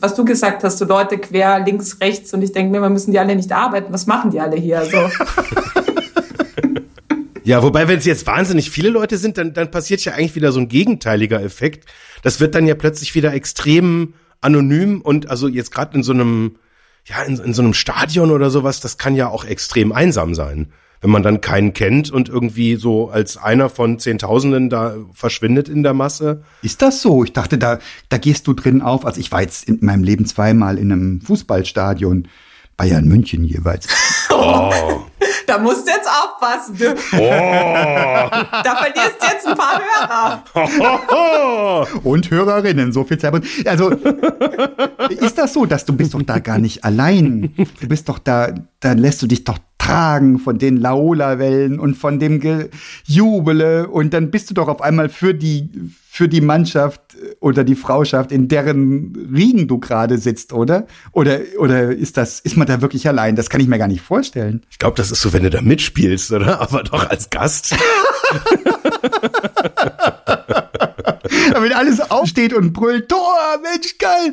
was 0.00 0.14
du 0.14 0.24
gesagt 0.24 0.62
hast, 0.62 0.78
so 0.78 0.84
Leute 0.84 1.18
quer, 1.18 1.60
links, 1.64 2.00
rechts 2.00 2.32
und 2.32 2.42
ich 2.42 2.52
denke 2.52 2.70
mir, 2.70 2.80
wir 2.80 2.88
müssen 2.90 3.10
die 3.10 3.18
alle 3.18 3.34
nicht 3.34 3.50
arbeiten. 3.52 3.92
Was 3.92 4.06
machen 4.06 4.30
die 4.30 4.40
alle 4.40 4.56
hier? 4.56 4.84
So. 4.84 4.98
Ja, 7.44 7.62
wobei, 7.62 7.86
wenn 7.86 7.98
es 7.98 8.04
jetzt 8.04 8.26
wahnsinnig 8.26 8.70
viele 8.72 8.88
Leute 8.88 9.18
sind, 9.18 9.38
dann, 9.38 9.52
dann 9.54 9.70
passiert 9.70 10.04
ja 10.04 10.14
eigentlich 10.14 10.34
wieder 10.34 10.50
so 10.50 10.58
ein 10.58 10.66
gegenteiliger 10.66 11.40
Effekt. 11.40 11.88
Das 12.24 12.40
wird 12.40 12.56
dann 12.56 12.66
ja 12.66 12.74
plötzlich 12.74 13.14
wieder 13.14 13.32
extrem 13.34 14.14
anonym 14.40 15.00
und 15.00 15.30
also 15.30 15.46
jetzt 15.46 15.70
gerade 15.72 15.94
in 15.96 16.02
so 16.02 16.12
einem, 16.12 16.56
ja, 17.04 17.22
in, 17.22 17.36
in 17.38 17.54
so 17.54 17.62
einem 17.62 17.72
Stadion 17.72 18.32
oder 18.32 18.50
sowas, 18.50 18.80
das 18.80 18.98
kann 18.98 19.14
ja 19.14 19.28
auch 19.28 19.44
extrem 19.44 19.92
einsam 19.92 20.34
sein. 20.34 20.72
Wenn 21.00 21.10
man 21.10 21.22
dann 21.22 21.40
keinen 21.40 21.72
kennt 21.72 22.10
und 22.10 22.28
irgendwie 22.28 22.76
so 22.76 23.10
als 23.10 23.36
einer 23.36 23.68
von 23.68 23.98
Zehntausenden 23.98 24.70
da 24.70 24.96
verschwindet 25.12 25.68
in 25.68 25.82
der 25.82 25.94
Masse. 25.94 26.42
Ist 26.62 26.82
das 26.82 27.02
so? 27.02 27.22
Ich 27.24 27.32
dachte, 27.32 27.58
da, 27.58 27.78
da 28.08 28.18
gehst 28.18 28.46
du 28.46 28.54
drin 28.54 28.82
auf. 28.82 29.04
Also 29.04 29.20
ich 29.20 29.30
war 29.30 29.42
jetzt 29.42 29.68
in 29.68 29.78
meinem 29.82 30.04
Leben 30.04 30.26
zweimal 30.26 30.78
in 30.78 30.90
einem 30.90 31.20
Fußballstadion. 31.20 32.28
Bayern 32.76 33.06
München 33.06 33.44
jeweils. 33.44 33.88
Da 35.46 35.58
musst 35.58 35.86
du 35.86 35.92
jetzt 35.92 36.08
aufpassen. 36.08 36.76
Du. 36.76 36.94
Da 37.12 38.76
verlierst 38.76 39.16
du 39.20 39.26
jetzt 39.26 39.46
ein 39.46 39.56
paar 39.56 39.80
Hörer. 40.54 42.02
Und 42.04 42.30
Hörerinnen, 42.30 42.92
so 42.92 43.04
viel 43.04 43.18
Zeit. 43.18 43.32
Also 43.64 43.90
ist 45.08 45.38
das 45.38 45.52
so, 45.52 45.64
dass 45.64 45.84
du 45.84 45.96
bist 45.96 46.14
doch 46.14 46.22
da 46.22 46.40
gar 46.40 46.58
nicht 46.58 46.84
allein. 46.84 47.54
Du 47.80 47.88
bist 47.88 48.08
doch 48.08 48.18
da, 48.18 48.52
da 48.80 48.92
lässt 48.92 49.22
du 49.22 49.28
dich 49.28 49.44
doch 49.44 49.58
tragen 49.86 50.38
von 50.38 50.58
den 50.58 50.76
Laola-Wellen 50.76 51.78
und 51.78 51.94
von 51.96 52.18
dem 52.18 52.40
Gejubele 52.40 53.88
und 53.88 54.12
dann 54.12 54.30
bist 54.30 54.50
du 54.50 54.54
doch 54.54 54.68
auf 54.68 54.82
einmal 54.82 55.08
für 55.08 55.32
die, 55.32 55.70
für 56.08 56.28
die 56.28 56.40
Mannschaft 56.40 57.16
oder 57.40 57.62
die 57.62 57.76
Frauschaft, 57.76 58.32
in 58.32 58.48
deren 58.48 59.30
Riegen 59.34 59.68
du 59.68 59.78
gerade 59.78 60.18
sitzt, 60.18 60.52
oder? 60.52 60.86
Oder, 61.12 61.40
oder 61.58 61.92
ist 61.94 62.16
das, 62.16 62.40
ist 62.40 62.56
man 62.56 62.66
da 62.66 62.80
wirklich 62.80 63.06
allein? 63.06 63.36
Das 63.36 63.48
kann 63.48 63.60
ich 63.60 63.68
mir 63.68 63.78
gar 63.78 63.88
nicht 63.88 64.00
vorstellen. 64.00 64.62
Ich 64.70 64.78
glaube, 64.78 64.96
das 64.96 65.10
ist 65.10 65.20
so, 65.20 65.32
wenn 65.32 65.44
du 65.44 65.50
da 65.50 65.60
mitspielst, 65.60 66.32
oder? 66.32 66.60
Aber 66.66 66.82
doch 66.82 67.08
als 67.08 67.30
Gast. 67.30 67.76
Aber 71.50 71.62
wenn 71.62 71.72
alles 71.72 72.00
aufsteht 72.10 72.52
und 72.52 72.72
brüllt, 72.72 73.08
Tor, 73.08 73.36
Mensch, 73.62 73.98
geil, 73.98 74.32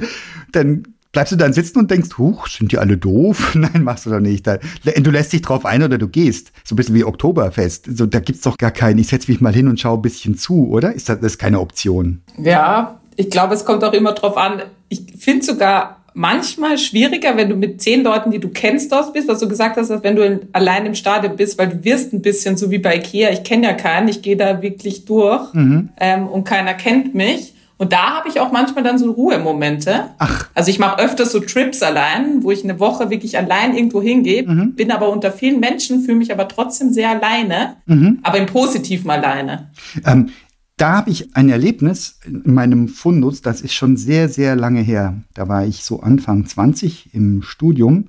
dann 0.51 0.92
bleibst 1.13 1.31
du 1.31 1.37
dann 1.37 1.53
sitzen 1.53 1.79
und 1.79 1.89
denkst, 1.89 2.17
huch, 2.17 2.47
sind 2.47 2.71
die 2.71 2.79
alle 2.79 2.97
doof? 2.97 3.51
Nein, 3.55 3.83
machst 3.83 4.05
du 4.05 4.09
doch 4.09 4.19
nicht. 4.19 4.45
Du 4.47 5.11
lässt 5.11 5.31
dich 5.31 5.41
drauf 5.41 5.65
ein 5.65 5.81
oder 5.81 5.97
du 5.97 6.09
gehst. 6.09 6.51
So 6.65 6.73
ein 6.73 6.75
bisschen 6.75 6.95
wie 6.95 7.05
Oktoberfest. 7.05 7.97
So, 7.97 8.05
da 8.05 8.19
gibt's 8.19 8.41
doch 8.41 8.57
gar 8.57 8.71
keinen, 8.71 8.99
ich 8.99 9.07
setz 9.07 9.27
mich 9.29 9.39
mal 9.39 9.53
hin 9.53 9.69
und 9.69 9.79
schau 9.79 9.95
ein 9.95 10.01
bisschen 10.01 10.37
zu, 10.37 10.67
oder? 10.69 10.91
Ist 10.91 11.07
das, 11.07 11.19
das 11.19 11.33
ist 11.33 11.37
keine 11.37 11.61
Option? 11.61 12.21
Ja, 12.37 12.99
ich 13.15 13.29
glaube, 13.29 13.53
es 13.53 13.63
kommt 13.63 13.83
auch 13.83 13.93
immer 13.93 14.13
drauf 14.13 14.35
an. 14.35 14.63
Ich 14.89 15.03
finde 15.17 15.45
sogar 15.45 16.03
manchmal 16.15 16.77
schwieriger, 16.77 17.37
wenn 17.37 17.49
du 17.49 17.55
mit 17.55 17.81
zehn 17.81 18.03
Leuten, 18.03 18.31
die 18.31 18.39
du 18.39 18.49
kennst, 18.49 18.91
dort 18.91 19.13
bist, 19.13 19.27
was 19.27 19.39
du 19.39 19.47
gesagt 19.47 19.77
hast, 19.77 19.91
als 19.91 20.03
wenn 20.03 20.15
du 20.15 20.25
in, 20.25 20.39
allein 20.51 20.85
im 20.85 20.95
Stadion 20.95 21.35
bist, 21.35 21.57
weil 21.57 21.69
du 21.69 21.83
wirst 21.83 22.13
ein 22.13 22.21
bisschen 22.21 22.57
so 22.57 22.71
wie 22.71 22.79
bei 22.79 22.97
Ikea. 22.97 23.31
Ich 23.31 23.43
kenne 23.43 23.67
ja 23.67 23.73
keinen, 23.73 24.07
ich 24.07 24.21
gehe 24.21 24.37
da 24.37 24.61
wirklich 24.61 25.05
durch 25.05 25.47
ähm, 25.53 26.27
und 26.27 26.43
keiner 26.43 26.73
kennt 26.73 27.13
mich. 27.13 27.52
Und 27.83 27.91
da 27.91 28.15
habe 28.15 28.29
ich 28.29 28.39
auch 28.39 28.53
manchmal 28.53 28.81
dann 28.81 28.97
so 28.97 29.11
Ruhemomente. 29.11 30.11
Ach. 30.17 30.47
Also 30.53 30.69
ich 30.69 30.79
mache 30.79 31.03
öfters 31.03 31.33
so 31.33 31.41
Trips 31.41 31.83
allein, 31.83 32.41
wo 32.41 32.49
ich 32.49 32.63
eine 32.63 32.79
Woche 32.79 33.09
wirklich 33.09 33.37
allein 33.37 33.75
irgendwo 33.75 34.01
hingehe, 34.01 34.43
bin 34.43 34.89
aber 34.89 35.09
unter 35.09 35.33
vielen 35.33 35.59
Menschen, 35.59 36.01
fühle 36.01 36.17
mich 36.17 36.31
aber 36.31 36.47
trotzdem 36.47 36.93
sehr 36.93 37.09
alleine, 37.09 37.75
aber 38.23 38.37
im 38.37 38.45
Positiven 38.45 39.11
alleine. 39.11 39.69
Ähm, 40.05 40.29
da 40.77 40.93
habe 40.93 41.09
ich 41.09 41.35
ein 41.35 41.49
Erlebnis 41.49 42.21
in 42.25 42.53
meinem 42.53 42.87
Fundus, 42.87 43.41
das 43.41 43.59
ist 43.59 43.73
schon 43.73 43.97
sehr, 43.97 44.29
sehr 44.29 44.55
lange 44.55 44.79
her. 44.79 45.21
Da 45.33 45.49
war 45.49 45.65
ich 45.65 45.83
so 45.83 45.99
Anfang 45.99 46.45
20 46.45 47.13
im 47.13 47.41
Studium. 47.41 48.05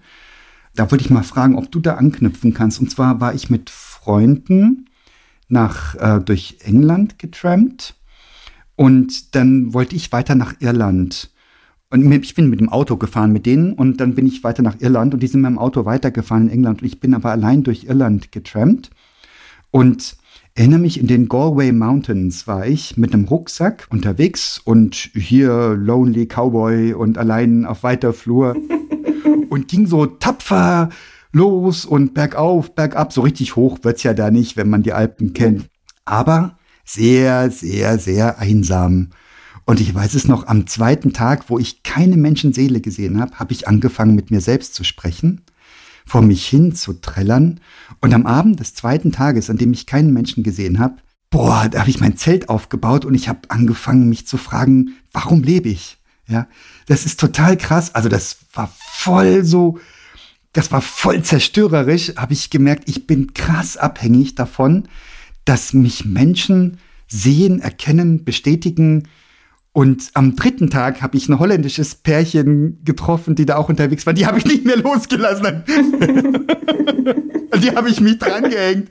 Da 0.77 0.89
wollte 0.89 1.03
ich 1.03 1.11
mal 1.11 1.25
fragen, 1.25 1.59
ob 1.59 1.73
du 1.73 1.81
da 1.81 1.95
anknüpfen 1.95 2.55
kannst. 2.55 2.79
Und 2.79 2.93
zwar 2.93 3.21
war 3.21 3.35
ich 3.35 3.51
mit 3.51 3.71
Freunden 3.71 4.89
nach, 5.49 5.97
äh, 5.97 6.21
durch 6.21 6.59
England 6.63 7.19
getrampt 7.19 7.97
und 8.77 9.35
dann 9.35 9.73
wollte 9.75 9.97
ich 9.97 10.13
weiter 10.13 10.35
nach 10.35 10.55
Irland. 10.61 11.31
Und 11.91 12.11
ich 12.11 12.35
bin 12.35 12.51
mit 12.51 12.61
dem 12.61 12.71
Auto 12.71 12.97
gefahren 12.97 13.33
mit 13.33 13.47
denen 13.47 13.73
und 13.73 14.01
dann 14.01 14.17
bin 14.17 14.27
ich 14.27 14.43
weiter 14.43 14.63
nach 14.63 14.81
Irland 14.81 15.15
und 15.15 15.23
die 15.23 15.29
sind 15.29 15.43
mit 15.43 15.51
dem 15.51 15.59
Auto 15.59 15.85
weitergefahren 15.85 16.49
in 16.49 16.55
England 16.55 16.83
und 16.83 16.89
ich 16.89 16.99
bin 16.99 17.15
aber 17.15 17.31
allein 17.31 17.63
durch 17.63 17.85
Irland 17.85 18.33
getrampt. 18.33 18.91
Und 19.71 20.17
erinnere 20.55 20.81
mich, 20.81 20.99
in 20.99 21.07
den 21.07 21.29
Galway 21.29 21.71
Mountains 21.71 22.49
war 22.49 22.67
ich 22.67 22.97
mit 22.97 23.15
einem 23.15 23.27
Rucksack 23.27 23.87
unterwegs 23.91 24.61
und 24.65 24.95
hier 25.15 25.77
Lonely 25.79 26.27
Cowboy 26.27 26.95
und 26.95 27.17
allein 27.17 27.65
auf 27.65 27.85
weiter 27.85 28.13
Flur 28.13 28.57
und 29.51 29.69
ging 29.69 29.87
so 29.87 30.07
tapfer 30.07 30.89
los 31.31 31.85
und 31.85 32.15
bergauf, 32.15 32.75
bergab. 32.75 33.13
So 33.13 33.21
richtig 33.21 33.55
hoch 33.55 33.79
wird's 33.83 34.03
ja 34.03 34.15
da 34.15 34.31
nicht, 34.31 34.57
wenn 34.57 34.71
man 34.71 34.83
die 34.83 34.93
Alpen 34.93 35.33
kennt. 35.33 35.67
Aber 36.05 36.57
sehr, 36.85 37.51
sehr, 37.51 37.99
sehr 37.99 38.39
einsam. 38.39 39.11
Und 39.65 39.81
ich 39.81 39.95
weiß 39.95 40.15
es 40.15 40.29
noch, 40.29 40.47
am 40.47 40.67
zweiten 40.67 41.13
Tag, 41.13 41.49
wo 41.49 41.59
ich 41.59 41.83
keine 41.83 42.17
Menschenseele 42.17 42.81
gesehen 42.81 43.21
habe, 43.21 43.37
habe 43.37 43.53
ich 43.53 43.67
angefangen, 43.67 44.15
mit 44.15 44.31
mir 44.31 44.41
selbst 44.41 44.75
zu 44.75 44.85
sprechen 44.85 45.43
vor 46.07 46.23
mich 46.23 46.47
hin 46.47 46.75
zu 46.75 46.95
trällern. 46.95 47.61
Und 48.01 48.15
am 48.15 48.27
Abend 48.27 48.61
des 48.61 48.75
zweiten 48.75 49.13
Tages, 49.13 49.51
an 49.51 49.57
dem 49.57 49.73
ich 49.73 49.87
keinen 49.87 50.13
Menschen 50.13 50.43
gesehen 50.43 50.79
habe, 50.79 50.97
boah, 51.31 51.69
da 51.69 51.81
habe 51.81 51.91
ich 51.91 52.01
mein 52.01 52.17
Zelt 52.17 52.49
aufgebaut 52.49 53.05
und 53.05 53.15
ich 53.15 53.29
habe 53.29 53.41
angefangen, 53.49 54.09
mich 54.09 54.27
zu 54.27 54.37
fragen, 54.37 54.95
warum 55.13 55.43
lebe 55.43 55.69
ich? 55.69 55.99
Ja, 56.27 56.47
das 56.87 57.05
ist 57.05 57.21
total 57.21 57.57
krass. 57.57 57.95
Also 57.95 58.09
das 58.09 58.39
war 58.55 58.73
voll 58.79 59.45
so, 59.45 59.79
das 60.53 60.73
war 60.73 60.81
voll 60.81 61.23
zerstörerisch. 61.23 62.13
Habe 62.17 62.33
ich 62.33 62.51
gemerkt, 62.51 62.89
ich 62.89 63.07
bin 63.07 63.35
krass 63.35 63.77
abhängig 63.77 64.35
davon, 64.35 64.85
dass 65.45 65.73
mich 65.73 66.05
Menschen 66.05 66.79
sehen, 67.07 67.61
erkennen, 67.61 68.25
bestätigen, 68.25 69.09
und 69.77 70.13
am 70.15 70.37
dritten 70.37 70.71
Tag 70.71 71.03
habe 71.03 71.17
ich 71.17 71.29
ein 71.29 71.41
holländisches 71.41 71.97
Pärchen 71.97 72.79
getroffen, 72.85 73.35
die 73.35 73.45
da 73.45 73.57
auch 73.57 73.69
unterwegs 73.69 74.07
waren. 74.07 74.15
Die 74.15 74.25
habe 74.25 74.39
ich 74.39 74.45
nicht 74.45 74.65
mehr 74.65 74.77
losgelassen. 74.77 75.65
Die 77.61 77.71
habe 77.75 77.89
ich 77.89 78.01
mich 78.01 78.19
drangehängt, 78.19 78.89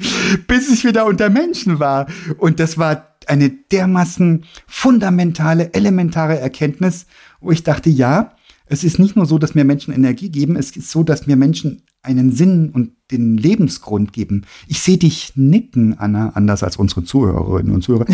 bis 0.48 0.70
ich 0.70 0.84
wieder 0.84 1.06
unter 1.06 1.30
Menschen 1.30 1.80
war. 1.80 2.08
Und 2.38 2.60
das 2.60 2.78
war 2.78 3.16
eine 3.28 3.50
dermaßen 3.50 4.46
fundamentale, 4.68 5.74
elementare 5.74 6.39
Erkenntnis, 6.39 7.06
wo 7.39 7.52
ich 7.52 7.63
dachte, 7.63 7.89
ja, 7.89 8.36
es 8.66 8.84
ist 8.84 9.00
nicht 9.00 9.16
nur 9.16 9.26
so, 9.26 9.38
dass 9.38 9.56
mir 9.56 9.63
Menschen 9.63 9.94
Energie 9.94 10.30
geben, 10.30 10.56
es 10.56 10.76
ist 10.76 10.92
so, 10.92 11.04
dass 11.04 11.28
mir 11.28 11.36
Menschen 11.36 11.84
einen 12.04 12.32
Sinn 12.32 12.70
und 12.74 12.92
den 13.12 13.38
Lebensgrund 13.38 14.13
geben. 14.13 14.46
Ich 14.68 14.82
sehe 14.82 14.98
dich 14.98 15.34
nicken, 15.36 15.98
Anna, 15.98 16.32
anders 16.36 16.63
als 16.63 16.78
unsere 16.78 17.04
Zuhörerinnen 17.04 17.74
und 17.74 17.82
Zuhörer. 17.82 18.06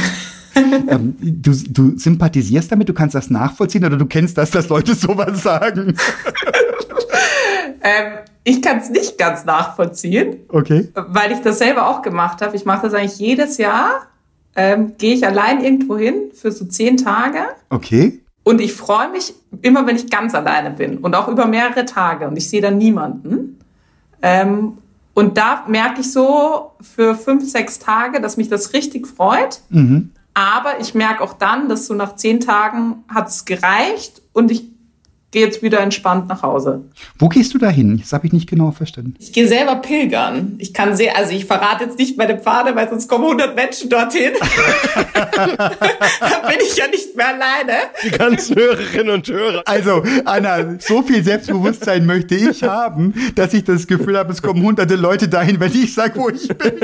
ähm, 0.56 1.16
du, 1.20 1.52
du 1.52 1.98
sympathisierst 1.98 2.72
damit, 2.72 2.88
du 2.90 2.94
kannst 2.94 3.16
das 3.16 3.30
nachvollziehen 3.30 3.84
oder 3.84 3.98
du 3.98 4.06
kennst 4.06 4.38
das, 4.38 4.52
dass 4.52 4.70
Leute 4.70 4.96
sowas 4.96 5.44
sagen. 5.44 5.96
Ähm, 7.82 8.20
ich 8.44 8.62
kann 8.62 8.80
es 8.80 8.90
nicht 8.90 9.18
ganz 9.18 9.46
nachvollziehen. 9.46 10.38
Okay. 10.50 10.90
weil 10.94 11.32
ich 11.32 11.40
das 11.40 11.60
selber 11.60 11.88
auch 11.88 12.02
gemacht 12.02 12.42
habe. 12.42 12.56
Ich 12.56 12.66
mache 12.66 12.84
das 12.84 12.94
eigentlich 12.94 13.20
jedes 13.20 13.58
Jahr. 13.58 14.08
Ähm, 14.56 14.94
Gehe 14.98 15.14
ich 15.14 15.26
allein 15.26 15.64
irgendwo 15.64 15.98
hin 15.98 16.32
für 16.34 16.52
so 16.52 16.66
zehn 16.66 16.98
Tage. 16.98 17.40
Okay. 17.70 18.22
Und 18.44 18.62
ich 18.62 18.74
freue 18.74 19.10
mich 19.12 19.34
immer, 19.62 19.86
wenn 19.86 19.96
ich 19.96 20.10
ganz 20.10 20.34
alleine 20.34 20.72
bin 20.72 20.98
und 20.98 21.16
auch 21.16 21.28
über 21.28 21.46
mehrere 21.46 21.86
Tage 21.86 22.28
und 22.28 22.38
ich 22.38 22.50
sehe 22.50 22.62
dann 22.62 22.78
niemanden. 22.78 23.60
Ähm, 24.22 24.78
und 25.14 25.38
da 25.38 25.66
merke 25.68 26.02
ich 26.02 26.12
so 26.12 26.72
für 26.82 27.16
fünf, 27.16 27.50
sechs 27.50 27.80
Tage, 27.80 28.22
dass 28.22 28.38
mich 28.38 28.50
das 28.50 28.74
richtig 28.74 29.08
freut. 29.08 29.62
Aber 30.34 30.80
ich 30.80 30.94
merke 30.94 31.24
auch 31.24 31.34
dann, 31.34 31.68
dass 31.68 31.88
so 31.88 31.94
nach 31.94 32.16
zehn 32.16 32.40
Tagen 32.40 33.04
hat 33.10 33.28
es 33.28 33.44
gereicht 33.44 34.22
und 34.32 34.52
ich 34.52 34.66
gehe 35.32 35.46
jetzt 35.46 35.62
wieder 35.62 35.80
entspannt 35.80 36.28
nach 36.28 36.42
Hause. 36.42 36.82
Wo 37.18 37.30
gehst 37.30 37.54
du 37.54 37.58
da 37.60 37.70
hin? 37.70 38.00
Das 38.00 38.14
habe 38.14 38.26
ich 38.26 38.34
nicht 38.34 38.50
genau 38.50 38.72
verstanden. 38.72 39.14
Ich 39.20 39.32
gehe 39.32 39.48
selber 39.48 39.76
pilgern. 39.76 40.56
Ich 40.58 40.74
kann 40.74 40.96
sehr, 40.96 41.18
also 41.18 41.32
ich 41.34 41.46
verrate 41.46 41.84
jetzt 41.86 42.00
nicht 42.00 42.18
meine 42.18 42.40
Pfade, 42.40 42.76
weil 42.76 42.90
sonst 42.90 43.08
kommen 43.08 43.26
100 43.26 43.56
Menschen 43.56 43.90
dorthin. 43.90 44.32
da 45.14 45.70
bin 46.48 46.58
ich 46.62 46.76
ja 46.78 46.88
nicht 46.88 47.16
mehr 47.16 47.28
alleine. 47.28 47.74
Die 48.04 48.12
ganzen 48.12 48.56
Hörerinnen 48.56 49.14
und 49.14 49.28
Hörer. 49.28 49.62
Also, 49.66 50.04
Anna, 50.26 50.80
so 50.80 51.04
viel 51.04 51.24
Selbstbewusstsein 51.24 52.06
möchte 52.06 52.36
ich 52.36 52.64
haben, 52.64 53.14
dass 53.36 53.54
ich 53.54 53.64
das 53.64 53.86
Gefühl 53.86 54.18
habe, 54.18 54.32
es 54.32 54.42
kommen 54.42 54.64
hunderte 54.64 54.96
Leute 54.96 55.28
dahin, 55.28 55.60
wenn 55.60 55.72
ich 55.72 55.94
sage, 55.94 56.14
wo 56.16 56.30
ich 56.30 56.48
bin. 56.48 56.80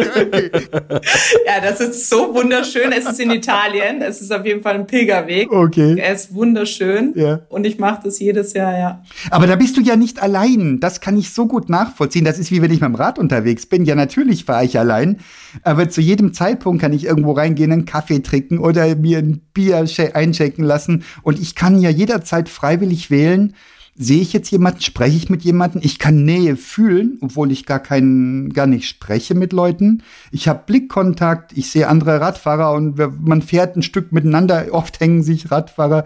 ja, 1.45 1.61
das 1.61 1.79
ist 1.79 2.09
so 2.09 2.33
wunderschön. 2.33 2.91
Es 2.91 3.05
ist 3.05 3.19
in 3.19 3.31
Italien. 3.31 4.01
Es 4.01 4.21
ist 4.21 4.31
auf 4.31 4.45
jeden 4.45 4.61
Fall 4.61 4.75
ein 4.75 4.85
Pilgerweg. 4.85 5.51
Okay. 5.51 5.95
Er 5.97 6.13
ist 6.13 6.33
wunderschön. 6.33 7.13
Ja. 7.15 7.41
Und 7.49 7.65
ich 7.65 7.79
mache 7.79 8.01
das 8.03 8.19
jedes 8.35 8.53
Jahr, 8.53 8.77
ja. 8.77 9.03
Aber 9.31 9.47
da 9.47 9.55
bist 9.55 9.77
du 9.77 9.81
ja 9.81 9.95
nicht 9.95 10.21
allein. 10.21 10.79
Das 10.79 11.01
kann 11.01 11.17
ich 11.17 11.31
so 11.31 11.47
gut 11.47 11.69
nachvollziehen. 11.69 12.25
Das 12.25 12.37
ist 12.37 12.51
wie 12.51 12.61
wenn 12.61 12.71
ich 12.71 12.81
mit 12.81 12.89
dem 12.89 12.95
Rad 12.95 13.17
unterwegs 13.17 13.65
bin. 13.65 13.85
Ja, 13.85 13.95
natürlich 13.95 14.45
fahre 14.45 14.65
ich 14.65 14.77
allein. 14.77 15.17
Aber 15.63 15.89
zu 15.89 16.01
jedem 16.01 16.33
Zeitpunkt 16.33 16.81
kann 16.81 16.93
ich 16.93 17.05
irgendwo 17.05 17.31
reingehen, 17.31 17.71
einen 17.71 17.85
Kaffee 17.85 18.19
trinken 18.19 18.59
oder 18.59 18.95
mir 18.95 19.19
ein 19.19 19.41
Bier 19.53 19.85
einschenken 20.13 20.65
lassen. 20.65 21.03
Und 21.23 21.39
ich 21.39 21.55
kann 21.55 21.79
ja 21.79 21.89
jederzeit 21.89 22.49
freiwillig 22.49 23.09
wählen, 23.09 23.53
sehe 23.97 24.21
ich 24.21 24.33
jetzt 24.33 24.51
jemanden, 24.51 24.81
spreche 24.81 25.15
ich 25.15 25.29
mit 25.29 25.43
jemandem, 25.43 25.79
ich 25.83 25.99
kann 25.99 26.25
Nähe 26.25 26.57
fühlen, 26.57 27.17
obwohl 27.21 27.51
ich 27.51 27.65
gar 27.65 27.79
keinen, 27.79 28.51
gar 28.51 28.67
nicht 28.67 28.89
spreche 28.89 29.35
mit 29.35 29.53
Leuten. 29.53 30.03
Ich 30.31 30.49
habe 30.49 30.63
Blickkontakt, 30.65 31.57
ich 31.57 31.71
sehe 31.71 31.87
andere 31.87 32.19
Radfahrer 32.19 32.73
und 32.73 32.97
man 33.25 33.41
fährt 33.41 33.77
ein 33.77 33.83
Stück 33.83 34.11
miteinander. 34.11 34.67
Oft 34.71 34.99
hängen 34.99 35.23
sich 35.23 35.49
Radfahrer. 35.49 36.03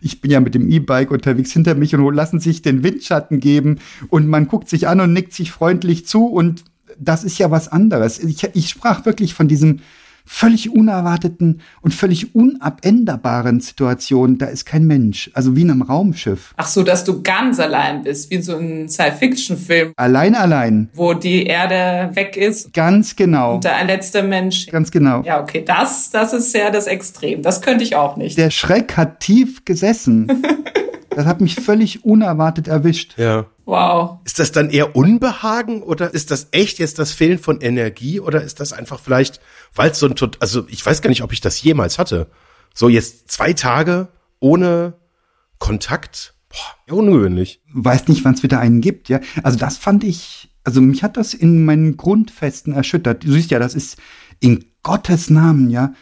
Ich 0.00 0.20
bin 0.20 0.30
ja 0.30 0.38
mit 0.38 0.54
dem 0.54 0.70
E-Bike 0.70 1.10
unterwegs 1.10 1.52
hinter 1.52 1.74
mich 1.74 1.94
und 1.94 2.14
lassen 2.14 2.38
sich 2.38 2.62
den 2.62 2.84
Windschatten 2.84 3.40
geben 3.40 3.80
und 4.08 4.28
man 4.28 4.46
guckt 4.46 4.68
sich 4.68 4.86
an 4.86 5.00
und 5.00 5.12
nickt 5.12 5.32
sich 5.32 5.50
freundlich 5.50 6.06
zu 6.06 6.26
und 6.26 6.64
das 6.98 7.24
ist 7.24 7.38
ja 7.38 7.50
was 7.50 7.66
anderes. 7.68 8.22
Ich, 8.22 8.44
ich 8.54 8.68
sprach 8.68 9.04
wirklich 9.04 9.34
von 9.34 9.48
diesem 9.48 9.80
völlig 10.24 10.70
unerwarteten 10.70 11.60
und 11.80 11.92
völlig 11.94 12.34
unabänderbaren 12.34 13.60
Situationen, 13.60 14.38
da 14.38 14.46
ist 14.46 14.64
kein 14.64 14.86
Mensch. 14.86 15.30
Also 15.34 15.56
wie 15.56 15.62
in 15.62 15.70
einem 15.70 15.82
Raumschiff. 15.82 16.54
Ach 16.56 16.66
so, 16.66 16.82
dass 16.82 17.04
du 17.04 17.22
ganz 17.22 17.60
allein 17.60 18.02
bist, 18.02 18.30
wie 18.30 18.36
in 18.36 18.42
so 18.42 18.56
einem 18.56 18.88
Science-Fiction-Film. 18.88 19.92
Allein, 19.96 20.34
allein. 20.34 20.88
Wo 20.94 21.14
die 21.14 21.44
Erde 21.44 22.14
weg 22.14 22.36
ist. 22.36 22.72
Ganz 22.72 23.16
genau. 23.16 23.56
Und 23.56 23.64
der 23.64 23.84
letzte 23.84 24.22
Mensch. 24.22 24.66
Ganz 24.66 24.90
genau. 24.90 25.22
Ja, 25.22 25.40
okay, 25.40 25.62
das, 25.64 26.10
das 26.10 26.32
ist 26.32 26.54
ja 26.54 26.70
das 26.70 26.86
Extrem. 26.86 27.42
Das 27.42 27.62
könnte 27.62 27.84
ich 27.84 27.96
auch 27.96 28.16
nicht. 28.16 28.38
Der 28.38 28.50
Schreck 28.50 28.96
hat 28.96 29.20
tief 29.20 29.64
gesessen. 29.64 30.42
Das 31.14 31.26
hat 31.26 31.40
mich 31.40 31.56
völlig 31.56 32.04
unerwartet 32.04 32.68
erwischt. 32.68 33.18
Ja. 33.18 33.46
Wow. 33.64 34.18
Ist 34.24 34.38
das 34.38 34.50
dann 34.52 34.70
eher 34.70 34.96
Unbehagen 34.96 35.82
oder 35.82 36.12
ist 36.12 36.30
das 36.30 36.48
echt 36.50 36.78
jetzt 36.78 36.98
das 36.98 37.12
Fehlen 37.12 37.38
von 37.38 37.60
Energie 37.60 38.18
oder 38.18 38.42
ist 38.42 38.60
das 38.60 38.72
einfach 38.72 38.98
vielleicht, 38.98 39.40
weil 39.74 39.90
es 39.90 39.98
so 39.98 40.08
ein, 40.08 40.14
also 40.40 40.66
ich 40.68 40.84
weiß 40.84 41.00
gar 41.00 41.10
nicht, 41.10 41.22
ob 41.22 41.32
ich 41.32 41.40
das 41.40 41.62
jemals 41.62 41.98
hatte. 41.98 42.28
So 42.74 42.88
jetzt 42.88 43.30
zwei 43.30 43.52
Tage 43.52 44.08
ohne 44.40 44.94
Kontakt, 45.58 46.34
boah, 46.48 46.94
ungewöhnlich. 46.96 47.62
Weiß 47.72 48.08
nicht, 48.08 48.24
wann 48.24 48.34
es 48.34 48.42
wieder 48.42 48.58
einen 48.58 48.80
gibt, 48.80 49.08
ja. 49.08 49.20
Also 49.44 49.58
das 49.58 49.76
fand 49.76 50.02
ich, 50.02 50.50
also 50.64 50.80
mich 50.80 51.04
hat 51.04 51.16
das 51.16 51.34
in 51.34 51.64
meinen 51.64 51.96
Grundfesten 51.96 52.72
erschüttert. 52.72 53.24
Du 53.24 53.32
siehst 53.32 53.52
ja, 53.52 53.60
das 53.60 53.74
ist 53.74 53.96
in 54.40 54.64
Gottes 54.82 55.30
Namen, 55.30 55.70
ja, 55.70 55.94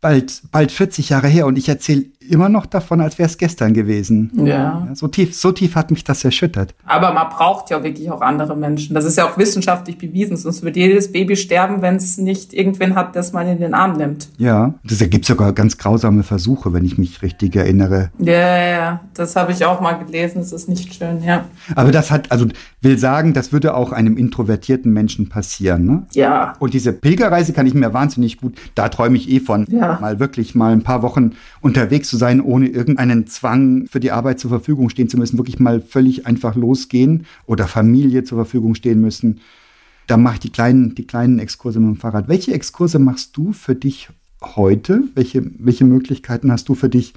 bald, 0.00 0.42
bald 0.50 0.72
40 0.72 1.10
Jahre 1.10 1.28
her 1.28 1.46
und 1.46 1.56
ich 1.56 1.68
erzähle 1.68 2.06
immer 2.30 2.48
noch 2.48 2.66
davon, 2.66 3.00
als 3.00 3.18
wäre 3.18 3.28
es 3.28 3.38
gestern 3.38 3.74
gewesen. 3.74 4.30
Ja. 4.34 4.44
ja. 4.46 4.88
So 4.94 5.08
tief, 5.08 5.36
so 5.36 5.52
tief 5.52 5.74
hat 5.74 5.90
mich 5.90 6.04
das 6.04 6.24
erschüttert. 6.24 6.74
Aber 6.84 7.12
man 7.12 7.28
braucht 7.28 7.70
ja 7.70 7.82
wirklich 7.82 8.10
auch 8.10 8.20
andere 8.20 8.56
Menschen. 8.56 8.94
Das 8.94 9.04
ist 9.04 9.16
ja 9.16 9.28
auch 9.28 9.38
wissenschaftlich 9.38 9.98
bewiesen. 9.98 10.36
Sonst 10.36 10.62
wird 10.62 10.76
jedes 10.76 11.12
Baby 11.12 11.36
sterben, 11.36 11.82
wenn 11.82 11.96
es 11.96 12.18
nicht 12.18 12.52
irgendwen 12.52 12.94
hat, 12.94 13.16
das 13.16 13.32
man 13.32 13.48
in 13.48 13.58
den 13.58 13.74
Arm 13.74 13.96
nimmt. 13.96 14.28
Ja, 14.38 14.74
das 14.84 14.98
gibt 15.10 15.24
sogar 15.24 15.52
ganz 15.52 15.78
grausame 15.78 16.22
Versuche, 16.22 16.72
wenn 16.72 16.84
ich 16.84 16.98
mich 16.98 17.22
richtig 17.22 17.56
erinnere. 17.56 18.10
Ja, 18.18 18.32
ja, 18.32 18.66
ja. 18.66 19.00
Das 19.14 19.36
habe 19.36 19.52
ich 19.52 19.64
auch 19.64 19.80
mal 19.80 19.94
gelesen. 19.94 20.40
Das 20.40 20.52
ist 20.52 20.68
nicht 20.68 20.94
schön, 20.94 21.22
ja. 21.22 21.44
Aber 21.74 21.92
das 21.92 22.10
hat, 22.10 22.30
also 22.32 22.46
will 22.80 22.98
sagen, 22.98 23.34
das 23.34 23.52
würde 23.52 23.74
auch 23.74 23.92
einem 23.92 24.16
introvertierten 24.16 24.92
Menschen 24.92 25.28
passieren, 25.28 25.84
ne? 25.84 26.06
Ja. 26.12 26.54
Und 26.58 26.74
diese 26.74 26.92
Pilgerreise 26.92 27.52
kann 27.52 27.66
ich 27.66 27.74
mir 27.74 27.92
wahnsinnig 27.92 28.38
gut, 28.40 28.58
da 28.74 28.88
träume 28.88 29.16
ich 29.16 29.28
eh 29.30 29.40
von, 29.40 29.66
ja. 29.68 29.98
mal 30.00 30.20
wirklich 30.20 30.54
mal 30.54 30.72
ein 30.72 30.82
paar 30.82 31.02
Wochen 31.02 31.32
unterwegs 31.60 32.08
zu 32.08 32.15
sein, 32.16 32.40
ohne 32.40 32.68
irgendeinen 32.68 33.26
Zwang 33.26 33.86
für 33.86 34.00
die 34.00 34.10
Arbeit 34.10 34.40
zur 34.40 34.50
Verfügung 34.50 34.88
stehen 34.88 35.08
zu 35.08 35.16
müssen, 35.16 35.38
wirklich 35.38 35.58
mal 35.58 35.80
völlig 35.80 36.26
einfach 36.26 36.56
losgehen 36.56 37.26
oder 37.46 37.66
Familie 37.66 38.24
zur 38.24 38.38
Verfügung 38.38 38.74
stehen 38.74 39.00
müssen. 39.00 39.40
Da 40.06 40.16
mache 40.16 40.34
ich 40.34 40.40
die 40.40 40.50
kleinen, 40.50 40.94
die 40.94 41.06
kleinen 41.06 41.38
Exkurse 41.38 41.80
mit 41.80 41.88
dem 41.88 42.00
Fahrrad. 42.00 42.28
Welche 42.28 42.52
Exkurse 42.52 42.98
machst 42.98 43.36
du 43.36 43.52
für 43.52 43.74
dich 43.74 44.08
heute? 44.42 45.02
Welche, 45.14 45.44
welche 45.58 45.84
Möglichkeiten 45.84 46.52
hast 46.52 46.68
du 46.68 46.74
für 46.74 46.88
dich, 46.88 47.14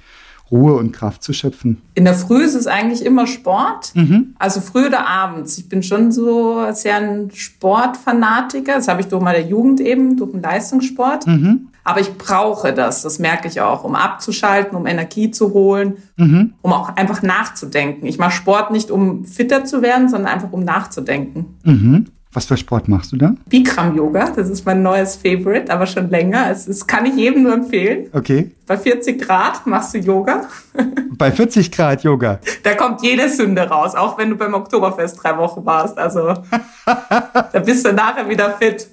Ruhe 0.50 0.74
und 0.74 0.92
Kraft 0.92 1.22
zu 1.22 1.32
schöpfen? 1.32 1.80
In 1.94 2.04
der 2.04 2.14
Früh 2.14 2.42
ist 2.42 2.54
es 2.54 2.66
eigentlich 2.66 3.04
immer 3.04 3.26
Sport. 3.26 3.94
Mhm. 3.94 4.34
Also 4.38 4.60
früh 4.60 4.86
oder 4.86 5.06
abends. 5.06 5.56
Ich 5.58 5.68
bin 5.68 5.82
schon 5.82 6.10
so 6.10 6.66
sehr 6.72 6.96
ein 6.96 7.30
Sportfanatiker. 7.32 8.74
Das 8.74 8.88
habe 8.88 9.00
ich 9.00 9.06
durch 9.06 9.22
meine 9.22 9.46
Jugend 9.46 9.80
eben, 9.80 10.16
durch 10.16 10.32
den 10.32 10.42
Leistungssport. 10.42 11.26
Mhm. 11.26 11.68
Aber 11.84 12.00
ich 12.00 12.16
brauche 12.16 12.72
das, 12.72 13.02
das 13.02 13.18
merke 13.18 13.48
ich 13.48 13.60
auch, 13.60 13.84
um 13.84 13.94
abzuschalten, 13.94 14.76
um 14.76 14.86
Energie 14.86 15.30
zu 15.30 15.52
holen, 15.52 15.98
mhm. 16.16 16.54
um 16.62 16.72
auch 16.72 16.96
einfach 16.96 17.22
nachzudenken. 17.22 18.06
Ich 18.06 18.18
mache 18.18 18.32
Sport 18.32 18.70
nicht, 18.70 18.90
um 18.90 19.24
fitter 19.24 19.64
zu 19.64 19.82
werden, 19.82 20.08
sondern 20.08 20.32
einfach, 20.32 20.52
um 20.52 20.64
nachzudenken. 20.64 21.58
Mhm. 21.64 22.06
Was 22.32 22.44
für 22.44 22.56
Sport 22.56 22.86
machst 22.86 23.10
du 23.10 23.16
da? 23.16 23.34
Bikram 23.48 23.96
Yoga, 23.96 24.30
das 24.30 24.48
ist 24.48 24.64
mein 24.64 24.82
neues 24.82 25.16
Favorite, 25.16 25.72
aber 25.72 25.86
schon 25.86 26.10
länger. 26.10 26.48
Es, 26.48 26.68
es 26.68 26.86
kann 26.86 27.04
ich 27.04 27.16
jedem 27.16 27.42
nur 27.42 27.54
empfehlen. 27.54 28.06
Okay. 28.12 28.52
Bei 28.68 28.78
40 28.78 29.20
Grad 29.20 29.66
machst 29.66 29.94
du 29.94 29.98
Yoga. 29.98 30.42
Bei 31.18 31.32
40 31.32 31.72
Grad 31.72 32.04
Yoga. 32.04 32.38
Da 32.62 32.74
kommt 32.74 33.02
jede 33.02 33.28
Sünde 33.28 33.62
raus, 33.62 33.96
auch 33.96 34.16
wenn 34.16 34.30
du 34.30 34.36
beim 34.36 34.54
Oktoberfest 34.54 35.22
drei 35.22 35.36
Wochen 35.36 35.66
warst. 35.66 35.98
Also 35.98 36.34
da 36.86 37.58
bist 37.64 37.84
du 37.84 37.92
nachher 37.92 38.28
wieder 38.28 38.50
fit. 38.52 38.88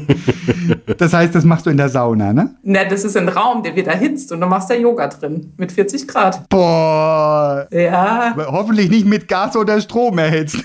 das 0.98 1.12
heißt, 1.12 1.34
das 1.34 1.44
machst 1.44 1.66
du 1.66 1.70
in 1.70 1.76
der 1.76 1.88
Sauna, 1.88 2.32
ne? 2.32 2.54
Ne, 2.62 2.86
das 2.88 3.04
ist 3.04 3.16
ein 3.16 3.28
Raum, 3.28 3.62
der 3.62 3.76
wird 3.76 3.86
erhitzt 3.86 4.32
und 4.32 4.40
du 4.40 4.46
machst 4.46 4.70
da 4.70 4.74
Yoga 4.74 5.08
drin 5.08 5.52
mit 5.56 5.72
40 5.72 6.08
Grad. 6.08 6.48
Boah. 6.48 7.66
Ja. 7.70 8.34
Hoffentlich 8.36 8.90
nicht 8.90 9.06
mit 9.06 9.28
Gas 9.28 9.56
oder 9.56 9.80
Strom 9.80 10.18
erhitzt. 10.18 10.62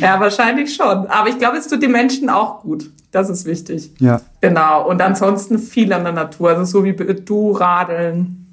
ja, 0.00 0.20
wahrscheinlich 0.20 0.74
schon. 0.74 1.06
Aber 1.06 1.28
ich 1.28 1.38
glaube, 1.38 1.58
es 1.58 1.68
tut 1.68 1.82
den 1.82 1.92
Menschen 1.92 2.28
auch 2.30 2.60
gut. 2.60 2.90
Das 3.10 3.30
ist 3.30 3.44
wichtig. 3.46 3.92
Ja. 3.98 4.20
Genau. 4.40 4.88
Und 4.88 5.00
ansonsten 5.00 5.58
viel 5.58 5.92
an 5.92 6.04
der 6.04 6.12
Natur. 6.12 6.50
Also 6.50 6.64
so 6.64 6.84
wie 6.84 6.94
du 6.94 7.52
radeln, 7.52 8.46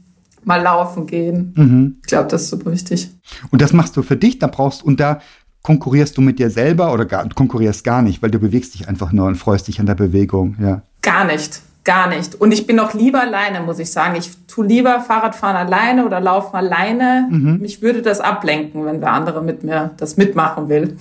mal 0.46 0.62
laufen 0.62 1.06
gehen. 1.06 1.54
Mhm. 1.56 1.98
Ich 2.02 2.08
glaube, 2.08 2.28
das 2.30 2.44
ist 2.44 2.50
super 2.50 2.72
wichtig. 2.72 3.10
Und 3.52 3.62
das 3.62 3.74
machst 3.74 3.98
du 3.98 4.04
für 4.04 4.18
dich, 4.18 4.40
da 4.40 4.48
brauchst 4.48 4.84
und 4.84 5.00
da 5.00 5.20
konkurrierst 5.64 6.18
du 6.18 6.22
mit 6.22 6.38
dir 6.40 6.50
selber 6.50 6.94
oder 6.94 7.06
gar, 7.06 7.28
konkurrierst 7.30 7.84
gar 7.84 8.02
nicht, 8.02 8.22
weil 8.22 8.30
du 8.30 8.38
bewegst 8.40 8.76
dich 8.76 8.88
einfach 8.88 9.12
nur 9.12 9.28
und 9.28 9.36
freust 9.36 9.68
dich 9.68 9.80
an 9.80 9.86
der 9.86 9.96
Bewegung, 9.96 10.56
ja. 10.62 10.84
Gar 11.02 11.26
nicht, 11.26 11.62
gar 11.84 12.08
nicht. 12.10 12.36
Und 12.36 12.52
ich 12.52 12.68
bin 12.68 12.80
auch 12.80 12.94
lieber 12.94 13.22
alleine, 13.22 13.62
muss 13.62 13.80
ich 13.80 13.90
sagen. 13.92 14.16
Ich 14.18 14.32
tue 14.48 14.68
lieber 14.68 15.00
Fahrradfahren 15.00 15.56
alleine 15.56 16.06
oder 16.06 16.20
laufen 16.20 16.56
alleine. 16.56 17.28
Mhm. 17.30 17.60
Mich 17.60 17.82
würde 17.82 18.02
das 18.02 18.20
ablenken, 18.20 18.86
wenn 18.86 19.02
wer 19.02 19.12
andere 19.14 19.42
mit 19.42 19.64
mir 19.64 19.92
das 19.98 20.18
mitmachen 20.18 20.70
will. 20.70 20.98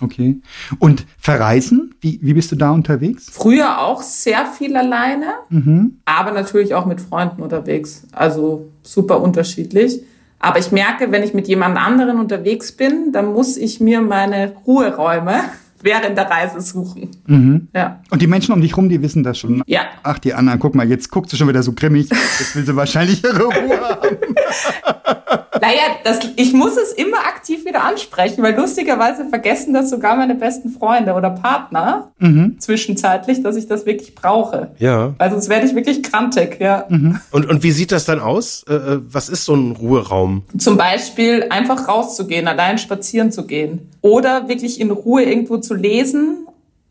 Okay. 0.00 0.40
Und 0.78 1.06
verreisen? 1.18 1.94
Wie, 2.00 2.18
wie 2.22 2.32
bist 2.34 2.52
du 2.52 2.56
da 2.56 2.70
unterwegs? 2.70 3.26
Früher 3.30 3.80
auch 3.80 4.00
sehr 4.02 4.46
viel 4.46 4.76
alleine, 4.76 5.26
Mhm. 5.50 5.98
aber 6.04 6.30
natürlich 6.32 6.74
auch 6.74 6.86
mit 6.86 7.00
Freunden 7.00 7.42
unterwegs. 7.42 8.04
Also 8.12 8.68
super 8.82 9.20
unterschiedlich. 9.20 10.00
Aber 10.40 10.58
ich 10.58 10.70
merke, 10.70 11.10
wenn 11.10 11.22
ich 11.22 11.34
mit 11.34 11.48
jemand 11.48 11.76
anderen 11.76 12.20
unterwegs 12.20 12.72
bin, 12.72 13.12
dann 13.12 13.32
muss 13.32 13.56
ich 13.56 13.80
mir 13.80 14.00
meine 14.00 14.52
Ruheräume 14.66 15.40
während 15.82 16.16
der 16.16 16.30
Reise 16.30 16.60
suchen. 16.60 17.10
Mhm. 17.26 17.68
Ja. 17.74 18.00
Und 18.10 18.22
die 18.22 18.26
Menschen 18.26 18.52
um 18.52 18.60
dich 18.60 18.76
rum, 18.76 18.88
die 18.88 19.02
wissen 19.02 19.22
das 19.22 19.38
schon. 19.38 19.62
Ja. 19.66 19.82
Ach, 20.02 20.18
die 20.18 20.34
Anna, 20.34 20.56
guck 20.56 20.74
mal, 20.74 20.88
jetzt 20.88 21.10
guckt 21.10 21.30
sie 21.30 21.36
schon 21.36 21.48
wieder 21.48 21.62
so 21.62 21.72
grimmig. 21.72 22.08
Jetzt 22.10 22.56
will 22.56 22.64
sie 22.64 22.76
wahrscheinlich 22.76 23.22
ihre 23.22 23.44
Ruhe 23.44 23.80
haben. 23.80 24.16
Naja, 25.60 25.82
das, 26.04 26.20
ich 26.36 26.52
muss 26.52 26.76
es 26.76 26.92
immer 26.92 27.18
aktiv 27.26 27.64
wieder 27.64 27.84
ansprechen, 27.84 28.42
weil 28.42 28.54
lustigerweise 28.56 29.24
vergessen 29.28 29.74
das 29.74 29.90
sogar 29.90 30.16
meine 30.16 30.34
besten 30.34 30.70
Freunde 30.70 31.14
oder 31.14 31.30
Partner 31.30 32.10
Mhm. 32.18 32.56
zwischenzeitlich, 32.58 33.42
dass 33.42 33.56
ich 33.56 33.66
das 33.68 33.86
wirklich 33.86 34.14
brauche. 34.14 34.70
Ja. 34.78 35.14
Weil 35.18 35.30
sonst 35.30 35.48
werde 35.48 35.66
ich 35.66 35.74
wirklich 35.74 36.02
krantig, 36.02 36.58
ja. 36.60 36.84
Und, 37.30 37.46
und 37.48 37.62
wie 37.62 37.70
sieht 37.70 37.92
das 37.92 38.04
dann 38.04 38.20
aus? 38.20 38.64
Äh, 38.68 38.74
äh, 38.74 39.00
was 39.08 39.28
ist 39.28 39.44
so 39.44 39.54
ein 39.54 39.72
Ruheraum? 39.72 40.42
Zum 40.58 40.76
Beispiel 40.76 41.46
einfach 41.50 41.86
rauszugehen, 41.88 42.48
allein 42.48 42.78
spazieren 42.78 43.30
zu 43.30 43.46
gehen. 43.46 43.88
Oder 44.00 44.48
wirklich 44.48 44.80
in 44.80 44.90
Ruhe 44.90 45.22
irgendwo 45.22 45.58
zu 45.58 45.74
lesen, 45.74 46.46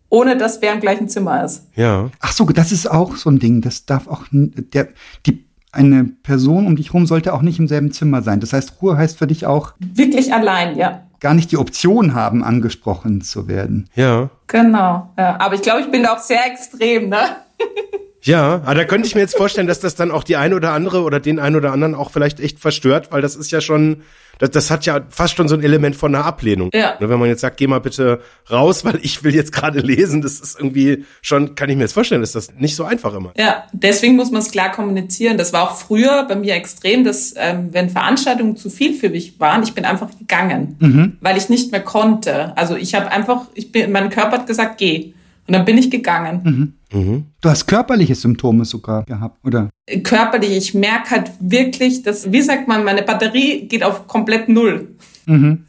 ohne 0.09 0.37
dass 0.37 0.61
wer 0.61 0.73
im 0.73 0.79
gleichen 0.79 1.09
Zimmer 1.09 1.43
ist. 1.43 1.63
Ja. 1.75 2.09
Ach 2.21 2.31
so, 2.31 2.45
das 2.45 2.71
ist 2.71 2.89
auch 2.89 3.15
so 3.17 3.29
ein 3.29 3.39
Ding. 3.39 3.61
Das 3.61 3.85
darf 3.85 4.07
auch, 4.07 4.23
der, 4.31 4.87
die 5.25 5.46
eine 5.71 6.05
Person 6.05 6.65
um 6.65 6.75
dich 6.75 6.87
herum 6.87 7.05
sollte 7.05 7.33
auch 7.33 7.41
nicht 7.41 7.59
im 7.59 7.67
selben 7.67 7.91
Zimmer 7.91 8.21
sein. 8.21 8.39
Das 8.39 8.53
heißt, 8.53 8.81
Ruhe 8.81 8.97
heißt 8.97 9.17
für 9.17 9.27
dich 9.27 9.45
auch 9.45 9.73
Wirklich 9.79 10.33
allein, 10.33 10.77
ja. 10.77 11.03
gar 11.19 11.33
nicht 11.33 11.51
die 11.51 11.57
Option 11.57 12.13
haben, 12.13 12.43
angesprochen 12.43 13.21
zu 13.21 13.47
werden. 13.47 13.89
Ja. 13.95 14.29
Genau. 14.47 15.09
Ja. 15.17 15.39
Aber 15.39 15.55
ich 15.55 15.61
glaube, 15.61 15.81
ich 15.81 15.91
bin 15.91 16.03
da 16.03 16.13
auch 16.15 16.19
sehr 16.19 16.45
extrem, 16.45 17.09
ne? 17.09 17.19
Ja, 18.27 18.61
aber 18.65 18.75
da 18.75 18.83
könnte 18.83 19.07
ich 19.07 19.15
mir 19.15 19.21
jetzt 19.21 19.37
vorstellen, 19.37 19.67
dass 19.67 19.79
das 19.79 19.95
dann 19.95 20.11
auch 20.11 20.23
die 20.23 20.35
eine 20.35 20.55
oder 20.55 20.73
andere 20.73 21.01
oder 21.03 21.19
den 21.19 21.39
einen 21.39 21.55
oder 21.55 21.71
anderen 21.71 21.95
auch 21.95 22.11
vielleicht 22.11 22.39
echt 22.41 22.59
verstört, 22.59 23.11
weil 23.11 23.21
das 23.21 23.37
ist 23.37 23.51
ja 23.51 23.61
schon, 23.61 24.01
das, 24.39 24.51
das 24.51 24.69
hat 24.69 24.85
ja 24.85 24.99
fast 25.09 25.37
schon 25.37 25.47
so 25.47 25.55
ein 25.55 25.63
Element 25.63 25.95
von 25.95 26.13
einer 26.13 26.25
Ablehnung. 26.25 26.69
Ja. 26.73 26.95
Ne, 26.99 27.09
Wenn 27.09 27.19
man 27.19 27.29
jetzt 27.29 27.39
sagt, 27.39 27.55
geh 27.55 27.67
mal 27.67 27.79
bitte 27.79 28.19
raus, 28.51 28.83
weil 28.85 28.99
ich 29.01 29.23
will 29.23 29.33
jetzt 29.33 29.53
gerade 29.53 29.79
lesen, 29.79 30.21
das 30.21 30.41
ist 30.41 30.59
irgendwie 30.59 31.05
schon, 31.21 31.55
kann 31.55 31.69
ich 31.69 31.77
mir 31.77 31.83
jetzt 31.83 31.93
vorstellen, 31.93 32.21
ist 32.21 32.35
das 32.35 32.53
nicht 32.57 32.75
so 32.75 32.83
einfach 32.83 33.13
immer. 33.13 33.31
Ja, 33.37 33.63
deswegen 33.71 34.17
muss 34.17 34.29
man 34.29 34.41
es 34.41 34.51
klar 34.51 34.71
kommunizieren. 34.73 35.37
Das 35.37 35.53
war 35.53 35.63
auch 35.63 35.77
früher 35.77 36.25
bei 36.27 36.35
mir 36.35 36.55
extrem, 36.55 37.05
dass 37.05 37.33
ähm, 37.37 37.69
wenn 37.71 37.89
Veranstaltungen 37.89 38.57
zu 38.57 38.69
viel 38.69 38.93
für 38.93 39.09
mich 39.09 39.39
waren, 39.39 39.63
ich 39.63 39.73
bin 39.73 39.85
einfach 39.85 40.09
gegangen, 40.19 41.17
weil 41.21 41.37
ich 41.37 41.47
nicht 41.47 41.71
mehr 41.71 41.81
konnte. 41.81 42.57
Also 42.57 42.75
ich 42.75 42.93
habe 42.93 43.09
einfach, 43.09 43.45
ich 43.53 43.71
bin, 43.71 43.91
mein 43.91 44.09
Körper 44.09 44.39
hat 44.39 44.47
gesagt, 44.47 44.77
geh. 44.77 45.13
Und 45.47 45.53
dann 45.53 45.65
bin 45.65 45.77
ich 45.77 45.89
gegangen. 45.89 46.77
Du 46.89 47.49
hast 47.49 47.65
körperliche 47.67 48.15
Symptome 48.15 48.65
sogar 48.65 49.03
gehabt, 49.03 49.37
oder? 49.45 49.69
Körperlich, 50.03 50.55
ich 50.57 50.73
merke 50.73 51.11
halt 51.11 51.31
wirklich, 51.39 52.03
dass, 52.03 52.31
wie 52.31 52.41
sagt 52.41 52.67
man, 52.67 52.83
meine 52.83 53.03
Batterie 53.03 53.67
geht 53.67 53.83
auf 53.83 54.07
komplett 54.07 54.49
null. 54.49 54.95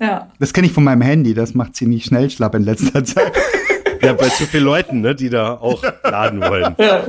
Ja. 0.00 0.28
Das 0.38 0.52
kenne 0.52 0.66
ich 0.66 0.72
von 0.72 0.84
meinem 0.84 1.02
Handy, 1.02 1.34
das 1.34 1.54
macht 1.54 1.74
ziemlich 1.74 2.04
schnell 2.04 2.30
schlapp 2.30 2.54
in 2.54 2.62
letzter 2.62 3.04
Zeit. 3.04 3.32
Ja, 4.00 4.12
bei 4.12 4.28
zu 4.28 4.46
vielen 4.46 4.62
Leuten, 4.62 5.00
ne, 5.00 5.12
die 5.12 5.28
da 5.28 5.54
auch 5.54 5.82
laden 6.04 6.40
wollen. 6.40 6.72
ja. 6.78 7.02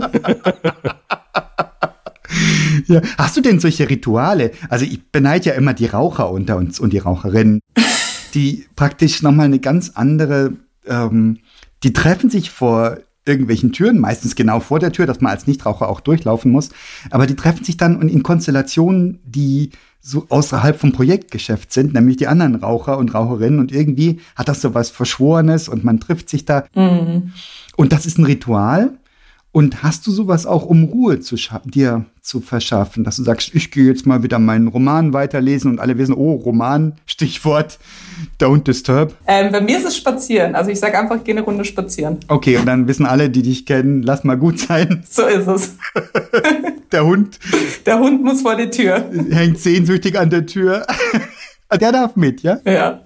Ja. 2.87 3.01
Hast 3.17 3.37
du 3.37 3.41
denn 3.41 3.59
solche 3.59 3.89
Rituale? 3.89 4.51
Also 4.69 4.85
ich 4.85 5.11
beneide 5.11 5.49
ja 5.49 5.53
immer 5.53 5.73
die 5.73 5.85
Raucher 5.85 6.31
unter 6.31 6.57
uns 6.57 6.79
und 6.79 6.93
die 6.93 6.97
Raucherinnen, 6.99 7.59
die 8.33 8.65
praktisch 8.75 9.21
nochmal 9.21 9.45
eine 9.45 9.59
ganz 9.59 9.91
andere, 9.95 10.53
ähm, 10.87 11.39
die 11.83 11.93
treffen 11.93 12.29
sich 12.29 12.51
vor 12.51 12.97
irgendwelchen 13.25 13.71
Türen, 13.71 13.99
meistens 13.99 14.35
genau 14.35 14.59
vor 14.59 14.79
der 14.79 14.91
Tür, 14.91 15.05
dass 15.05 15.21
man 15.21 15.31
als 15.31 15.45
Nichtraucher 15.45 15.87
auch 15.87 15.99
durchlaufen 15.99 16.51
muss, 16.51 16.69
aber 17.11 17.27
die 17.27 17.35
treffen 17.35 17.63
sich 17.63 17.77
dann 17.77 17.97
und 17.97 18.09
in 18.09 18.23
Konstellationen, 18.23 19.19
die 19.23 19.71
so 20.01 20.25
außerhalb 20.29 20.79
vom 20.79 20.91
Projektgeschäft 20.93 21.73
sind, 21.73 21.93
nämlich 21.93 22.17
die 22.17 22.27
anderen 22.27 22.55
Raucher 22.55 22.97
und 22.97 23.13
Raucherinnen. 23.13 23.59
Und 23.59 23.71
irgendwie 23.71 24.21
hat 24.35 24.47
das 24.47 24.61
so 24.61 24.73
was 24.73 24.89
Verschworenes 24.89 25.67
und 25.67 25.83
man 25.83 25.99
trifft 25.99 26.29
sich 26.29 26.45
da. 26.45 26.65
Und 27.75 27.91
das 27.91 28.05
ist 28.05 28.17
ein 28.17 28.25
Ritual. 28.25 28.97
Und 29.51 29.81
hast 29.81 30.05
du 30.05 30.11
sowas 30.11 30.45
auch, 30.45 30.63
um 30.65 30.83
Ruhe 30.83 31.21
zu 31.21 31.35
dir 31.65 32.05
zu 32.21 32.39
verschaffen, 32.39 33.03
dass 33.03 33.15
du 33.15 33.23
sagst, 33.23 33.55
ich 33.55 33.71
gehe 33.71 33.85
jetzt 33.85 34.05
mal 34.05 34.21
wieder 34.21 34.37
meinen 34.37 34.67
Roman 34.67 35.13
weiterlesen 35.13 35.71
und 35.71 35.79
alle 35.79 35.97
wissen, 35.97 36.13
oh, 36.13 36.35
Roman, 36.35 36.93
Stichwort 37.07 37.79
Don't 38.39 38.63
Disturb. 38.63 39.15
Ähm, 39.25 39.51
bei 39.51 39.61
mir 39.61 39.79
ist 39.79 39.85
es 39.85 39.97
spazieren. 39.97 40.53
Also 40.53 40.69
ich 40.69 40.79
sage 40.79 40.99
einfach, 40.99 41.23
geh 41.23 41.31
eine 41.31 41.41
Runde 41.41 41.65
spazieren. 41.65 42.17
Okay, 42.27 42.57
und 42.57 42.67
dann 42.67 42.87
wissen 42.87 43.07
alle, 43.07 43.31
die 43.31 43.41
dich 43.41 43.65
kennen, 43.65 44.03
lass 44.03 44.23
mal 44.23 44.37
gut 44.37 44.59
sein. 44.59 45.03
So 45.09 45.25
ist 45.25 45.47
es. 45.47 45.75
Der 46.91 47.05
Hund 47.05 47.39
Der 47.85 47.99
Hund 47.99 48.23
muss 48.23 48.41
vor 48.41 48.55
die 48.55 48.69
Tür. 48.69 49.09
hängt 49.31 49.59
sehnsüchtig 49.59 50.17
an 50.19 50.29
der 50.29 50.45
Tür. 50.45 50.85
Der 51.71 51.91
darf 51.91 52.15
mit, 52.15 52.41
ja? 52.41 52.59
Ja, 52.65 53.01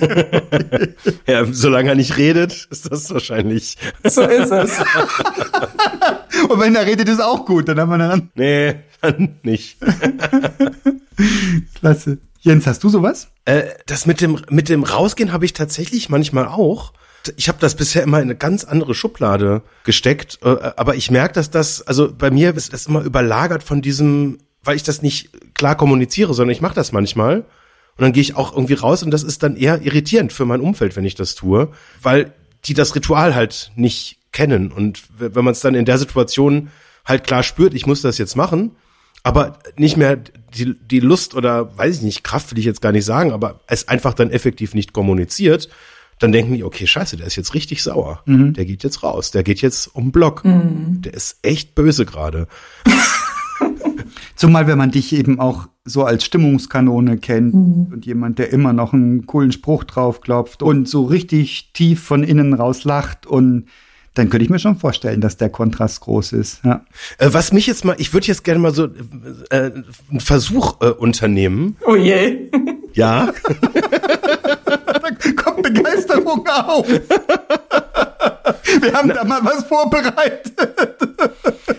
Ja, 1.26 1.44
solange 1.50 1.90
er 1.90 1.94
nicht 1.94 2.16
redet, 2.18 2.68
ist 2.70 2.90
das 2.90 3.10
wahrscheinlich. 3.10 3.76
so 4.04 4.22
ist 4.22 4.50
es. 4.52 4.78
Und 6.48 6.60
wenn 6.60 6.76
er 6.76 6.86
redet, 6.86 7.08
ist 7.08 7.22
auch 7.22 7.46
gut. 7.46 7.68
Dann 7.68 7.80
haben 7.80 7.90
wir 7.90 7.98
dann 7.98 8.30
Nee, 8.34 8.74
dann 9.00 9.38
nicht. 9.42 9.78
Klasse. 11.80 12.18
Jens, 12.40 12.66
hast 12.66 12.84
du 12.84 12.88
sowas? 12.90 13.28
Äh, 13.46 13.62
das 13.86 14.04
mit 14.06 14.20
dem 14.20 14.40
mit 14.50 14.68
dem 14.68 14.82
Rausgehen 14.82 15.32
habe 15.32 15.46
ich 15.46 15.54
tatsächlich 15.54 16.08
manchmal 16.10 16.46
auch. 16.46 16.92
Ich 17.36 17.48
habe 17.48 17.56
das 17.58 17.74
bisher 17.74 18.02
immer 18.02 18.18
in 18.18 18.24
eine 18.24 18.36
ganz 18.36 18.64
andere 18.64 18.94
Schublade 18.94 19.62
gesteckt, 19.84 20.40
äh, 20.42 20.72
aber 20.76 20.94
ich 20.94 21.10
merke, 21.10 21.32
dass 21.34 21.50
das 21.50 21.80
also 21.86 22.12
bei 22.12 22.30
mir 22.30 22.54
ist 22.54 22.74
das 22.74 22.86
immer 22.86 23.00
überlagert 23.02 23.62
von 23.62 23.80
diesem, 23.80 24.38
weil 24.62 24.76
ich 24.76 24.82
das 24.82 25.00
nicht 25.00 25.30
klar 25.54 25.74
kommuniziere, 25.74 26.34
sondern 26.34 26.52
ich 26.52 26.60
mache 26.60 26.74
das 26.74 26.92
manchmal 26.92 27.46
und 27.96 28.02
dann 28.02 28.12
gehe 28.12 28.22
ich 28.22 28.36
auch 28.36 28.52
irgendwie 28.52 28.74
raus 28.74 29.02
und 29.02 29.10
das 29.10 29.22
ist 29.22 29.42
dann 29.42 29.56
eher 29.56 29.82
irritierend 29.82 30.32
für 30.32 30.44
mein 30.44 30.60
Umfeld, 30.60 30.96
wenn 30.96 31.04
ich 31.04 31.14
das 31.14 31.34
tue, 31.34 31.68
weil 32.02 32.32
die 32.64 32.74
das 32.74 32.94
Ritual 32.94 33.34
halt 33.34 33.72
nicht 33.76 34.18
kennen 34.32 34.72
und 34.72 35.02
wenn 35.18 35.44
man 35.44 35.52
es 35.52 35.60
dann 35.60 35.74
in 35.74 35.84
der 35.84 35.98
Situation 35.98 36.70
halt 37.04 37.24
klar 37.24 37.42
spürt, 37.42 37.74
ich 37.74 37.86
muss 37.86 38.02
das 38.02 38.18
jetzt 38.18 38.36
machen, 38.36 38.72
aber 39.22 39.58
nicht 39.76 39.96
mehr 39.96 40.16
die, 40.16 40.74
die 40.74 41.00
Lust 41.00 41.34
oder 41.34 41.76
weiß 41.76 41.96
ich 41.96 42.02
nicht, 42.02 42.24
Kraft 42.24 42.50
will 42.50 42.58
ich 42.58 42.64
jetzt 42.64 42.82
gar 42.82 42.92
nicht 42.92 43.04
sagen, 43.04 43.32
aber 43.32 43.60
es 43.66 43.88
einfach 43.88 44.14
dann 44.14 44.30
effektiv 44.30 44.74
nicht 44.74 44.92
kommuniziert, 44.92 45.68
dann 46.18 46.32
denken 46.32 46.54
die, 46.54 46.64
okay, 46.64 46.86
scheiße, 46.86 47.16
der 47.16 47.26
ist 47.26 47.36
jetzt 47.36 47.54
richtig 47.54 47.82
sauer. 47.82 48.22
Der 48.52 48.64
geht 48.64 48.84
jetzt 48.84 49.02
raus, 49.02 49.30
der 49.30 49.42
geht 49.42 49.60
jetzt 49.62 49.88
um 49.94 50.12
Block. 50.12 50.42
Der 51.00 51.12
ist 51.12 51.38
echt 51.42 51.74
böse 51.74 52.06
gerade. 52.06 52.46
Zumal, 54.36 54.66
wenn 54.66 54.78
man 54.78 54.90
dich 54.90 55.12
eben 55.12 55.38
auch 55.38 55.68
so 55.84 56.04
als 56.04 56.24
Stimmungskanone 56.24 57.18
kennt 57.18 57.54
und 57.54 58.06
jemand, 58.06 58.38
der 58.38 58.52
immer 58.52 58.72
noch 58.72 58.92
einen 58.92 59.26
coolen 59.26 59.52
Spruch 59.52 59.84
draufklopft 59.84 60.62
und 60.62 60.88
so 60.88 61.04
richtig 61.04 61.72
tief 61.72 62.02
von 62.02 62.24
innen 62.24 62.54
raus 62.54 62.84
lacht 62.84 63.26
und 63.26 63.66
dann 64.14 64.30
könnte 64.30 64.44
ich 64.44 64.50
mir 64.50 64.60
schon 64.60 64.76
vorstellen, 64.76 65.20
dass 65.20 65.36
der 65.36 65.50
Kontrast 65.50 66.00
groß 66.00 66.32
ist. 66.32 66.64
Ja. 66.64 66.84
Äh, 67.18 67.28
was 67.32 67.52
mich 67.52 67.66
jetzt 67.66 67.84
mal, 67.84 67.96
ich 67.98 68.14
würde 68.14 68.28
jetzt 68.28 68.44
gerne 68.44 68.60
mal 68.60 68.72
so 68.72 68.88
äh, 69.50 69.52
einen 70.10 70.20
Versuch 70.20 70.80
äh, 70.80 70.90
unternehmen. 70.90 71.76
Oh 71.86 71.96
je. 71.96 72.50
Ja. 72.94 73.32
Da 73.42 75.10
kommt 75.34 75.64
Begeisterung 75.64 76.46
auf. 76.46 76.86
Wir 76.88 77.02
haben 78.92 79.08
da 79.08 79.24
mal 79.24 79.40
was 79.42 79.64
vorbereitet. 79.64 80.54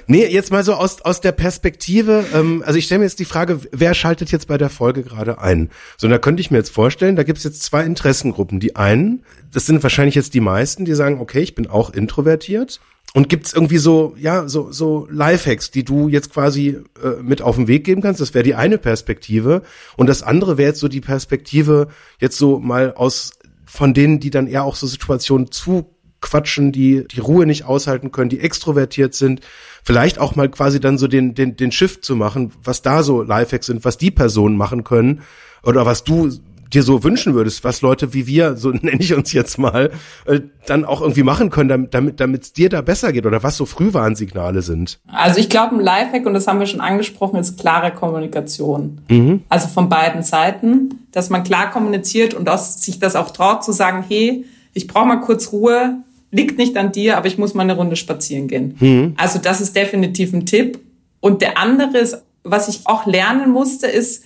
Nee, 0.08 0.28
jetzt 0.28 0.52
mal 0.52 0.64
so 0.64 0.74
aus, 0.74 1.02
aus 1.02 1.20
der 1.20 1.32
Perspektive, 1.32 2.26
ähm, 2.34 2.64
also 2.66 2.78
ich 2.78 2.86
stelle 2.86 3.00
mir 3.00 3.06
jetzt 3.06 3.20
die 3.20 3.26
Frage, 3.26 3.60
wer 3.72 3.94
schaltet 3.94 4.32
jetzt 4.32 4.48
bei 4.48 4.58
der 4.58 4.70
Folge 4.70 5.04
gerade 5.04 5.40
ein? 5.40 5.70
So, 5.98 6.08
da 6.08 6.20
könnte 6.20 6.42
ich 6.42 6.52
mir 6.52 6.58
jetzt 6.58 6.70
vorstellen, 6.70 7.16
da 7.16 7.24
gibt 7.24 7.40
es 7.40 7.44
jetzt 7.44 7.64
zwei 7.64 7.84
Interessengruppen. 7.84 8.60
Die 8.60 8.76
einen, 8.76 9.24
das 9.52 9.66
sind 9.66 9.82
wahrscheinlich 9.82 10.16
jetzt 10.16 10.34
die 10.36 10.42
meisten, 10.42 10.86
die 10.86 10.94
sagen, 10.94 11.20
okay, 11.20 11.40
ich 11.40 11.56
bin 11.56 11.68
auch 11.68 11.90
introvertiert. 11.90 12.80
Und 13.14 13.30
gibt's 13.30 13.54
irgendwie 13.54 13.78
so, 13.78 14.14
ja, 14.20 14.48
so, 14.48 14.72
so 14.72 15.08
Lifehacks, 15.10 15.72
die 15.72 15.86
du 15.86 16.10
jetzt 16.10 16.34
quasi 16.34 16.80
äh, 17.02 17.22
mit 17.22 17.42
auf 17.42 17.56
den 17.56 17.68
Weg 17.68 17.86
geben 17.86 18.02
kannst? 18.02 18.20
Das 18.20 18.34
wäre 18.34 18.44
die 18.44 18.56
eine 18.56 18.78
Perspektive. 18.78 19.62
Und 19.96 20.08
das 20.08 20.22
andere 20.22 20.58
wäre 20.58 20.70
jetzt 20.70 20.82
so 20.82 20.88
die 20.88 21.02
Perspektive, 21.02 21.88
jetzt 22.20 22.38
so 22.38 22.60
mal 22.60 22.94
aus 22.94 23.32
von 23.66 23.94
denen, 23.94 24.20
die 24.20 24.30
dann 24.30 24.48
eher 24.48 24.64
auch 24.64 24.76
so 24.76 24.86
Situationen 24.86 25.52
zu 25.52 25.96
quatschen, 26.22 26.72
die 26.72 27.06
die 27.08 27.20
Ruhe 27.20 27.46
nicht 27.46 27.66
aushalten 27.66 28.12
können, 28.12 28.30
die 28.30 28.40
extrovertiert 28.40 29.14
sind, 29.14 29.42
vielleicht 29.86 30.20
auch 30.20 30.36
mal 30.36 30.50
quasi 30.50 30.80
dann 30.80 30.98
so 30.98 31.08
den 31.08 31.36
den 31.36 31.56
den 31.56 31.72
Shift 31.72 32.04
zu 32.04 32.16
machen, 32.16 32.52
was 32.64 32.82
da 32.82 33.04
so 33.04 33.22
Lifehacks 33.22 33.68
sind, 33.68 33.86
was 33.86 33.98
die 33.98 34.12
Personen 34.12 34.58
machen 34.58 34.84
können 34.84 35.22
oder 35.64 35.86
was 35.86 36.04
du 36.04 36.32
dir 36.74 36.84
so 36.84 37.04
wünschen 37.04 37.36
würdest, 37.36 37.64
was 37.64 37.82
Leute 37.82 38.14
wie 38.14 38.28
wir, 38.28 38.58
so 38.58 38.70
nenne 38.72 39.00
ich 39.00 39.14
uns 39.14 39.32
jetzt 39.32 39.58
mal, 39.58 39.92
äh, 40.26 40.42
dann 40.66 40.84
auch 40.84 41.02
irgendwie 41.02 41.24
machen 41.24 41.50
können, 41.52 41.70
damit 41.70 41.94
damit 41.94 42.20
damit 42.20 42.44
es 42.44 42.54
dir 42.54 42.70
da 42.70 42.82
besser 42.82 43.14
geht 43.14 43.26
oder 43.26 43.44
was 43.44 43.58
so 43.58 43.66
Frühwarnsignale 43.66 44.62
sind. 44.62 45.00
Also 45.08 45.40
ich 45.40 45.50
glaube, 45.50 45.76
ein 45.76 45.82
Lifehack, 45.82 46.26
und 46.26 46.34
das 46.34 46.48
haben 46.48 46.60
wir 46.60 46.66
schon 46.66 46.82
angesprochen, 46.82 47.38
ist 47.38 47.60
klare 47.60 47.92
Kommunikation. 47.92 49.02
Also 49.50 49.68
von 49.68 49.88
beiden 49.88 50.24
Seiten, 50.24 51.06
dass 51.12 51.30
man 51.30 51.44
klar 51.44 51.70
kommuniziert 51.70 52.34
und 52.34 52.46
dass 52.46 52.82
sich 52.82 53.00
das 53.00 53.16
auch 53.16 53.32
traut 53.32 53.64
zu 53.64 53.72
sagen, 53.72 54.04
hey, 54.08 54.46
ich 54.74 54.88
brauche 54.88 55.06
mal 55.06 55.22
kurz 55.22 55.52
Ruhe, 55.52 56.00
liegt 56.36 56.58
nicht 56.58 56.76
an 56.78 56.92
dir, 56.92 57.18
aber 57.18 57.28
ich 57.28 57.38
muss 57.38 57.54
mal 57.54 57.64
eine 57.64 57.76
Runde 57.76 57.96
spazieren 57.96 58.48
gehen. 58.48 58.76
Also 59.18 59.40
das 59.40 59.62
ist 59.62 59.76
definitiv 59.76 60.34
ein 60.34 60.46
Tipp. 60.46 60.80
Und 61.20 61.42
der 61.42 61.58
andere 61.58 61.98
ist, 61.98 62.22
was 62.44 62.68
ich 62.68 62.82
auch 62.86 63.06
lernen 63.06 63.52
musste, 63.52 63.88
ist, 63.88 64.24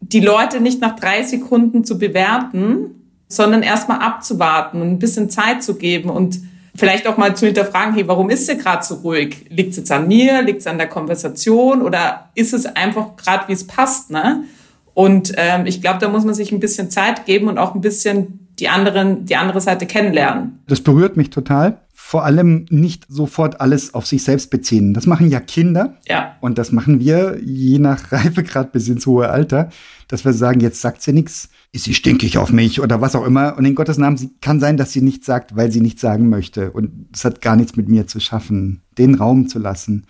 die 0.00 0.20
Leute 0.20 0.60
nicht 0.60 0.80
nach 0.80 0.96
drei 0.96 1.22
Sekunden 1.22 1.84
zu 1.84 1.98
bewerten, 1.98 3.10
sondern 3.28 3.62
erstmal 3.62 4.00
abzuwarten 4.00 4.82
und 4.82 4.88
ein 4.88 4.98
bisschen 4.98 5.30
Zeit 5.30 5.62
zu 5.62 5.76
geben 5.76 6.10
und 6.10 6.40
vielleicht 6.76 7.06
auch 7.06 7.16
mal 7.16 7.34
zu 7.34 7.46
hinterfragen, 7.46 7.94
hey, 7.94 8.06
warum 8.06 8.30
ist 8.30 8.46
sie 8.46 8.56
gerade 8.58 8.84
so 8.84 8.96
ruhig? 8.96 9.46
Liegt 9.48 9.70
es 9.70 9.76
jetzt 9.78 9.92
an 9.92 10.06
mir? 10.08 10.42
Liegt 10.42 10.60
es 10.60 10.66
an 10.66 10.76
der 10.76 10.88
Konversation? 10.88 11.82
Oder 11.82 12.30
ist 12.34 12.52
es 12.52 12.66
einfach 12.66 13.16
gerade, 13.16 13.48
wie 13.48 13.52
es 13.52 13.66
passt? 13.66 14.10
Ne? 14.10 14.44
Und 14.92 15.32
ähm, 15.36 15.66
ich 15.66 15.80
glaube, 15.80 16.00
da 16.00 16.08
muss 16.08 16.24
man 16.24 16.34
sich 16.34 16.52
ein 16.52 16.60
bisschen 16.60 16.90
Zeit 16.90 17.26
geben 17.26 17.48
und 17.48 17.58
auch 17.58 17.74
ein 17.74 17.80
bisschen 17.80 18.43
die 18.58 18.68
anderen, 18.68 19.24
die 19.24 19.36
andere 19.36 19.60
Seite 19.60 19.86
kennenlernen. 19.86 20.60
Das 20.66 20.80
berührt 20.80 21.16
mich 21.16 21.30
total. 21.30 21.80
Vor 21.92 22.24
allem 22.24 22.66
nicht 22.70 23.06
sofort 23.08 23.60
alles 23.60 23.94
auf 23.94 24.06
sich 24.06 24.22
selbst 24.24 24.50
beziehen. 24.50 24.94
Das 24.94 25.06
machen 25.06 25.28
ja 25.30 25.40
Kinder. 25.40 25.96
Ja. 26.06 26.36
Und 26.40 26.58
das 26.58 26.70
machen 26.70 27.00
wir 27.00 27.38
je 27.42 27.78
nach 27.78 28.12
Reifegrad 28.12 28.72
bis 28.72 28.88
ins 28.88 29.06
hohe 29.06 29.28
Alter, 29.28 29.70
dass 30.08 30.24
wir 30.24 30.32
sagen, 30.32 30.60
jetzt 30.60 30.80
sagt 30.80 31.02
sie 31.02 31.12
nichts, 31.12 31.48
ist 31.72 31.84
sie 31.84 31.94
stinkig 31.94 32.38
auf 32.38 32.52
mich 32.52 32.80
oder 32.80 33.00
was 33.00 33.16
auch 33.16 33.24
immer. 33.24 33.56
Und 33.56 33.64
in 33.64 33.74
Gottes 33.74 33.98
Namen 33.98 34.16
sie, 34.16 34.30
kann 34.40 34.60
sein, 34.60 34.76
dass 34.76 34.92
sie 34.92 35.00
nichts 35.00 35.26
sagt, 35.26 35.56
weil 35.56 35.72
sie 35.72 35.80
nichts 35.80 36.00
sagen 36.00 36.28
möchte. 36.28 36.70
Und 36.70 37.08
es 37.12 37.24
hat 37.24 37.40
gar 37.40 37.56
nichts 37.56 37.76
mit 37.76 37.88
mir 37.88 38.06
zu 38.06 38.20
schaffen, 38.20 38.82
den 38.98 39.14
Raum 39.14 39.48
zu 39.48 39.58
lassen. 39.58 40.06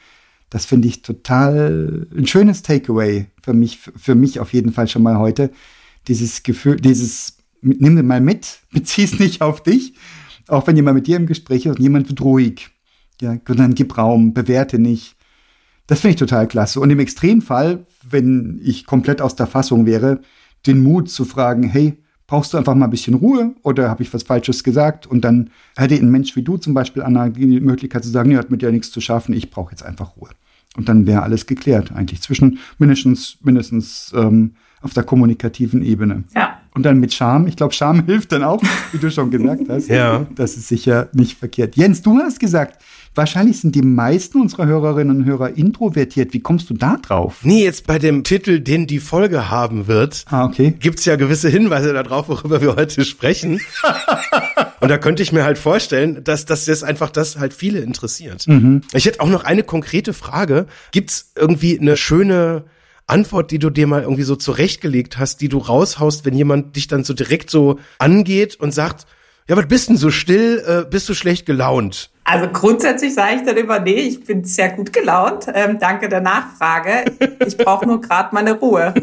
Das 0.50 0.66
finde 0.66 0.88
ich 0.88 1.02
total 1.02 2.06
ein 2.16 2.26
schönes 2.26 2.62
Takeaway 2.62 3.26
für 3.42 3.54
mich, 3.54 3.78
für 3.78 4.14
mich 4.14 4.40
auf 4.40 4.52
jeden 4.52 4.72
Fall 4.72 4.88
schon 4.88 5.02
mal 5.02 5.18
heute. 5.18 5.50
Dieses 6.06 6.42
Gefühl, 6.42 6.76
dieses, 6.76 7.38
nimm 7.64 8.06
mal 8.06 8.20
mit, 8.20 8.60
bezieh 8.72 9.04
es 9.04 9.18
nicht 9.18 9.40
auf 9.42 9.62
dich, 9.62 9.94
auch 10.48 10.66
wenn 10.66 10.76
jemand 10.76 10.96
mit 10.96 11.06
dir 11.06 11.16
im 11.16 11.26
Gespräch 11.26 11.66
ist 11.66 11.76
und 11.76 11.82
jemand 11.82 12.08
wird 12.08 12.20
ruhig. 12.20 12.70
Ja, 13.20 13.36
dann 13.36 13.74
gib 13.74 13.96
Raum, 13.96 14.34
bewerte 14.34 14.78
nicht. 14.78 15.16
Das 15.86 16.00
finde 16.00 16.14
ich 16.14 16.18
total 16.18 16.48
klasse. 16.48 16.80
Und 16.80 16.90
im 16.90 16.98
Extremfall, 16.98 17.86
wenn 18.08 18.60
ich 18.62 18.86
komplett 18.86 19.20
aus 19.20 19.36
der 19.36 19.46
Fassung 19.46 19.86
wäre, 19.86 20.20
den 20.66 20.82
Mut 20.82 21.10
zu 21.10 21.24
fragen, 21.24 21.62
hey, 21.64 21.98
brauchst 22.26 22.52
du 22.52 22.58
einfach 22.58 22.74
mal 22.74 22.86
ein 22.86 22.90
bisschen 22.90 23.14
Ruhe 23.14 23.54
oder 23.62 23.90
habe 23.90 24.02
ich 24.02 24.12
was 24.14 24.22
Falsches 24.22 24.64
gesagt? 24.64 25.06
Und 25.06 25.22
dann 25.22 25.50
hätte 25.76 25.94
ein 25.94 26.10
Mensch 26.10 26.36
wie 26.36 26.42
du 26.42 26.56
zum 26.56 26.74
Beispiel, 26.74 27.02
Anna, 27.02 27.28
die 27.28 27.60
Möglichkeit 27.60 28.04
zu 28.04 28.10
sagen, 28.10 28.30
ihr 28.30 28.38
hat 28.38 28.50
mit 28.50 28.62
dir 28.62 28.72
nichts 28.72 28.90
zu 28.90 29.00
schaffen, 29.00 29.34
ich 29.34 29.50
brauche 29.50 29.72
jetzt 29.72 29.84
einfach 29.84 30.16
Ruhe. 30.16 30.30
Und 30.76 30.88
dann 30.88 31.06
wäre 31.06 31.22
alles 31.22 31.46
geklärt, 31.46 31.92
eigentlich 31.92 32.20
zwischen 32.22 32.58
mindestens, 32.78 33.36
mindestens 33.42 34.12
ähm, 34.16 34.54
auf 34.80 34.92
der 34.92 35.04
kommunikativen 35.04 35.82
Ebene. 35.82 36.24
Ja. 36.34 36.60
Und 36.74 36.82
dann 36.82 36.98
mit 36.98 37.14
Charme. 37.14 37.46
Ich 37.46 37.56
glaube, 37.56 37.72
Charme 37.72 38.04
hilft 38.06 38.32
dann 38.32 38.42
auch, 38.42 38.60
wie 38.92 38.98
du 38.98 39.10
schon 39.10 39.30
gesagt 39.30 39.62
hast. 39.68 39.88
Ja. 39.88 40.26
Das 40.34 40.56
ist 40.56 40.68
sicher 40.68 41.08
nicht 41.12 41.38
verkehrt. 41.38 41.76
Jens, 41.76 42.02
du 42.02 42.18
hast 42.18 42.40
gesagt, 42.40 42.82
wahrscheinlich 43.14 43.60
sind 43.60 43.76
die 43.76 43.82
meisten 43.82 44.40
unserer 44.40 44.66
Hörerinnen 44.66 45.18
und 45.18 45.24
Hörer 45.24 45.56
introvertiert. 45.56 46.32
Wie 46.32 46.40
kommst 46.40 46.68
du 46.70 46.74
da 46.74 46.96
drauf? 46.96 47.38
Nee, 47.42 47.62
jetzt 47.62 47.86
bei 47.86 48.00
dem 48.00 48.24
Titel, 48.24 48.58
den 48.58 48.88
die 48.88 48.98
Folge 48.98 49.50
haben 49.50 49.86
wird, 49.86 50.24
Ah, 50.30 50.46
okay. 50.46 50.74
gibt's 50.80 51.04
ja 51.04 51.14
gewisse 51.14 51.48
Hinweise 51.48 51.92
darauf, 51.92 52.28
worüber 52.28 52.60
wir 52.60 52.74
heute 52.74 53.04
sprechen. 53.04 53.60
Und 54.80 54.88
da 54.90 54.98
könnte 54.98 55.22
ich 55.22 55.32
mir 55.32 55.44
halt 55.44 55.58
vorstellen, 55.58 56.22
dass, 56.24 56.44
das 56.44 56.82
einfach 56.82 57.10
das 57.10 57.38
halt 57.38 57.54
viele 57.54 57.78
interessiert. 57.80 58.46
Ich 58.92 59.06
hätte 59.06 59.20
auch 59.20 59.28
noch 59.30 59.44
eine 59.44 59.62
konkrete 59.62 60.12
Frage. 60.12 60.66
Gibt's 60.90 61.30
irgendwie 61.36 61.78
eine 61.78 61.96
schöne 61.96 62.64
Antwort, 63.06 63.50
die 63.50 63.58
du 63.58 63.70
dir 63.70 63.86
mal 63.86 64.02
irgendwie 64.02 64.22
so 64.22 64.36
zurechtgelegt 64.36 65.18
hast, 65.18 65.40
die 65.40 65.48
du 65.48 65.58
raushaust, 65.58 66.24
wenn 66.24 66.34
jemand 66.34 66.76
dich 66.76 66.88
dann 66.88 67.04
so 67.04 67.12
direkt 67.14 67.50
so 67.50 67.78
angeht 67.98 68.56
und 68.56 68.72
sagt, 68.72 69.06
ja, 69.48 69.56
was 69.56 69.68
bist 69.68 69.90
denn 69.90 69.96
so 69.96 70.10
still, 70.10 70.62
äh, 70.66 70.88
bist 70.88 71.08
du 71.08 71.14
schlecht 71.14 71.44
gelaunt? 71.44 72.10
Also 72.26 72.48
grundsätzlich 72.48 73.12
sage 73.12 73.36
ich 73.36 73.42
dann 73.42 73.56
immer, 73.58 73.78
nee, 73.80 73.92
ich 73.92 74.24
bin 74.24 74.44
sehr 74.44 74.70
gut 74.70 74.94
gelaunt. 74.94 75.46
Ähm, 75.52 75.78
danke 75.78 76.08
der 76.08 76.22
Nachfrage. 76.22 77.04
Ich 77.46 77.56
brauche 77.58 77.86
nur 77.86 78.00
gerade 78.00 78.30
meine 78.32 78.58
Ruhe. 78.58 78.94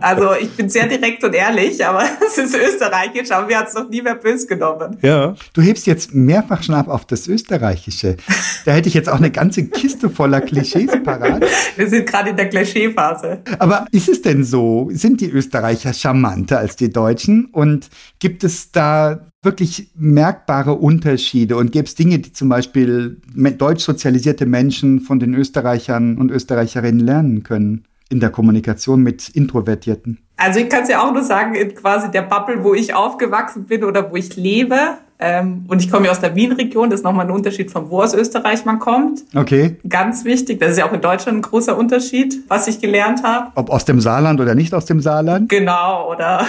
Also 0.00 0.34
ich 0.34 0.50
bin 0.56 0.70
sehr 0.70 0.86
direkt 0.86 1.22
und 1.24 1.34
ehrlich, 1.34 1.84
aber 1.84 2.04
es 2.26 2.38
ist 2.38 2.56
österreichisch, 2.56 3.30
aber 3.30 3.46
mir 3.46 3.58
hat 3.58 3.68
es 3.68 3.74
noch 3.74 3.88
nie 3.88 4.00
mehr 4.00 4.14
böse 4.14 4.46
genommen. 4.46 4.96
Ja. 5.02 5.34
Du 5.52 5.60
hebst 5.60 5.86
jetzt 5.86 6.14
mehrfach 6.14 6.62
schon 6.62 6.74
ab 6.74 6.88
auf 6.88 7.04
das 7.04 7.28
Österreichische. 7.28 8.16
Da 8.64 8.72
hätte 8.72 8.88
ich 8.88 8.94
jetzt 8.94 9.10
auch 9.10 9.18
eine 9.18 9.30
ganze 9.30 9.66
Kiste 9.66 10.08
voller 10.08 10.40
Klischees 10.40 10.90
parat. 11.04 11.44
Wir 11.76 11.88
sind 11.88 12.06
gerade 12.06 12.30
in 12.30 12.36
der 12.36 12.48
Klischeephase. 12.48 13.42
Aber 13.58 13.86
ist 13.92 14.08
es 14.08 14.22
denn 14.22 14.42
so? 14.42 14.88
Sind 14.90 15.20
die 15.20 15.30
Österreicher 15.30 15.92
charmanter 15.92 16.58
als 16.58 16.76
die 16.76 16.90
Deutschen? 16.90 17.46
Und 17.52 17.90
gibt 18.18 18.42
es 18.42 18.72
da 18.72 19.20
wirklich 19.46 19.88
merkbare 19.94 20.74
Unterschiede? 20.74 21.56
Und 21.56 21.72
gäbe 21.72 21.86
es 21.86 21.94
Dinge, 21.94 22.18
die 22.18 22.34
zum 22.34 22.50
Beispiel 22.50 23.22
deutsch 23.56 23.84
sozialisierte 23.84 24.44
Menschen 24.44 25.00
von 25.00 25.18
den 25.18 25.32
Österreichern 25.32 26.18
und 26.18 26.30
Österreicherinnen 26.30 27.00
lernen 27.00 27.42
können 27.42 27.84
in 28.10 28.20
der 28.20 28.28
Kommunikation 28.30 29.02
mit 29.02 29.30
Introvertierten? 29.30 30.18
Also 30.36 30.60
ich 30.60 30.68
kann 30.68 30.82
es 30.82 30.90
ja 30.90 31.02
auch 31.02 31.12
nur 31.12 31.22
sagen, 31.22 31.54
in 31.54 31.74
quasi 31.74 32.10
der 32.10 32.22
Bubble, 32.22 32.62
wo 32.62 32.74
ich 32.74 32.94
aufgewachsen 32.94 33.64
bin 33.64 33.84
oder 33.84 34.10
wo 34.10 34.16
ich 34.16 34.36
lebe. 34.36 34.76
Ähm, 35.18 35.64
und 35.68 35.82
ich 35.82 35.90
komme 35.90 36.06
ja 36.06 36.12
aus 36.12 36.20
der 36.20 36.34
Wien-Region, 36.34 36.90
das 36.90 37.00
ist 37.00 37.04
nochmal 37.04 37.24
ein 37.24 37.32
Unterschied 37.32 37.70
von 37.70 37.88
wo 37.88 38.02
aus 38.02 38.12
Österreich 38.12 38.66
man 38.66 38.78
kommt. 38.78 39.24
Okay. 39.34 39.76
Ganz 39.88 40.26
wichtig, 40.26 40.60
das 40.60 40.72
ist 40.72 40.78
ja 40.78 40.86
auch 40.86 40.92
in 40.92 41.00
Deutschland 41.00 41.38
ein 41.38 41.42
großer 41.42 41.76
Unterschied, 41.76 42.42
was 42.48 42.68
ich 42.68 42.80
gelernt 42.82 43.22
habe. 43.22 43.50
Ob 43.54 43.70
aus 43.70 43.86
dem 43.86 43.98
Saarland 44.00 44.40
oder 44.42 44.54
nicht 44.54 44.74
aus 44.74 44.84
dem 44.84 45.00
Saarland? 45.00 45.48
Genau, 45.48 46.12
oder 46.12 46.44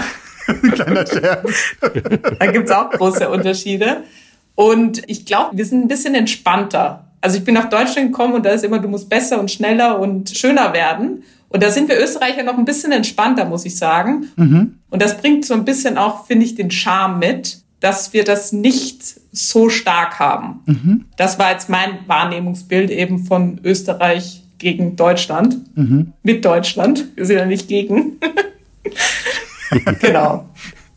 Kleiner 0.74 1.06
Scherz. 1.06 1.76
da 2.40 2.52
gibt's 2.52 2.72
auch 2.72 2.90
große 2.92 3.30
Unterschiede. 3.30 4.04
Und 4.56 5.04
ich 5.08 5.26
glaube, 5.26 5.58
wir 5.58 5.66
sind 5.66 5.82
ein 5.84 5.88
bisschen 5.88 6.16
entspannter. 6.16 7.06
Also 7.22 7.38
ich 7.38 7.44
bin 7.44 7.54
nach 7.54 7.70
Deutschland 7.70 8.12
gekommen 8.12 8.34
und 8.34 8.46
da 8.46 8.50
ist 8.50 8.64
immer, 8.64 8.80
du 8.80 8.88
musst 8.88 9.10
besser 9.10 9.40
und 9.40 9.52
schneller 9.52 10.00
und 10.00 10.30
schöner 10.30 10.74
werden. 10.74 11.24
Und 11.50 11.64
da 11.64 11.72
sind 11.72 11.90
wir 11.90 12.00
Österreicher 12.00 12.44
noch 12.44 12.58
ein 12.58 12.66
bisschen 12.66 12.92
entspannter, 12.92 13.46
muss 13.46 13.66
ich 13.66 13.78
sagen. 13.78 14.28
Und 14.90 15.02
das 15.02 15.18
bringt 15.18 15.46
so 15.46 15.54
ein 15.54 15.64
bisschen 15.66 15.98
auch, 15.98 16.26
finde 16.26 16.46
ich, 16.46 16.56
den 16.56 16.72
Charme 16.72 17.20
mit, 17.20 17.60
dass 17.80 18.14
wir 18.14 18.24
das 18.24 18.52
nicht 18.52 19.02
so 19.32 19.70
stark 19.70 20.20
haben. 20.20 20.62
Das 21.16 21.40
war 21.40 21.52
jetzt 21.52 21.70
mein 21.70 22.00
Wahrnehmungsbild 22.08 22.90
eben 22.90 23.20
von 23.26 23.60
Österreich 23.64 24.44
gegen 24.58 24.96
Deutschland. 24.96 25.58
Mit 26.24 26.44
Deutschland. 26.44 27.06
Wir 27.16 27.26
sind 27.26 27.38
ja 27.38 27.46
nicht 27.46 27.68
gegen. 27.68 28.20
genau. 30.00 30.50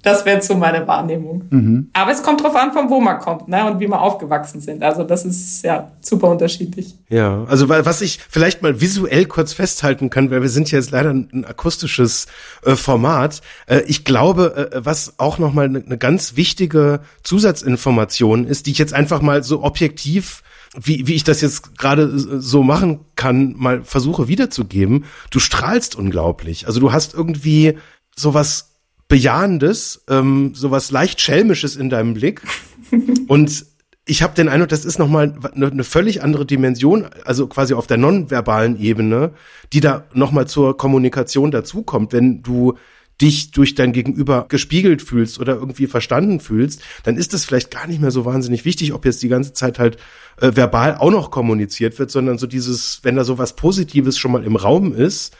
Das 0.02 0.24
wäre 0.24 0.40
so 0.40 0.54
meine 0.54 0.86
Wahrnehmung. 0.86 1.88
Aber 1.92 2.10
es 2.10 2.22
kommt 2.22 2.42
drauf 2.42 2.56
an, 2.56 2.72
von 2.72 2.88
wo 2.88 3.00
man 3.00 3.18
kommt 3.18 3.48
ne? 3.48 3.70
und 3.70 3.80
wie 3.80 3.86
man 3.86 3.98
aufgewachsen 3.98 4.60
sind. 4.60 4.82
Also 4.82 5.04
das 5.04 5.26
ist 5.26 5.62
ja 5.62 5.92
super 6.00 6.28
unterschiedlich. 6.28 6.94
Ja, 7.10 7.44
also 7.44 7.68
was 7.68 8.00
ich 8.00 8.18
vielleicht 8.28 8.62
mal 8.62 8.80
visuell 8.80 9.26
kurz 9.26 9.52
festhalten 9.52 10.08
kann, 10.08 10.30
weil 10.30 10.40
wir 10.40 10.48
sind 10.48 10.70
ja 10.70 10.78
jetzt 10.78 10.90
leider 10.90 11.10
ein, 11.10 11.44
akustisches 11.44 12.26
äh, 12.64 12.76
Format. 12.76 13.42
Äh, 13.66 13.82
ich 13.86 14.04
glaube, 14.04 14.70
äh, 14.72 14.84
was 14.84 15.18
auch 15.18 15.38
noch 15.38 15.52
mal 15.52 15.66
eine 15.66 15.80
ne 15.80 15.98
ganz 15.98 16.36
wichtige 16.36 17.00
Zusatzinformation 17.22 18.46
ist, 18.46 18.66
die 18.66 18.70
ich 18.70 18.78
jetzt 18.78 18.94
einfach 18.94 19.20
mal 19.20 19.42
so 19.42 19.62
objektiv 19.62 20.42
wie, 20.80 21.08
wie 21.08 21.14
ich 21.14 21.24
das 21.24 21.40
jetzt 21.40 21.76
gerade 21.78 22.16
so 22.16 22.62
machen 22.62 23.00
kann, 23.16 23.54
mal 23.56 23.82
versuche 23.82 24.28
wiederzugeben. 24.28 25.04
Du 25.32 25.40
strahlst 25.40 25.96
unglaublich. 25.96 26.68
Also 26.68 26.78
du 26.78 26.92
hast 26.92 27.12
irgendwie 27.12 27.76
sowas 28.20 28.76
Bejahendes, 29.08 30.04
ähm, 30.08 30.52
sowas 30.54 30.90
leicht 30.92 31.20
Schelmisches 31.20 31.76
in 31.76 31.90
deinem 31.90 32.14
Blick. 32.14 32.42
Und 33.28 33.66
ich 34.06 34.22
habe 34.22 34.34
den 34.34 34.48
Eindruck, 34.48 34.70
das 34.70 34.84
ist 34.84 34.98
nochmal 34.98 35.34
eine, 35.54 35.66
eine 35.66 35.84
völlig 35.84 36.22
andere 36.22 36.46
Dimension, 36.46 37.06
also 37.24 37.46
quasi 37.46 37.74
auf 37.74 37.86
der 37.86 37.96
nonverbalen 37.96 38.80
Ebene, 38.80 39.32
die 39.72 39.80
da 39.80 40.04
nochmal 40.14 40.46
zur 40.46 40.76
Kommunikation 40.76 41.50
dazukommt. 41.50 42.12
Wenn 42.12 42.42
du 42.42 42.74
dich 43.20 43.50
durch 43.50 43.74
dein 43.74 43.92
Gegenüber 43.92 44.46
gespiegelt 44.48 45.02
fühlst 45.02 45.38
oder 45.38 45.54
irgendwie 45.54 45.86
verstanden 45.86 46.40
fühlst, 46.40 46.82
dann 47.02 47.16
ist 47.16 47.34
es 47.34 47.44
vielleicht 47.44 47.70
gar 47.70 47.86
nicht 47.86 48.00
mehr 48.00 48.10
so 48.10 48.24
wahnsinnig 48.24 48.64
wichtig, 48.64 48.94
ob 48.94 49.04
jetzt 49.04 49.22
die 49.22 49.28
ganze 49.28 49.52
Zeit 49.52 49.78
halt 49.78 49.98
äh, 50.40 50.52
verbal 50.54 50.96
auch 50.96 51.10
noch 51.10 51.30
kommuniziert 51.30 51.98
wird, 51.98 52.10
sondern 52.10 52.38
so 52.38 52.46
dieses, 52.46 53.00
wenn 53.02 53.16
da 53.16 53.24
so 53.24 53.38
was 53.38 53.56
Positives 53.56 54.18
schon 54.18 54.32
mal 54.32 54.44
im 54.44 54.56
Raum 54.56 54.94
ist, 54.94 55.36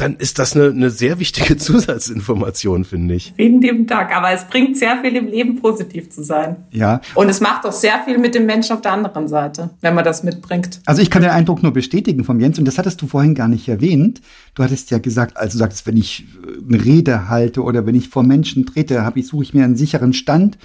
dann 0.00 0.16
ist 0.16 0.38
das 0.38 0.56
eine, 0.56 0.70
eine 0.70 0.90
sehr 0.90 1.18
wichtige 1.18 1.56
Zusatzinformation, 1.58 2.84
finde 2.84 3.14
ich. 3.14 3.32
Vielen 3.36 3.60
lieben 3.60 3.86
Dank. 3.86 4.14
Aber 4.14 4.30
es 4.30 4.44
bringt 4.44 4.76
sehr 4.76 4.98
viel 5.02 5.16
im 5.16 5.26
Leben 5.26 5.60
positiv 5.60 6.10
zu 6.10 6.22
sein. 6.22 6.56
Ja. 6.70 7.00
Und 7.14 7.28
es 7.28 7.40
macht 7.40 7.66
auch 7.66 7.72
sehr 7.72 8.02
viel 8.04 8.18
mit 8.18 8.34
dem 8.34 8.46
Menschen 8.46 8.74
auf 8.74 8.80
der 8.80 8.92
anderen 8.92 9.28
Seite, 9.28 9.70
wenn 9.80 9.94
man 9.94 10.04
das 10.04 10.22
mitbringt. 10.22 10.80
Also 10.86 11.02
ich 11.02 11.10
kann 11.10 11.22
den 11.22 11.30
Eindruck 11.30 11.62
nur 11.62 11.72
bestätigen 11.72 12.24
vom 12.24 12.40
Jens 12.40 12.58
und 12.58 12.64
das 12.64 12.78
hattest 12.78 13.00
du 13.02 13.06
vorhin 13.06 13.34
gar 13.34 13.48
nicht 13.48 13.68
erwähnt. 13.68 14.20
Du 14.54 14.62
hattest 14.62 14.90
ja 14.90 14.98
gesagt, 14.98 15.36
also 15.36 15.52
du 15.52 15.58
sagst, 15.58 15.86
wenn 15.86 15.96
ich 15.96 16.24
äh, 16.44 16.74
eine 16.74 16.84
Rede 16.84 17.28
halte 17.28 17.62
oder 17.62 17.86
wenn 17.86 17.94
ich 17.94 18.08
vor 18.08 18.22
Menschen 18.22 18.66
trete, 18.66 19.04
habe 19.04 19.20
ich 19.20 19.26
suche 19.26 19.44
ich 19.44 19.54
mir 19.54 19.64
einen 19.64 19.76
sicheren 19.76 20.12
Stand 20.12 20.58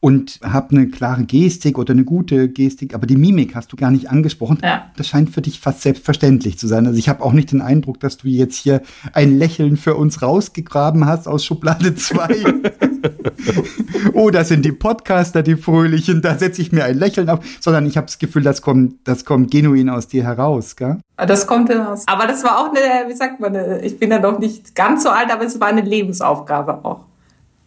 und 0.00 0.38
habe 0.42 0.70
eine 0.70 0.88
klare 0.88 1.24
Gestik 1.24 1.78
oder 1.78 1.92
eine 1.92 2.04
gute 2.04 2.48
Gestik, 2.48 2.94
aber 2.94 3.06
die 3.06 3.16
Mimik 3.16 3.54
hast 3.54 3.72
du 3.72 3.76
gar 3.76 3.90
nicht 3.90 4.10
angesprochen. 4.10 4.58
Ja. 4.62 4.90
Das 4.96 5.08
scheint 5.08 5.30
für 5.30 5.42
dich 5.42 5.60
fast 5.60 5.82
selbstverständlich 5.82 6.58
zu 6.58 6.66
sein. 6.66 6.86
Also 6.86 6.98
ich 6.98 7.08
habe 7.08 7.24
auch 7.24 7.32
nicht 7.32 7.52
den 7.52 7.62
Eindruck, 7.62 8.00
dass 8.00 8.16
du 8.16 8.28
jetzt 8.28 8.56
hier 8.56 8.82
ein 9.12 9.38
Lächeln 9.38 9.76
für 9.76 9.94
uns 9.94 10.22
rausgegraben 10.22 11.06
hast 11.06 11.26
aus 11.26 11.44
Schublade 11.44 11.94
2. 11.94 12.44
oh, 14.12 14.30
das 14.30 14.48
sind 14.48 14.64
die 14.64 14.72
Podcaster, 14.72 15.42
die 15.42 15.56
Fröhlichen, 15.56 16.22
da 16.22 16.36
setze 16.36 16.62
ich 16.62 16.72
mir 16.72 16.84
ein 16.84 16.98
Lächeln 16.98 17.28
auf, 17.30 17.40
sondern 17.60 17.86
ich 17.86 17.96
habe 17.96 18.06
das 18.06 18.18
Gefühl, 18.18 18.42
das 18.42 18.62
kommt, 18.62 19.06
das 19.08 19.24
kommt 19.24 19.50
genuin 19.50 19.88
aus 19.88 20.08
dir 20.08 20.24
heraus, 20.24 20.76
gell? 20.76 20.98
Das 21.16 21.46
kommt 21.46 21.70
hinaus. 21.70 22.04
Aber 22.06 22.26
das 22.26 22.44
war 22.44 22.58
auch 22.58 22.70
eine, 22.70 23.08
wie 23.08 23.14
sagt 23.14 23.40
man, 23.40 23.56
eine, 23.56 23.80
ich 23.80 23.98
bin 23.98 24.10
ja 24.10 24.18
noch 24.18 24.38
nicht 24.38 24.74
ganz 24.74 25.02
so 25.02 25.08
alt, 25.08 25.32
aber 25.32 25.44
es 25.44 25.58
war 25.58 25.68
eine 25.68 25.80
Lebensaufgabe 25.80 26.84
auch. 26.84 27.00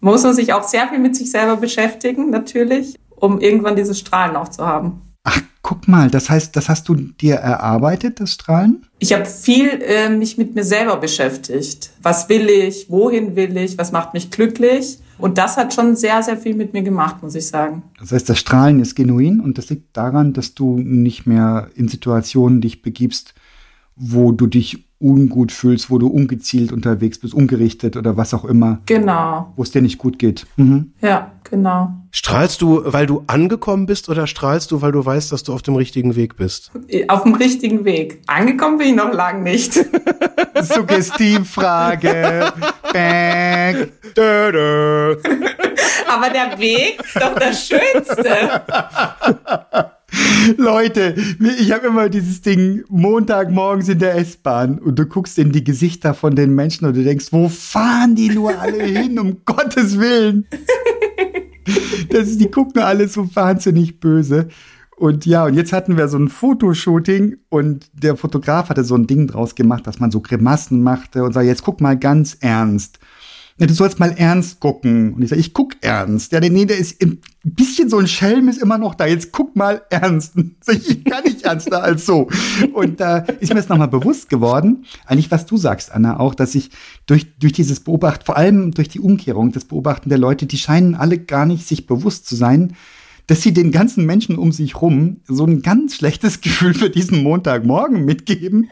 Muss 0.01 0.23
man 0.23 0.33
sich 0.33 0.53
auch 0.53 0.63
sehr 0.63 0.87
viel 0.87 0.99
mit 0.99 1.15
sich 1.15 1.31
selber 1.31 1.57
beschäftigen, 1.57 2.29
natürlich, 2.29 2.97
um 3.15 3.39
irgendwann 3.39 3.75
dieses 3.75 3.99
Strahlen 3.99 4.35
auch 4.35 4.47
zu 4.47 4.65
haben. 4.65 5.01
Ach, 5.23 5.41
guck 5.61 5.87
mal, 5.87 6.09
das 6.09 6.29
heißt, 6.29 6.55
das 6.55 6.69
hast 6.69 6.87
du 6.87 6.95
dir 6.95 7.35
erarbeitet, 7.35 8.19
das 8.19 8.33
Strahlen? 8.33 8.85
Ich 8.99 9.13
habe 9.13 9.25
viel 9.25 9.81
äh, 9.81 10.09
mich 10.09 10.37
mit 10.37 10.55
mir 10.55 10.63
selber 10.63 10.97
beschäftigt. 10.97 11.91
Was 12.01 12.29
will 12.29 12.49
ich? 12.49 12.89
Wohin 12.89 13.35
will 13.35 13.57
ich? 13.57 13.77
Was 13.77 13.91
macht 13.91 14.13
mich 14.13 14.31
glücklich? 14.31 14.99
Und 15.17 15.37
das 15.37 15.57
hat 15.57 15.73
schon 15.73 15.97
sehr, 15.97 16.23
sehr 16.23 16.37
viel 16.37 16.55
mit 16.55 16.71
mir 16.71 16.81
gemacht, 16.81 17.21
muss 17.21 17.35
ich 17.35 17.47
sagen. 17.47 17.83
Das 17.99 18.13
heißt, 18.13 18.29
das 18.29 18.39
Strahlen 18.39 18.79
ist 18.79 18.95
genuin 18.95 19.41
und 19.41 19.57
das 19.57 19.69
liegt 19.69 19.95
daran, 19.97 20.31
dass 20.31 20.55
du 20.55 20.79
nicht 20.79 21.25
mehr 21.25 21.69
in 21.75 21.89
Situationen 21.89 22.61
dich 22.61 22.81
begibst, 22.81 23.33
wo 23.97 24.31
du 24.31 24.47
dich 24.47 24.88
ungut 24.99 25.51
fühlst, 25.51 25.89
wo 25.89 25.97
du 25.97 26.07
ungezielt 26.07 26.71
unterwegs 26.71 27.19
bist, 27.19 27.33
ungerichtet 27.33 27.95
oder 27.97 28.17
was 28.17 28.33
auch 28.33 28.43
immer, 28.45 28.79
Genau. 28.85 29.53
wo 29.55 29.63
es 29.63 29.71
dir 29.71 29.81
nicht 29.81 29.97
gut 29.97 30.19
geht. 30.19 30.45
Mhm. 30.57 30.91
Ja, 31.01 31.31
Genau. 31.49 31.89
Strahlst 32.11 32.61
du, 32.61 32.81
weil 32.85 33.07
du 33.07 33.23
angekommen 33.25 33.87
bist 33.87 34.07
oder 34.07 34.27
strahlst 34.27 34.69
du, 34.69 34.81
weil 34.83 34.91
du 34.91 35.03
weißt, 35.03 35.31
dass 35.31 35.41
du 35.43 35.51
auf 35.53 35.63
dem 35.63 35.75
richtigen 35.75 36.15
Weg 36.15 36.35
bist? 36.37 36.71
Auf 37.07 37.23
dem 37.23 37.33
richtigen 37.33 37.85
Weg. 37.85 38.21
Angekommen 38.27 38.77
bin 38.77 38.89
ich 38.89 38.95
noch 38.95 39.11
lange 39.11 39.41
nicht. 39.41 39.73
Suggestivfrage. 40.61 42.51
Bäh. 42.93 43.73
Dö, 44.15 44.51
dö. 44.51 45.15
Aber 46.07 46.29
der 46.29 46.57
Weg 46.59 46.99
ist 47.03 47.15
doch 47.15 47.33
das 47.35 47.67
Schönste. 47.67 48.61
Leute, 50.57 51.15
ich 51.59 51.71
habe 51.71 51.87
immer 51.87 52.09
dieses 52.09 52.41
Ding 52.41 52.83
Montagmorgens 52.89 53.89
in 53.89 53.99
der 53.99 54.15
S-Bahn 54.15 54.79
und 54.79 54.97
du 54.97 55.05
guckst 55.05 55.37
in 55.37 55.51
die 55.51 55.63
Gesichter 55.63 56.13
von 56.13 56.35
den 56.35 56.55
Menschen 56.55 56.85
und 56.87 56.95
du 56.95 57.03
denkst, 57.03 57.27
wo 57.31 57.49
fahren 57.49 58.15
die 58.15 58.29
nur 58.29 58.57
alle 58.57 58.83
hin, 58.83 59.19
um 59.19 59.37
Gottes 59.45 59.99
Willen? 59.99 60.47
Das 62.09 62.37
die 62.37 62.49
gucken 62.49 62.81
alle 62.81 63.07
so 63.07 63.35
wahnsinnig 63.35 63.99
böse. 63.99 64.47
Und 64.95 65.25
ja, 65.25 65.45
und 65.45 65.53
jetzt 65.53 65.71
hatten 65.71 65.97
wir 65.97 66.09
so 66.09 66.17
ein 66.17 66.27
Fotoshooting 66.27 67.37
und 67.47 67.89
der 67.93 68.17
Fotograf 68.17 68.69
hatte 68.69 68.83
so 68.83 68.95
ein 68.95 69.07
Ding 69.07 69.27
draus 69.27 69.55
gemacht, 69.55 69.87
dass 69.87 69.99
man 69.99 70.11
so 70.11 70.19
Grimassen 70.19 70.83
machte 70.83 71.23
und 71.23 71.31
sagt, 71.33 71.45
jetzt 71.45 71.63
guck 71.63 71.79
mal 71.79 71.97
ganz 71.97 72.37
ernst. 72.41 72.99
Ja, 73.59 73.67
du 73.67 73.73
sollst 73.73 73.99
mal 73.99 74.11
ernst 74.11 74.61
gucken. 74.61 75.13
Und 75.13 75.21
ich 75.21 75.29
sage, 75.29 75.41
ich 75.41 75.53
guck 75.53 75.73
ernst. 75.81 76.31
Ja, 76.31 76.39
nee, 76.39 76.65
der 76.65 76.77
ist 76.77 77.01
ein 77.03 77.19
bisschen 77.43 77.89
so 77.89 77.97
ein 77.97 78.07
Schelm 78.07 78.47
ist 78.47 78.61
immer 78.61 78.77
noch 78.77 78.95
da. 78.95 79.05
Jetzt 79.05 79.33
guck 79.33 79.55
mal 79.55 79.81
ernst. 79.89 80.33
Sag 80.61 80.77
ich, 80.77 80.89
ich 80.89 81.03
kann 81.03 81.25
nicht 81.25 81.43
ernster 81.43 81.83
als 81.83 82.05
so. 82.05 82.29
Und 82.73 83.01
da 83.01 83.19
äh, 83.19 83.35
ist 83.41 83.53
mir 83.53 83.59
jetzt 83.59 83.69
nochmal 83.69 83.89
bewusst 83.89 84.29
geworden, 84.29 84.85
eigentlich 85.05 85.29
was 85.29 85.45
du 85.45 85.57
sagst, 85.57 85.91
Anna, 85.91 86.19
auch, 86.19 86.35
dass 86.35 86.55
ich 86.55 86.69
durch, 87.05 87.27
durch 87.37 87.51
dieses 87.51 87.81
Beobachten, 87.81 88.25
vor 88.25 88.37
allem 88.37 88.71
durch 88.71 88.87
die 88.87 89.01
Umkehrung, 89.01 89.51
das 89.51 89.65
Beobachten 89.65 90.07
der 90.07 90.17
Leute, 90.17 90.45
die 90.45 90.57
scheinen 90.57 90.95
alle 90.95 91.19
gar 91.19 91.45
nicht 91.45 91.67
sich 91.67 91.85
bewusst 91.85 92.27
zu 92.27 92.37
sein, 92.37 92.75
dass 93.29 93.43
sie 93.43 93.53
den 93.53 93.71
ganzen 93.71 94.07
Menschen 94.07 94.39
um 94.39 94.51
sich 94.51 94.81
rum 94.81 95.17
so 95.27 95.45
ein 95.45 95.61
ganz 95.61 95.95
schlechtes 95.95 96.41
Gefühl 96.41 96.73
für 96.73 96.89
diesen 96.89 97.21
Montagmorgen 97.21 98.03
mitgeben, 98.03 98.67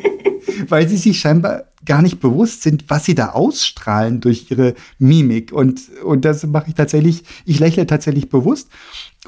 weil 0.68 0.88
sie 0.88 0.96
sich 0.96 1.20
scheinbar 1.20 1.64
gar 1.84 2.00
nicht 2.00 2.18
bewusst 2.18 2.62
sind, 2.62 2.84
was 2.88 3.04
sie 3.04 3.14
da 3.14 3.30
ausstrahlen 3.32 4.22
durch 4.22 4.50
ihre 4.50 4.74
Mimik. 4.98 5.52
Und, 5.52 5.82
und 6.02 6.24
das 6.24 6.46
mache 6.46 6.70
ich 6.70 6.74
tatsächlich, 6.76 7.24
ich 7.44 7.58
lächle 7.58 7.86
tatsächlich 7.86 8.30
bewusst. 8.30 8.70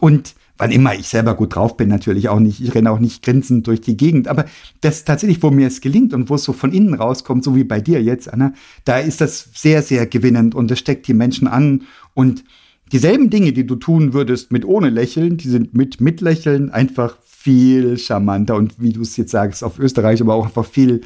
Und 0.00 0.34
wann 0.56 0.70
immer 0.70 0.94
ich 0.94 1.08
selber 1.08 1.34
gut 1.34 1.54
drauf 1.54 1.76
bin, 1.76 1.90
natürlich 1.90 2.30
auch 2.30 2.40
nicht. 2.40 2.62
Ich 2.62 2.74
renne 2.74 2.90
auch 2.90 2.98
nicht 2.98 3.22
grinsend 3.22 3.66
durch 3.66 3.82
die 3.82 3.98
Gegend. 3.98 4.26
Aber 4.26 4.46
das 4.80 5.04
tatsächlich, 5.04 5.42
wo 5.42 5.50
mir 5.50 5.66
es 5.66 5.82
gelingt 5.82 6.14
und 6.14 6.30
wo 6.30 6.36
es 6.36 6.44
so 6.44 6.54
von 6.54 6.72
innen 6.72 6.94
rauskommt, 6.94 7.44
so 7.44 7.54
wie 7.54 7.64
bei 7.64 7.82
dir 7.82 8.02
jetzt, 8.02 8.32
Anna, 8.32 8.54
da 8.86 8.98
ist 8.98 9.20
das 9.20 9.50
sehr, 9.54 9.82
sehr 9.82 10.06
gewinnend 10.06 10.54
und 10.54 10.70
das 10.70 10.78
steckt 10.78 11.06
die 11.08 11.14
Menschen 11.14 11.46
an. 11.46 11.82
Und 12.14 12.44
dieselben 12.92 13.30
Dinge, 13.30 13.52
die 13.52 13.66
du 13.66 13.76
tun 13.76 14.12
würdest 14.12 14.52
mit 14.52 14.64
ohne 14.64 14.90
Lächeln, 14.90 15.38
die 15.38 15.48
sind 15.48 15.74
mit 15.74 16.00
Mitlächeln 16.00 16.70
einfach 16.70 17.16
viel 17.24 17.98
charmanter 17.98 18.54
und 18.54 18.80
wie 18.80 18.92
du 18.92 19.02
es 19.02 19.16
jetzt 19.16 19.32
sagst, 19.32 19.64
auf 19.64 19.78
Österreich, 19.78 20.20
aber 20.20 20.34
auch 20.34 20.46
einfach 20.46 20.66
viel 20.66 21.00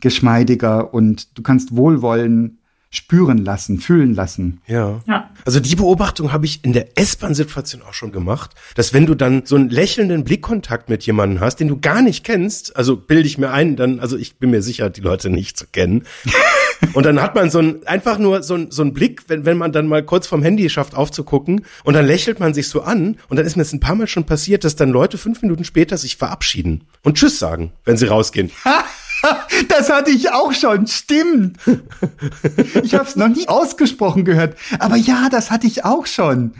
geschmeidiger 0.00 0.94
und 0.94 1.36
du 1.36 1.42
kannst 1.42 1.76
Wohlwollen 1.76 2.58
spüren 2.92 3.38
lassen, 3.38 3.78
fühlen 3.78 4.14
lassen. 4.14 4.60
Ja. 4.66 5.00
ja. 5.06 5.30
Also 5.46 5.60
die 5.60 5.74
Beobachtung 5.74 6.30
habe 6.30 6.44
ich 6.44 6.62
in 6.62 6.74
der 6.74 6.98
S-Bahn-Situation 6.98 7.80
auch 7.80 7.94
schon 7.94 8.12
gemacht, 8.12 8.50
dass 8.74 8.92
wenn 8.92 9.06
du 9.06 9.14
dann 9.14 9.46
so 9.46 9.56
einen 9.56 9.70
lächelnden 9.70 10.24
Blickkontakt 10.24 10.90
mit 10.90 11.02
jemandem 11.04 11.40
hast, 11.40 11.56
den 11.56 11.68
du 11.68 11.80
gar 11.80 12.02
nicht 12.02 12.22
kennst, 12.22 12.76
also 12.76 12.96
bilde 12.96 13.26
ich 13.26 13.38
mir 13.38 13.50
ein, 13.50 13.76
dann, 13.76 13.98
also 13.98 14.18
ich 14.18 14.36
bin 14.36 14.50
mir 14.50 14.62
sicher, 14.62 14.90
die 14.90 15.00
Leute 15.00 15.30
nicht 15.30 15.56
zu 15.56 15.66
kennen. 15.66 16.04
und 16.92 17.06
dann 17.06 17.22
hat 17.22 17.34
man 17.34 17.50
so 17.50 17.60
ein, 17.60 17.86
einfach 17.86 18.18
nur 18.18 18.42
so 18.42 18.56
ein, 18.56 18.70
so 18.70 18.82
ein 18.82 18.92
Blick, 18.92 19.22
wenn, 19.28 19.46
wenn 19.46 19.56
man 19.56 19.72
dann 19.72 19.86
mal 19.86 20.04
kurz 20.04 20.26
vom 20.26 20.42
Handy 20.42 20.68
schafft 20.68 20.94
aufzugucken 20.94 21.64
und 21.84 21.94
dann 21.94 22.04
lächelt 22.04 22.40
man 22.40 22.52
sich 22.52 22.68
so 22.68 22.82
an 22.82 23.16
und 23.30 23.38
dann 23.38 23.46
ist 23.46 23.56
mir 23.56 23.62
das 23.62 23.72
ein 23.72 23.80
paar 23.80 23.94
Mal 23.94 24.06
schon 24.06 24.24
passiert, 24.24 24.64
dass 24.64 24.76
dann 24.76 24.90
Leute 24.90 25.16
fünf 25.16 25.40
Minuten 25.40 25.64
später 25.64 25.96
sich 25.96 26.18
verabschieden 26.18 26.84
und 27.02 27.16
Tschüss 27.16 27.38
sagen, 27.38 27.72
wenn 27.86 27.96
sie 27.96 28.06
rausgehen. 28.06 28.50
Das 29.68 29.90
hatte 29.90 30.10
ich 30.10 30.32
auch 30.32 30.52
schon, 30.52 30.86
stimmt. 30.86 31.58
Ich 32.82 32.94
habe 32.94 33.04
es 33.04 33.16
noch 33.16 33.28
nie 33.28 33.48
ausgesprochen 33.48 34.24
gehört, 34.24 34.56
aber 34.78 34.96
ja, 34.96 35.28
das 35.30 35.50
hatte 35.50 35.66
ich 35.66 35.84
auch 35.84 36.06
schon. 36.06 36.54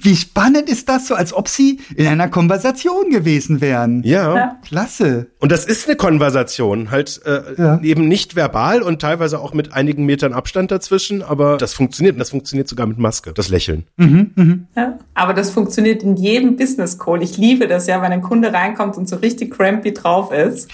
Wie 0.00 0.14
spannend 0.14 0.68
ist 0.70 0.88
das 0.88 1.08
so, 1.08 1.14
als 1.14 1.32
ob 1.32 1.48
sie 1.48 1.80
in 1.96 2.06
einer 2.06 2.28
Konversation 2.28 3.10
gewesen 3.10 3.60
wären. 3.60 4.02
Ja. 4.04 4.36
ja. 4.36 4.58
Klasse. 4.64 5.26
Und 5.40 5.50
das 5.50 5.64
ist 5.64 5.88
eine 5.88 5.96
Konversation, 5.96 6.92
halt 6.92 7.20
äh, 7.24 7.42
ja. 7.56 7.80
eben 7.82 8.06
nicht 8.06 8.36
verbal 8.36 8.82
und 8.82 9.02
teilweise 9.02 9.40
auch 9.40 9.54
mit 9.54 9.72
einigen 9.72 10.06
Metern 10.06 10.32
Abstand 10.32 10.70
dazwischen, 10.70 11.22
aber 11.22 11.56
das 11.56 11.74
funktioniert 11.74 12.14
und 12.14 12.20
das 12.20 12.30
funktioniert 12.30 12.68
sogar 12.68 12.86
mit 12.86 12.98
Maske, 12.98 13.32
das 13.32 13.48
Lächeln. 13.48 13.86
Mhm, 13.96 14.30
mh. 14.36 14.58
ja. 14.76 14.98
Aber 15.14 15.34
das 15.34 15.50
funktioniert 15.50 16.04
in 16.04 16.16
jedem 16.16 16.56
Business 16.56 16.96
Call. 16.96 17.20
Ich 17.22 17.36
liebe 17.36 17.66
das 17.66 17.88
ja, 17.88 18.00
wenn 18.00 18.12
ein 18.12 18.22
Kunde 18.22 18.52
reinkommt 18.52 18.96
und 18.96 19.08
so 19.08 19.16
richtig 19.16 19.52
crampy 19.52 19.92
drauf 19.92 20.30
ist. 20.32 20.70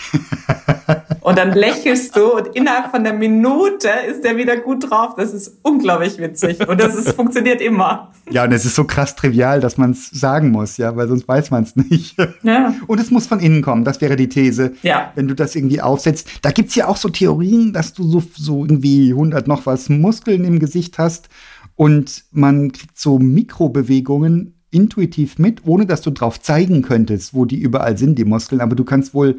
und 1.22 1.38
dann 1.38 1.52
lächelst 1.52 2.14
du 2.14 2.36
und 2.36 2.48
innerhalb 2.48 2.90
von 2.90 3.00
einer 3.00 3.16
Minute 3.16 3.88
ist 4.10 4.22
der 4.22 4.36
wieder 4.36 4.58
gut 4.58 4.90
drauf. 4.90 5.14
Das 5.16 5.32
ist 5.32 5.60
unglaublich 5.62 6.18
witzig 6.18 6.68
und 6.68 6.78
das 6.78 6.94
ist, 6.94 7.12
funktioniert 7.12 7.62
immer. 7.62 8.12
Ja, 8.30 8.44
und 8.44 8.52
es 8.52 8.66
ist 8.66 8.74
so 8.74 8.84
krass 8.84 9.13
trivial, 9.16 9.60
dass 9.60 9.78
man 9.78 9.92
es 9.92 10.10
sagen 10.10 10.50
muss, 10.50 10.76
ja, 10.76 10.96
weil 10.96 11.08
sonst 11.08 11.26
weiß 11.26 11.50
man 11.50 11.64
es 11.64 11.76
nicht. 11.76 12.16
Ja. 12.42 12.74
Und 12.86 13.00
es 13.00 13.10
muss 13.10 13.26
von 13.26 13.40
innen 13.40 13.62
kommen, 13.62 13.84
das 13.84 14.00
wäre 14.00 14.16
die 14.16 14.28
These. 14.28 14.74
Ja. 14.82 15.12
Wenn 15.14 15.28
du 15.28 15.34
das 15.34 15.54
irgendwie 15.54 15.80
aufsetzt. 15.80 16.28
Da 16.42 16.50
gibt 16.50 16.68
es 16.68 16.74
ja 16.74 16.88
auch 16.88 16.96
so 16.96 17.08
Theorien, 17.08 17.72
dass 17.72 17.94
du 17.94 18.02
so, 18.04 18.22
so 18.36 18.64
irgendwie 18.64 19.10
100 19.10 19.48
noch 19.48 19.64
was 19.66 19.88
Muskeln 19.88 20.44
im 20.44 20.58
Gesicht 20.58 20.98
hast 20.98 21.28
und 21.76 22.24
man 22.32 22.72
kriegt 22.72 22.98
so 22.98 23.18
Mikrobewegungen 23.18 24.54
intuitiv 24.70 25.38
mit, 25.38 25.66
ohne 25.66 25.86
dass 25.86 26.02
du 26.02 26.10
drauf 26.10 26.40
zeigen 26.40 26.82
könntest, 26.82 27.32
wo 27.32 27.44
die 27.44 27.58
überall 27.58 27.96
sind, 27.96 28.18
die 28.18 28.24
Muskeln. 28.24 28.60
Aber 28.60 28.74
du 28.74 28.84
kannst 28.84 29.14
wohl 29.14 29.38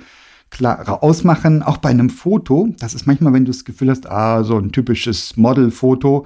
klar 0.50 1.04
ausmachen, 1.04 1.62
auch 1.64 1.78
bei 1.78 1.90
einem 1.90 2.10
Foto. 2.10 2.70
Das 2.80 2.94
ist 2.94 3.06
manchmal, 3.06 3.34
wenn 3.34 3.46
du 3.46 3.52
das 3.52 3.66
Gefühl 3.66 3.90
hast, 3.90 4.10
ah, 4.10 4.44
so 4.44 4.58
ein 4.58 4.72
typisches 4.72 5.36
Modelfoto, 5.38 6.26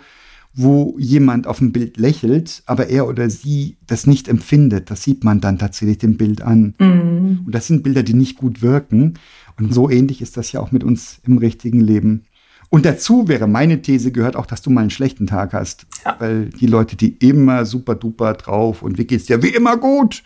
wo 0.54 0.96
jemand 0.98 1.48
auf 1.48 1.60
dem 1.60 1.72
Bild 1.72 1.98
lächelt, 1.98 2.64
aber 2.66 2.88
er 2.88 3.08
oder 3.08 3.30
sie 3.30 3.78
das 3.86 4.08
nicht 4.08 4.28
empfindet. 4.28 4.90
Das 4.90 5.04
sieht 5.04 5.24
man 5.24 5.42
dann 5.42 5.60
tatsächlich 5.60 6.00
dem 6.00 6.18
Bild 6.18 6.42
an. 6.42 6.74
Mhm. 6.80 7.42
Und 7.46 7.56
das 7.56 7.68
sind 7.68 7.84
Bilder, 7.84 8.04
die 8.04 8.16
nicht 8.16 8.38
gut 8.38 8.62
wirken. 8.62 9.14
Und 9.58 9.74
so 9.74 9.90
ähnlich 9.90 10.22
ist 10.22 10.38
das 10.38 10.52
ja 10.52 10.60
auch 10.60 10.72
mit 10.72 10.84
uns 10.84 11.20
im 11.26 11.38
richtigen 11.38 11.80
Leben. 11.80 12.24
Und 12.70 12.86
dazu 12.86 13.28
wäre 13.28 13.48
meine 13.48 13.82
These 13.82 14.12
gehört 14.12 14.36
auch, 14.36 14.46
dass 14.46 14.62
du 14.62 14.70
mal 14.70 14.82
einen 14.82 14.90
schlechten 14.90 15.28
Tag 15.28 15.54
hast. 15.54 15.86
Ja. 16.04 16.16
Weil 16.20 16.50
die 16.50 16.68
Leute, 16.68 16.96
die 16.96 17.14
immer 17.18 17.66
super 17.66 17.96
duper 17.96 18.34
drauf 18.34 18.82
und 18.82 18.98
wie 18.98 19.06
geht's 19.06 19.26
dir? 19.26 19.42
Wie 19.44 19.50
immer 19.50 19.78
gut. 19.78 20.24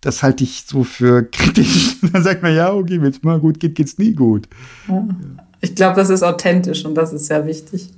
Das 0.00 0.22
halte 0.22 0.44
ich 0.44 0.64
so 0.66 0.84
für 0.84 1.24
kritisch. 1.24 1.96
Dann 2.12 2.22
sagt 2.22 2.42
man, 2.42 2.54
ja, 2.54 2.72
okay, 2.72 3.00
wenn 3.00 3.10
es 3.10 3.22
mal 3.22 3.40
gut 3.40 3.60
geht, 3.60 3.74
geht's 3.74 3.96
nie 3.96 4.12
gut. 4.12 4.48
Ja. 4.88 5.08
Ich 5.62 5.74
glaube, 5.74 5.96
das 5.96 6.10
ist 6.10 6.22
authentisch 6.22 6.84
und 6.84 6.94
das 6.94 7.14
ist 7.14 7.26
sehr 7.26 7.46
wichtig 7.46 7.90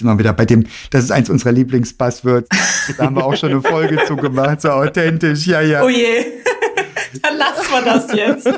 sind 0.00 0.08
wir 0.08 0.18
wieder 0.18 0.32
bei 0.32 0.46
dem, 0.46 0.66
das 0.90 1.04
ist 1.04 1.12
eins 1.12 1.30
unserer 1.30 1.52
Lieblingsbuzzwords. 1.52 2.48
Da 2.96 3.04
haben 3.04 3.16
wir 3.16 3.24
auch 3.24 3.36
schon 3.36 3.50
eine 3.50 3.62
Folge 3.62 3.98
zu 4.06 4.16
gemacht, 4.16 4.62
so 4.62 4.70
authentisch, 4.70 5.46
ja, 5.46 5.60
ja. 5.60 5.82
Oh 5.82 5.88
je. 5.88 6.24
Dann 7.22 7.36
lassen 7.38 7.66
wir 7.70 7.82
das 7.82 8.12
jetzt. 8.12 8.48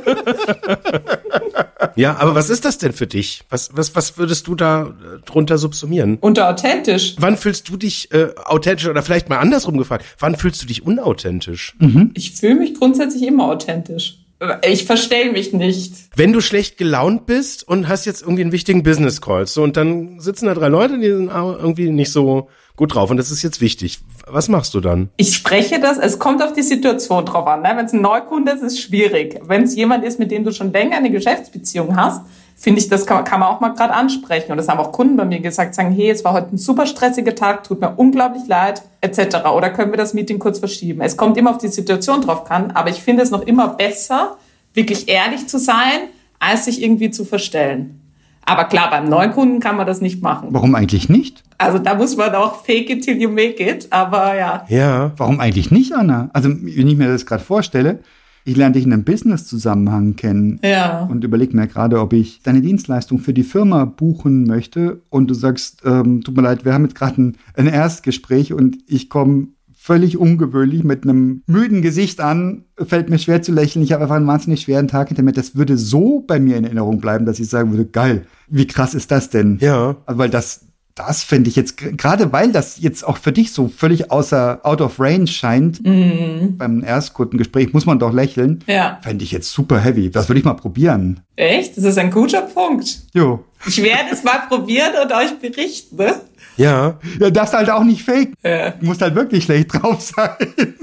Ja, 1.96 2.16
aber 2.18 2.34
was 2.34 2.50
ist 2.50 2.64
das 2.64 2.78
denn 2.78 2.92
für 2.92 3.06
dich? 3.06 3.42
Was, 3.50 3.70
was, 3.72 3.94
was 3.94 4.18
würdest 4.18 4.46
du 4.46 4.54
da 4.54 4.84
äh, 4.84 5.20
drunter 5.24 5.58
subsumieren? 5.58 6.18
Unter 6.20 6.48
authentisch. 6.48 7.16
Wann 7.18 7.36
fühlst 7.36 7.68
du 7.68 7.76
dich 7.76 8.12
äh, 8.12 8.28
authentisch 8.44 8.86
oder 8.86 9.02
vielleicht 9.02 9.28
mal 9.28 9.38
andersrum 9.38 9.76
gefragt, 9.76 10.04
wann 10.18 10.36
fühlst 10.36 10.62
du 10.62 10.66
dich 10.66 10.84
unauthentisch? 10.84 11.74
Mhm. 11.78 12.10
Ich 12.14 12.32
fühle 12.32 12.54
mich 12.54 12.74
grundsätzlich 12.78 13.22
immer 13.26 13.46
authentisch. 13.46 14.21
Ich 14.64 14.84
verstell 14.84 15.32
mich 15.32 15.52
nicht. 15.52 15.94
Wenn 16.16 16.32
du 16.32 16.40
schlecht 16.40 16.76
gelaunt 16.76 17.26
bist 17.26 17.66
und 17.66 17.88
hast 17.88 18.06
jetzt 18.06 18.22
irgendwie 18.22 18.42
einen 18.42 18.52
wichtigen 18.52 18.82
Business 18.82 19.20
Call, 19.20 19.46
so 19.46 19.62
und 19.62 19.76
dann 19.76 20.20
sitzen 20.20 20.46
da 20.46 20.54
drei 20.54 20.68
Leute, 20.68 20.98
die 20.98 21.10
sind 21.10 21.30
irgendwie 21.30 21.90
nicht 21.90 22.10
so 22.10 22.48
gut 22.76 22.94
drauf 22.94 23.10
und 23.10 23.16
das 23.16 23.30
ist 23.30 23.42
jetzt 23.42 23.60
wichtig. 23.60 24.00
Was 24.26 24.48
machst 24.48 24.74
du 24.74 24.80
dann? 24.80 25.10
Ich 25.16 25.34
spreche 25.34 25.80
das, 25.80 25.98
es 25.98 26.18
kommt 26.18 26.42
auf 26.42 26.52
die 26.52 26.62
Situation 26.62 27.24
drauf 27.26 27.46
an. 27.46 27.62
Ne? 27.62 27.72
Wenn 27.76 27.86
es 27.86 27.92
ein 27.92 28.00
Neukunde 28.00 28.52
ist, 28.52 28.62
ist 28.62 28.72
es 28.74 28.80
schwierig. 28.80 29.40
Wenn 29.44 29.62
es 29.62 29.74
jemand 29.74 30.04
ist, 30.04 30.18
mit 30.18 30.30
dem 30.30 30.44
du 30.44 30.52
schon 30.52 30.72
länger 30.72 30.96
eine 30.96 31.10
Geschäftsbeziehung 31.10 31.96
hast, 31.96 32.22
finde 32.56 32.80
ich, 32.80 32.88
das 32.88 33.06
kann, 33.06 33.24
kann, 33.24 33.40
man 33.40 33.48
auch 33.48 33.60
mal 33.60 33.70
gerade 33.70 33.92
ansprechen. 33.92 34.52
Und 34.52 34.58
das 34.58 34.68
haben 34.68 34.78
auch 34.78 34.92
Kunden 34.92 35.16
bei 35.16 35.24
mir 35.24 35.40
gesagt, 35.40 35.74
sagen, 35.74 35.92
hey, 35.92 36.10
es 36.10 36.24
war 36.24 36.32
heute 36.32 36.54
ein 36.54 36.58
super 36.58 36.86
stressiger 36.86 37.34
Tag, 37.34 37.64
tut 37.64 37.80
mir 37.80 37.94
unglaublich 37.96 38.46
leid, 38.46 38.82
etc. 39.00 39.46
Oder 39.54 39.70
können 39.70 39.90
wir 39.90 39.98
das 39.98 40.14
Meeting 40.14 40.38
kurz 40.38 40.58
verschieben? 40.58 41.00
Es 41.00 41.16
kommt 41.16 41.36
immer 41.36 41.50
auf 41.50 41.58
die 41.58 41.68
Situation 41.68 42.20
drauf 42.20 42.44
kann, 42.44 42.70
aber 42.70 42.90
ich 42.90 43.02
finde 43.02 43.22
es 43.22 43.30
noch 43.30 43.42
immer 43.42 43.68
besser, 43.68 44.36
wirklich 44.74 45.08
ehrlich 45.08 45.48
zu 45.48 45.58
sein, 45.58 46.08
als 46.38 46.66
sich 46.66 46.82
irgendwie 46.82 47.10
zu 47.10 47.24
verstellen. 47.24 48.01
Aber 48.44 48.64
klar, 48.64 48.90
beim 48.90 49.08
Neukunden 49.08 49.60
kann 49.60 49.76
man 49.76 49.86
das 49.86 50.00
nicht 50.00 50.22
machen. 50.22 50.48
Warum 50.50 50.74
eigentlich 50.74 51.08
nicht? 51.08 51.42
Also 51.58 51.78
da 51.78 51.94
muss 51.94 52.16
man 52.16 52.34
auch 52.34 52.64
fake 52.64 52.90
it 52.90 53.04
till 53.04 53.20
you 53.20 53.30
make 53.30 53.62
it, 53.62 53.86
aber 53.90 54.36
ja. 54.36 54.64
Ja. 54.68 55.12
Warum 55.16 55.38
eigentlich 55.40 55.70
nicht, 55.70 55.94
Anna? 55.94 56.28
Also 56.32 56.48
wenn 56.48 56.88
ich 56.88 56.96
mir 56.96 57.08
das 57.08 57.24
gerade 57.24 57.44
vorstelle, 57.44 58.00
Ich 58.44 58.56
lerne 58.56 58.72
dich 58.72 58.84
in 58.84 58.92
einem 58.92 59.04
Business-Zusammenhang 59.04 60.16
kennen. 60.16 60.58
Ja. 60.64 61.04
Und 61.04 61.22
überlege 61.22 61.56
mir 61.56 61.68
gerade, 61.68 62.00
ob 62.00 62.12
ich 62.12 62.42
deine 62.42 62.60
Dienstleistung 62.60 63.20
für 63.20 63.32
die 63.32 63.44
Firma 63.44 63.84
buchen 63.84 64.44
möchte. 64.44 65.02
Und 65.10 65.28
du 65.30 65.34
sagst, 65.34 65.82
ähm, 65.84 66.22
tut 66.22 66.36
mir 66.36 66.42
leid, 66.42 66.64
wir 66.64 66.74
haben 66.74 66.84
jetzt 66.84 66.96
gerade 66.96 67.22
ein, 67.22 67.36
ein 67.54 67.68
Erstgespräch 67.68 68.52
und 68.52 68.78
ich 68.88 69.08
komme 69.08 69.48
völlig 69.82 70.16
ungewöhnlich 70.16 70.84
mit 70.84 71.02
einem 71.02 71.42
müden 71.46 71.82
Gesicht 71.82 72.20
an, 72.20 72.66
fällt 72.78 73.10
mir 73.10 73.18
schwer 73.18 73.42
zu 73.42 73.50
lächeln. 73.50 73.82
Ich 73.84 73.92
habe 73.92 74.04
einfach 74.04 74.14
einen 74.16 74.28
wahnsinnig 74.28 74.60
schweren 74.60 74.86
Tag 74.86 75.08
hinter 75.08 75.24
mir. 75.24 75.32
Das 75.32 75.56
würde 75.56 75.76
so 75.76 76.20
bei 76.20 76.38
mir 76.38 76.56
in 76.56 76.64
Erinnerung 76.64 77.00
bleiben, 77.00 77.26
dass 77.26 77.40
ich 77.40 77.48
sagen 77.48 77.72
würde, 77.72 77.86
geil, 77.86 78.26
wie 78.48 78.68
krass 78.68 78.94
ist 78.94 79.10
das 79.10 79.28
denn? 79.30 79.58
Ja. 79.60 79.96
Weil 80.06 80.30
das, 80.30 80.66
das 80.94 81.24
finde 81.24 81.50
ich 81.50 81.56
jetzt, 81.56 81.78
gerade 81.78 82.32
weil 82.32 82.52
das 82.52 82.80
jetzt 82.80 83.02
auch 83.04 83.16
für 83.16 83.32
dich 83.32 83.50
so 83.52 83.66
völlig 83.66 84.12
außer, 84.12 84.60
out 84.62 84.80
of 84.80 85.00
range 85.00 85.26
scheint, 85.26 85.82
beim 85.82 86.84
Erstkundengespräch 86.84 87.72
muss 87.72 87.84
man 87.86 87.98
doch 87.98 88.12
lächeln, 88.12 88.62
Ja. 88.68 88.98
fände 89.02 89.24
ich 89.24 89.32
jetzt 89.32 89.50
super 89.50 89.80
heavy. 89.80 90.10
Das 90.10 90.28
würde 90.28 90.38
ich 90.38 90.44
mal 90.44 90.54
probieren. 90.54 91.20
Echt? 91.34 91.76
Das 91.76 91.82
ist 91.84 91.98
ein 91.98 92.10
guter 92.12 92.42
Punkt. 92.42 93.02
Jo. 93.14 93.44
Ich 93.66 93.82
werde 93.82 94.10
es 94.12 94.22
mal 94.22 94.42
probieren 94.48 94.92
und 95.02 95.12
euch 95.12 95.38
berichten. 95.40 95.96
Ne? 95.96 96.14
Ja. 96.56 96.98
Ja, 97.18 97.30
darfst 97.30 97.54
halt 97.54 97.70
auch 97.70 97.84
nicht 97.84 98.04
fake. 98.04 98.32
Ja. 98.42 98.70
Du 98.70 98.86
musst 98.86 99.02
halt 99.02 99.14
wirklich 99.14 99.44
schlecht 99.44 99.72
drauf 99.72 100.00
sein. 100.00 100.36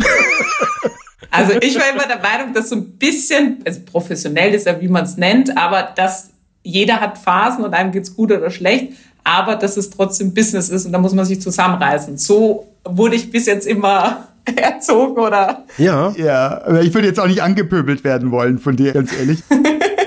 Also 1.32 1.54
ich 1.62 1.76
war 1.76 1.90
immer 1.94 2.08
der 2.08 2.20
Meinung, 2.20 2.54
dass 2.54 2.70
so 2.70 2.76
ein 2.76 2.98
bisschen, 2.98 3.60
also 3.66 3.82
professionell 3.86 4.54
ist 4.54 4.66
ja, 4.66 4.82
wie 4.82 4.88
man 4.88 5.04
es 5.04 5.16
nennt, 5.18 5.56
aber 5.56 5.90
dass 5.96 6.32
jeder 6.64 7.00
hat 7.00 7.18
Phasen 7.18 7.64
und 7.64 7.74
einem 7.74 7.92
geht's 7.92 8.16
gut 8.16 8.32
oder 8.32 8.50
schlecht, 8.50 8.94
aber 9.24 9.56
dass 9.56 9.78
es 9.78 9.92
trotzdem 9.92 10.34
Business 10.34 10.70
ist 10.70 10.86
und 10.86 10.92
da 10.92 10.98
muss 10.98 11.14
man 11.14 11.26
sich 11.26 11.42
zusammenreißen. 11.42 12.18
So 12.18 12.68
wurde 12.84 13.16
ich 13.16 13.32
bis 13.32 13.46
jetzt 13.46 13.68
immer 13.68 14.28
erzogen 14.56 15.20
oder 15.20 15.66
Ja. 15.78 16.14
Ja, 16.18 16.64
aber 16.66 16.82
ich 16.82 16.94
würde 16.94 17.08
jetzt 17.08 17.20
auch 17.20 17.28
nicht 17.28 17.44
angepöbelt 17.44 18.04
werden 18.04 18.32
wollen 18.32 18.58
von 18.58 18.76
dir, 18.76 18.94
ganz 18.94 19.14
ehrlich. 19.14 19.44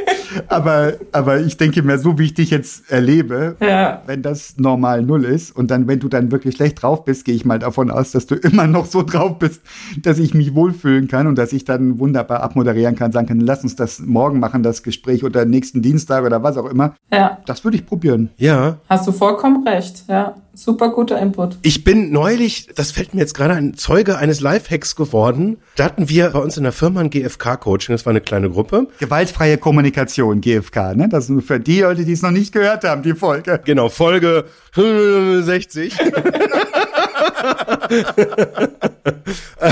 aber, 0.48 0.94
aber 1.12 1.40
ich 1.40 1.56
denke 1.56 1.82
mir, 1.82 1.98
so 1.98 2.18
wie 2.18 2.24
ich 2.24 2.34
dich 2.34 2.50
jetzt 2.50 2.90
erlebe, 2.90 3.56
Ja. 3.60 4.02
wenn 4.06 4.22
das 4.22 4.54
normal 4.58 5.02
null 5.02 5.24
ist 5.24 5.54
und 5.54 5.70
dann, 5.70 5.86
wenn 5.88 6.00
du 6.00 6.08
dann 6.08 6.30
wirklich 6.30 6.56
schlecht 6.56 6.82
drauf 6.82 7.04
bist, 7.04 7.24
gehe 7.24 7.34
ich 7.34 7.44
mal 7.44 7.58
davon 7.58 7.90
aus, 7.90 8.12
dass 8.12 8.26
du 8.26 8.34
immer 8.42 8.66
noch 8.66 8.86
so 8.86 9.02
drauf 9.02 9.38
bist, 9.38 9.62
dass 10.02 10.18
ich 10.18 10.34
mich 10.34 10.54
wohlfühlen 10.54 11.08
kann 11.08 11.26
und 11.26 11.36
dass 11.36 11.52
ich 11.52 11.64
dann 11.64 11.98
wunderbar 11.98 12.42
abmoderieren 12.42 12.96
kann, 12.96 13.12
sagen 13.12 13.26
kann, 13.26 13.40
lass 13.40 13.62
uns 13.62 13.76
das 13.76 13.98
morgen 14.00 14.40
machen, 14.40 14.62
das 14.62 14.82
Gespräch 14.82 15.24
oder 15.24 15.44
nächsten 15.44 15.82
Dienstag 15.82 16.24
oder 16.24 16.42
was 16.42 16.56
auch 16.56 16.66
immer. 16.66 16.94
ja, 17.12 17.38
Das 17.46 17.64
würde 17.64 17.76
ich 17.76 17.86
probieren. 17.86 18.30
Ja. 18.36 18.78
hast 18.88 19.06
du 19.06 19.12
vollkommen 19.12 19.66
recht. 19.66 20.04
Ja, 20.08 20.34
super 20.54 20.90
guter 20.90 21.18
Input. 21.18 21.56
Ich 21.62 21.84
bin 21.84 22.12
neulich, 22.12 22.68
das 22.74 22.92
fällt 22.92 23.14
mir 23.14 23.20
jetzt 23.20 23.34
gerade 23.34 23.54
ein 23.54 23.74
Zeuge 23.74 24.18
eines 24.18 24.40
Lifehacks 24.40 24.96
geworden. 24.96 25.58
Da 25.76 25.84
hatten 25.84 26.08
wir 26.08 26.30
bei 26.30 26.38
uns 26.38 26.56
in 26.56 26.62
der 26.62 26.72
Firma 26.72 27.00
ein 27.00 27.10
GFK-Coaching, 27.10 27.94
das 27.94 28.06
war 28.06 28.10
eine 28.10 28.20
kleine 28.20 28.50
Gruppe. 28.50 28.88
Gewaltfreie 28.98 29.58
Kommunikation, 29.58 30.40
GFK, 30.40 30.94
ne? 30.94 31.08
Das 31.08 31.24
ist 31.24 31.30
nur 31.30 31.42
für 31.42 31.60
die 31.60 31.80
Leute, 31.80 32.04
die 32.04 32.12
es 32.12 32.22
noch 32.22 32.30
nicht 32.30 32.52
gehört 32.52 32.84
haben, 32.84 33.02
die 33.02 33.14
Folge. 33.14 33.60
Genau, 33.64 33.88
Folge 33.88 34.44
60. 34.74 35.96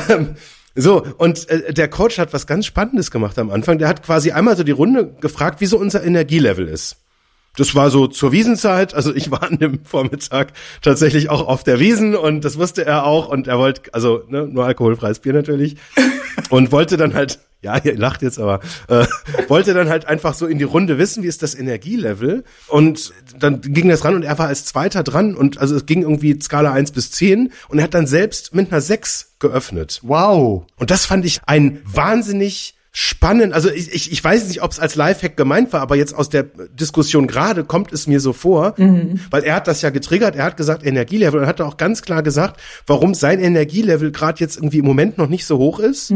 ähm, 0.08 0.34
so, 0.74 1.04
und 1.18 1.48
äh, 1.48 1.72
der 1.72 1.88
Coach 1.88 2.18
hat 2.18 2.32
was 2.32 2.46
ganz 2.46 2.66
Spannendes 2.66 3.10
gemacht 3.10 3.38
am 3.38 3.50
Anfang. 3.50 3.78
Der 3.78 3.88
hat 3.88 4.02
quasi 4.02 4.30
einmal 4.32 4.56
so 4.56 4.62
die 4.62 4.72
Runde 4.72 5.14
gefragt, 5.20 5.60
wie 5.60 5.66
so 5.66 5.78
unser 5.78 6.02
Energielevel 6.04 6.68
ist. 6.68 6.96
Das 7.60 7.74
war 7.74 7.90
so 7.90 8.06
zur 8.06 8.32
Wiesenzeit, 8.32 8.94
also 8.94 9.14
ich 9.14 9.30
war 9.30 9.42
an 9.42 9.58
dem 9.58 9.84
Vormittag 9.84 10.54
tatsächlich 10.80 11.28
auch 11.28 11.46
auf 11.46 11.62
der 11.62 11.78
Wiesen 11.78 12.16
und 12.16 12.42
das 12.42 12.56
wusste 12.56 12.86
er 12.86 13.04
auch 13.04 13.28
und 13.28 13.48
er 13.48 13.58
wollte, 13.58 13.92
also 13.92 14.24
ne, 14.28 14.48
nur 14.50 14.64
alkoholfreies 14.64 15.18
Bier 15.18 15.34
natürlich 15.34 15.76
und 16.48 16.72
wollte 16.72 16.96
dann 16.96 17.12
halt, 17.12 17.38
ja, 17.60 17.76
ihr 17.76 17.98
lacht 17.98 18.22
jetzt 18.22 18.38
aber, 18.38 18.60
äh, 18.88 19.04
wollte 19.48 19.74
dann 19.74 19.90
halt 19.90 20.06
einfach 20.06 20.32
so 20.32 20.46
in 20.46 20.56
die 20.56 20.64
Runde 20.64 20.96
wissen, 20.96 21.22
wie 21.22 21.26
ist 21.26 21.42
das 21.42 21.54
Energielevel 21.54 22.44
und 22.68 23.12
dann 23.38 23.60
ging 23.60 23.90
das 23.90 24.06
ran 24.06 24.14
und 24.14 24.22
er 24.22 24.38
war 24.38 24.46
als 24.46 24.64
Zweiter 24.64 25.02
dran 25.02 25.34
und 25.34 25.58
also 25.58 25.76
es 25.76 25.84
ging 25.84 26.00
irgendwie 26.00 26.40
Skala 26.40 26.72
1 26.72 26.92
bis 26.92 27.10
10 27.10 27.52
und 27.68 27.76
er 27.76 27.84
hat 27.84 27.92
dann 27.92 28.06
selbst 28.06 28.54
mit 28.54 28.72
einer 28.72 28.80
6 28.80 29.34
geöffnet. 29.38 30.00
Wow. 30.02 30.64
Und 30.78 30.90
das 30.90 31.04
fand 31.04 31.26
ich 31.26 31.42
ein 31.44 31.82
wahnsinnig 31.84 32.74
spannend. 32.92 33.52
Also 33.52 33.70
ich, 33.70 33.92
ich, 33.92 34.12
ich 34.12 34.22
weiß 34.22 34.48
nicht, 34.48 34.62
ob 34.62 34.72
es 34.72 34.80
als 34.80 34.96
Lifehack 34.96 35.36
gemeint 35.36 35.72
war, 35.72 35.80
aber 35.80 35.96
jetzt 35.96 36.14
aus 36.14 36.28
der 36.28 36.44
Diskussion 36.44 37.26
gerade 37.26 37.64
kommt 37.64 37.92
es 37.92 38.06
mir 38.06 38.20
so 38.20 38.32
vor, 38.32 38.74
weil 39.30 39.44
er 39.44 39.54
hat 39.54 39.68
das 39.68 39.82
ja 39.82 39.90
getriggert. 39.90 40.34
Er 40.34 40.44
hat 40.44 40.56
gesagt 40.56 40.84
Energielevel 40.84 41.40
und 41.40 41.46
hat 41.46 41.60
auch 41.60 41.76
ganz 41.76 42.02
klar 42.02 42.22
gesagt, 42.22 42.60
warum 42.86 43.14
sein 43.14 43.40
Energielevel 43.40 44.10
gerade 44.10 44.40
jetzt 44.40 44.56
irgendwie 44.56 44.78
im 44.78 44.84
Moment 44.84 45.18
noch 45.18 45.28
nicht 45.28 45.44
so 45.44 45.58
hoch 45.58 45.78
ist. 45.78 46.12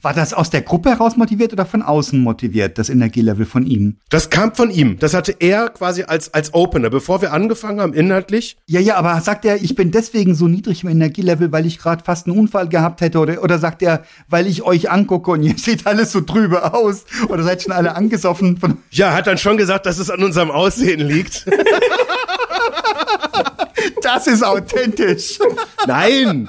War 0.00 0.14
das 0.14 0.32
aus 0.32 0.50
der 0.50 0.62
Gruppe 0.62 0.90
heraus 0.90 1.16
motiviert 1.16 1.52
oder 1.52 1.66
von 1.66 1.82
außen 1.82 2.18
motiviert, 2.18 2.78
das 2.78 2.88
Energielevel 2.88 3.44
von 3.44 3.66
ihm? 3.66 3.98
Das 4.08 4.30
kam 4.30 4.54
von 4.54 4.70
ihm. 4.70 4.98
Das 4.98 5.12
hatte 5.12 5.34
er 5.38 5.68
quasi 5.68 6.04
als 6.04 6.32
als 6.32 6.54
Opener, 6.54 6.90
bevor 6.90 7.20
wir 7.20 7.32
angefangen 7.32 7.80
haben 7.80 7.92
inhaltlich. 7.92 8.56
Ja, 8.66 8.80
ja, 8.80 8.96
aber 8.96 9.20
sagt 9.20 9.44
er, 9.44 9.62
ich 9.62 9.74
bin 9.74 9.90
deswegen 9.90 10.34
so 10.34 10.48
niedrig 10.48 10.84
im 10.84 10.88
Energielevel, 10.88 11.52
weil 11.52 11.66
ich 11.66 11.78
gerade 11.78 12.02
fast 12.02 12.26
einen 12.26 12.38
Unfall 12.38 12.68
gehabt 12.68 13.00
hätte? 13.02 13.18
Oder, 13.18 13.42
oder 13.42 13.58
sagt 13.58 13.82
er, 13.82 14.04
weil 14.28 14.46
ich 14.46 14.62
euch 14.62 14.90
angucke 14.90 15.30
und 15.30 15.42
ihr 15.42 15.54
seht 15.58 15.86
alles 15.86 16.13
so 16.14 16.22
trübe 16.22 16.72
aus? 16.72 17.04
Oder 17.28 17.42
seid 17.42 17.62
schon 17.62 17.72
alle 17.72 17.94
angesoffen 17.94 18.56
von. 18.56 18.78
Ja, 18.90 19.12
hat 19.12 19.26
dann 19.26 19.38
schon 19.38 19.56
gesagt, 19.56 19.84
dass 19.86 19.98
es 19.98 20.08
an 20.08 20.22
unserem 20.22 20.50
Aussehen 20.50 21.00
liegt. 21.00 21.46
Das 24.02 24.26
ist 24.26 24.44
authentisch. 24.44 25.38
Nein, 25.86 26.48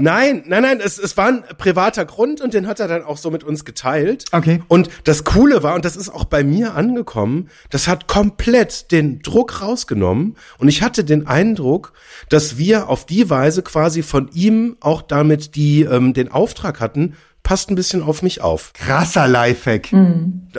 nein, 0.00 0.42
nein, 0.46 0.62
nein, 0.62 0.80
es, 0.80 0.98
es 0.98 1.16
war 1.16 1.28
ein 1.28 1.44
privater 1.58 2.04
Grund 2.04 2.40
und 2.40 2.54
den 2.54 2.66
hat 2.66 2.80
er 2.80 2.88
dann 2.88 3.02
auch 3.02 3.18
so 3.18 3.30
mit 3.30 3.44
uns 3.44 3.64
geteilt. 3.64 4.24
Okay. 4.32 4.62
Und 4.68 4.88
das 5.04 5.24
Coole 5.24 5.62
war, 5.62 5.74
und 5.74 5.84
das 5.84 5.96
ist 5.96 6.08
auch 6.08 6.24
bei 6.24 6.42
mir 6.42 6.74
angekommen, 6.74 7.48
das 7.70 7.88
hat 7.88 8.06
komplett 8.08 8.92
den 8.92 9.20
Druck 9.20 9.60
rausgenommen 9.60 10.36
und 10.58 10.68
ich 10.68 10.82
hatte 10.82 11.04
den 11.04 11.26
Eindruck, 11.26 11.92
dass 12.28 12.56
wir 12.56 12.88
auf 12.88 13.06
die 13.06 13.28
Weise 13.28 13.62
quasi 13.62 14.02
von 14.02 14.30
ihm 14.32 14.76
auch 14.80 15.02
damit 15.02 15.54
die, 15.56 15.82
ähm, 15.82 16.14
den 16.14 16.30
Auftrag 16.30 16.80
hatten, 16.80 17.16
passt 17.50 17.68
ein 17.68 17.74
bisschen 17.74 18.04
auf 18.04 18.22
mich 18.22 18.42
auf. 18.42 18.72
Krasser 18.74 19.26
Lifehack. 19.26 19.92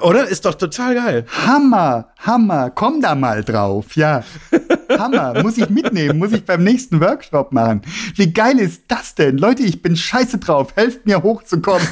Oder? 0.02 0.28
Ist 0.28 0.44
doch 0.44 0.56
total 0.56 0.94
geil. 0.94 1.26
Hammer, 1.48 2.10
Hammer. 2.20 2.70
Komm 2.70 3.00
da 3.00 3.16
mal 3.16 3.46
drauf, 3.46 3.96
ja. 3.96 4.26
Hammer. 5.00 5.42
Muss 5.42 5.58
ich 5.58 5.70
mitnehmen, 5.70 6.20
muss 6.20 6.34
ich 6.34 6.44
beim 6.44 6.66
nächsten 6.66 7.00
Workshop 7.00 7.54
machen. 7.54 7.84
Wie 8.16 8.34
geil 8.34 8.60
ist 8.60 8.84
das 8.90 9.16
denn? 9.16 9.38
Leute, 9.38 9.64
ich 9.64 9.82
bin 9.82 9.96
scheiße 9.96 10.40
drauf. 10.40 10.76
Helft 10.76 11.06
mir 11.06 11.24
hochzukommen. 11.24 11.88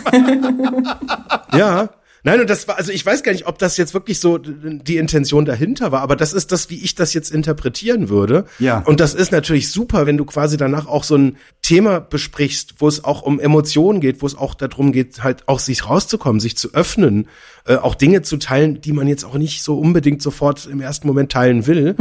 Ja. 1.54 1.88
Nein, 2.24 2.41
und 2.41 2.49
das 2.49 2.67
war, 2.67 2.78
also 2.78 2.91
ich 2.91 3.05
weiß 3.05 3.24
gar 3.24 3.32
nicht, 3.32 3.47
ob 3.47 3.59
das 3.59 3.78
jetzt 3.78 3.93
wirklich 3.93 4.20
so 4.20 4.38
die 4.38 4.97
Intention 4.97 5.45
dahinter 5.45 5.91
war, 5.91 6.01
aber 6.01 6.15
das 6.17 6.34
ist 6.34 6.51
das, 6.51 6.70
wie 6.70 6.84
ich 6.84 6.95
das 6.95 7.13
jetzt 7.13 7.32
interpretieren 7.32 8.09
würde. 8.09 8.45
Ja. 8.59 8.80
Und 8.80 8.99
das 8.99 9.13
ist 9.13 9.32
natürlich 9.32 9.72
super, 9.72 10.05
wenn 10.05 10.17
du 10.17 10.26
quasi 10.26 10.57
danach 10.57 10.86
auch 10.88 11.05
so 11.05 11.15
ein 11.15 11.38
Thema 11.61 12.01
besprichst, 12.01 12.76
wo 12.80 12.88
es 12.88 13.03
auch 13.03 13.22
um 13.22 13.39
Emotionen 13.39 14.01
geht, 14.01 14.22
wo 14.22 14.26
es 14.26 14.36
auch 14.36 14.53
darum 14.53 14.91
geht, 14.91 15.24
halt 15.24 15.47
auch 15.47 15.59
sich 15.59 15.88
rauszukommen, 15.88 16.41
sich 16.41 16.57
zu 16.57 16.74
öffnen, 16.74 17.28
äh, 17.65 17.76
auch 17.76 17.95
Dinge 17.95 18.22
zu 18.22 18.38
teilen, 18.38 18.82
die 18.82 18.91
man 18.91 19.07
jetzt 19.07 19.24
auch 19.24 19.36
nicht 19.36 19.63
so 19.63 19.80
unbedingt 19.80 20.22
sofort 20.22 20.65
im 20.65 20.82
ersten 20.82 21.07
Moment 21.07 21.32
teilen 21.32 21.67
will, 21.67 21.95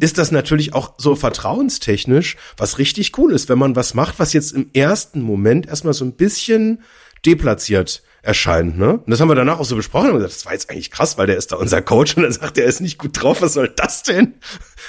ist 0.00 0.18
das 0.18 0.32
natürlich 0.32 0.74
auch 0.74 0.94
so 0.98 1.14
vertrauenstechnisch, 1.14 2.36
was 2.56 2.78
richtig 2.78 3.16
cool 3.18 3.32
ist, 3.32 3.48
wenn 3.48 3.58
man 3.58 3.76
was 3.76 3.94
macht, 3.94 4.18
was 4.18 4.32
jetzt 4.32 4.52
im 4.52 4.70
ersten 4.72 5.20
Moment 5.20 5.68
erstmal 5.68 5.94
so 5.94 6.04
ein 6.04 6.12
bisschen 6.12 6.82
deplatziert 7.24 8.02
erscheint, 8.22 8.78
ne? 8.78 8.98
Und 8.98 9.10
das 9.10 9.20
haben 9.20 9.28
wir 9.28 9.34
danach 9.34 9.58
auch 9.58 9.64
so 9.64 9.76
besprochen 9.76 10.10
und 10.10 10.16
gesagt, 10.16 10.34
das 10.34 10.44
war 10.44 10.52
jetzt 10.52 10.70
eigentlich 10.70 10.90
krass, 10.90 11.18
weil 11.18 11.26
der 11.26 11.36
ist 11.36 11.52
da 11.52 11.56
unser 11.56 11.82
Coach 11.82 12.16
und 12.16 12.24
er 12.24 12.32
sagt, 12.32 12.58
er 12.58 12.66
ist 12.66 12.80
nicht 12.80 12.98
gut 12.98 13.20
drauf, 13.20 13.42
was 13.42 13.54
soll 13.54 13.68
das 13.68 14.02
denn? 14.02 14.34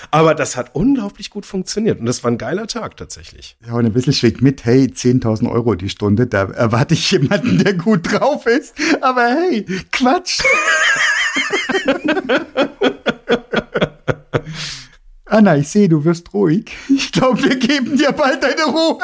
Aber 0.10 0.36
das 0.36 0.58
hat 0.58 0.72
unglaublich 0.74 1.30
gut 1.30 1.46
funktioniert 1.46 2.00
und 2.00 2.06
das 2.06 2.24
war 2.24 2.32
ein 2.32 2.38
geiler 2.38 2.68
Tag 2.68 2.98
tatsächlich. 2.98 3.58
Ja, 3.66 3.74
und 3.74 3.86
ein 3.86 3.94
bisschen 3.94 4.14
schwingt 4.14 4.42
mit, 4.42 4.66
hey, 4.66 4.86
10.000 4.86 5.50
Euro 5.50 5.76
die 5.76 5.90
Stunde, 5.90 6.28
da 6.28 6.44
erwarte 6.44 6.94
ich 6.94 7.12
jemanden, 7.12 7.64
der 7.64 7.74
gut 7.74 8.12
drauf 8.12 8.46
ist. 8.46 8.76
Aber 9.02 9.28
hey, 9.28 9.66
Quatsch. 9.92 10.42
Anna, 15.32 15.56
ich 15.56 15.70
sehe, 15.70 15.88
du 15.88 16.04
wirst 16.04 16.34
ruhig. 16.34 16.72
Ich 16.90 17.12
glaube, 17.14 17.42
wir 17.44 17.56
geben 17.56 17.98
dir 17.98 18.12
bald 18.12 18.44
deine 18.44 18.64
Ruhe. 18.64 18.98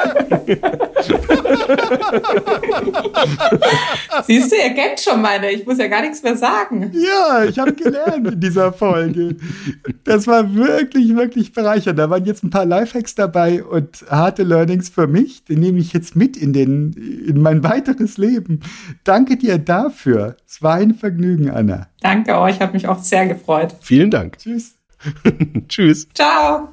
Siehst 4.26 4.52
du, 4.52 4.56
ihr 4.56 4.74
kennt 4.74 5.00
schon 5.00 5.22
meine, 5.22 5.52
ich 5.52 5.66
muss 5.66 5.78
ja 5.78 5.88
gar 5.88 6.02
nichts 6.02 6.24
mehr 6.24 6.36
sagen. 6.36 6.92
Ja, 6.94 7.44
ich 7.44 7.60
habe 7.60 7.74
gelernt 7.74 8.28
in 8.28 8.40
dieser 8.40 8.74
Folge. 8.74 9.36
Das 10.04 10.28
war 10.28 10.54
wirklich, 10.54 11.16
wirklich 11.16 11.54
bereichernd. 11.54 12.00
Da 12.00 12.10
waren 12.10 12.26
jetzt 12.26 12.44
ein 12.44 12.50
paar 12.50 12.66
Lifehacks 12.66 13.16
dabei 13.16 13.64
und 13.64 14.06
harte 14.10 14.44
Learnings 14.44 14.90
für 14.90 15.08
mich. 15.08 15.44
Die 15.46 15.56
nehme 15.56 15.80
ich 15.80 15.94
jetzt 15.94 16.16
mit 16.16 16.38
in, 16.38 16.54
den, 16.54 16.94
in 16.94 17.42
mein 17.42 17.64
weiteres 17.64 18.18
Leben. 18.18 18.62
Danke 19.04 19.38
dir 19.38 19.58
dafür. 19.58 20.38
Es 20.48 20.62
war 20.62 20.76
ein 20.76 20.94
Vergnügen, 20.94 21.50
Anna. 21.50 21.88
Danke 22.02 22.38
euch, 22.40 22.60
hat 22.60 22.74
mich 22.74 22.88
auch 22.88 23.00
sehr 23.00 23.28
gefreut. 23.28 23.76
Vielen 23.82 24.12
Dank. 24.12 24.38
Tschüss. 24.40 24.77
Tschüss. 25.68 26.08
Ciao. 26.14 26.70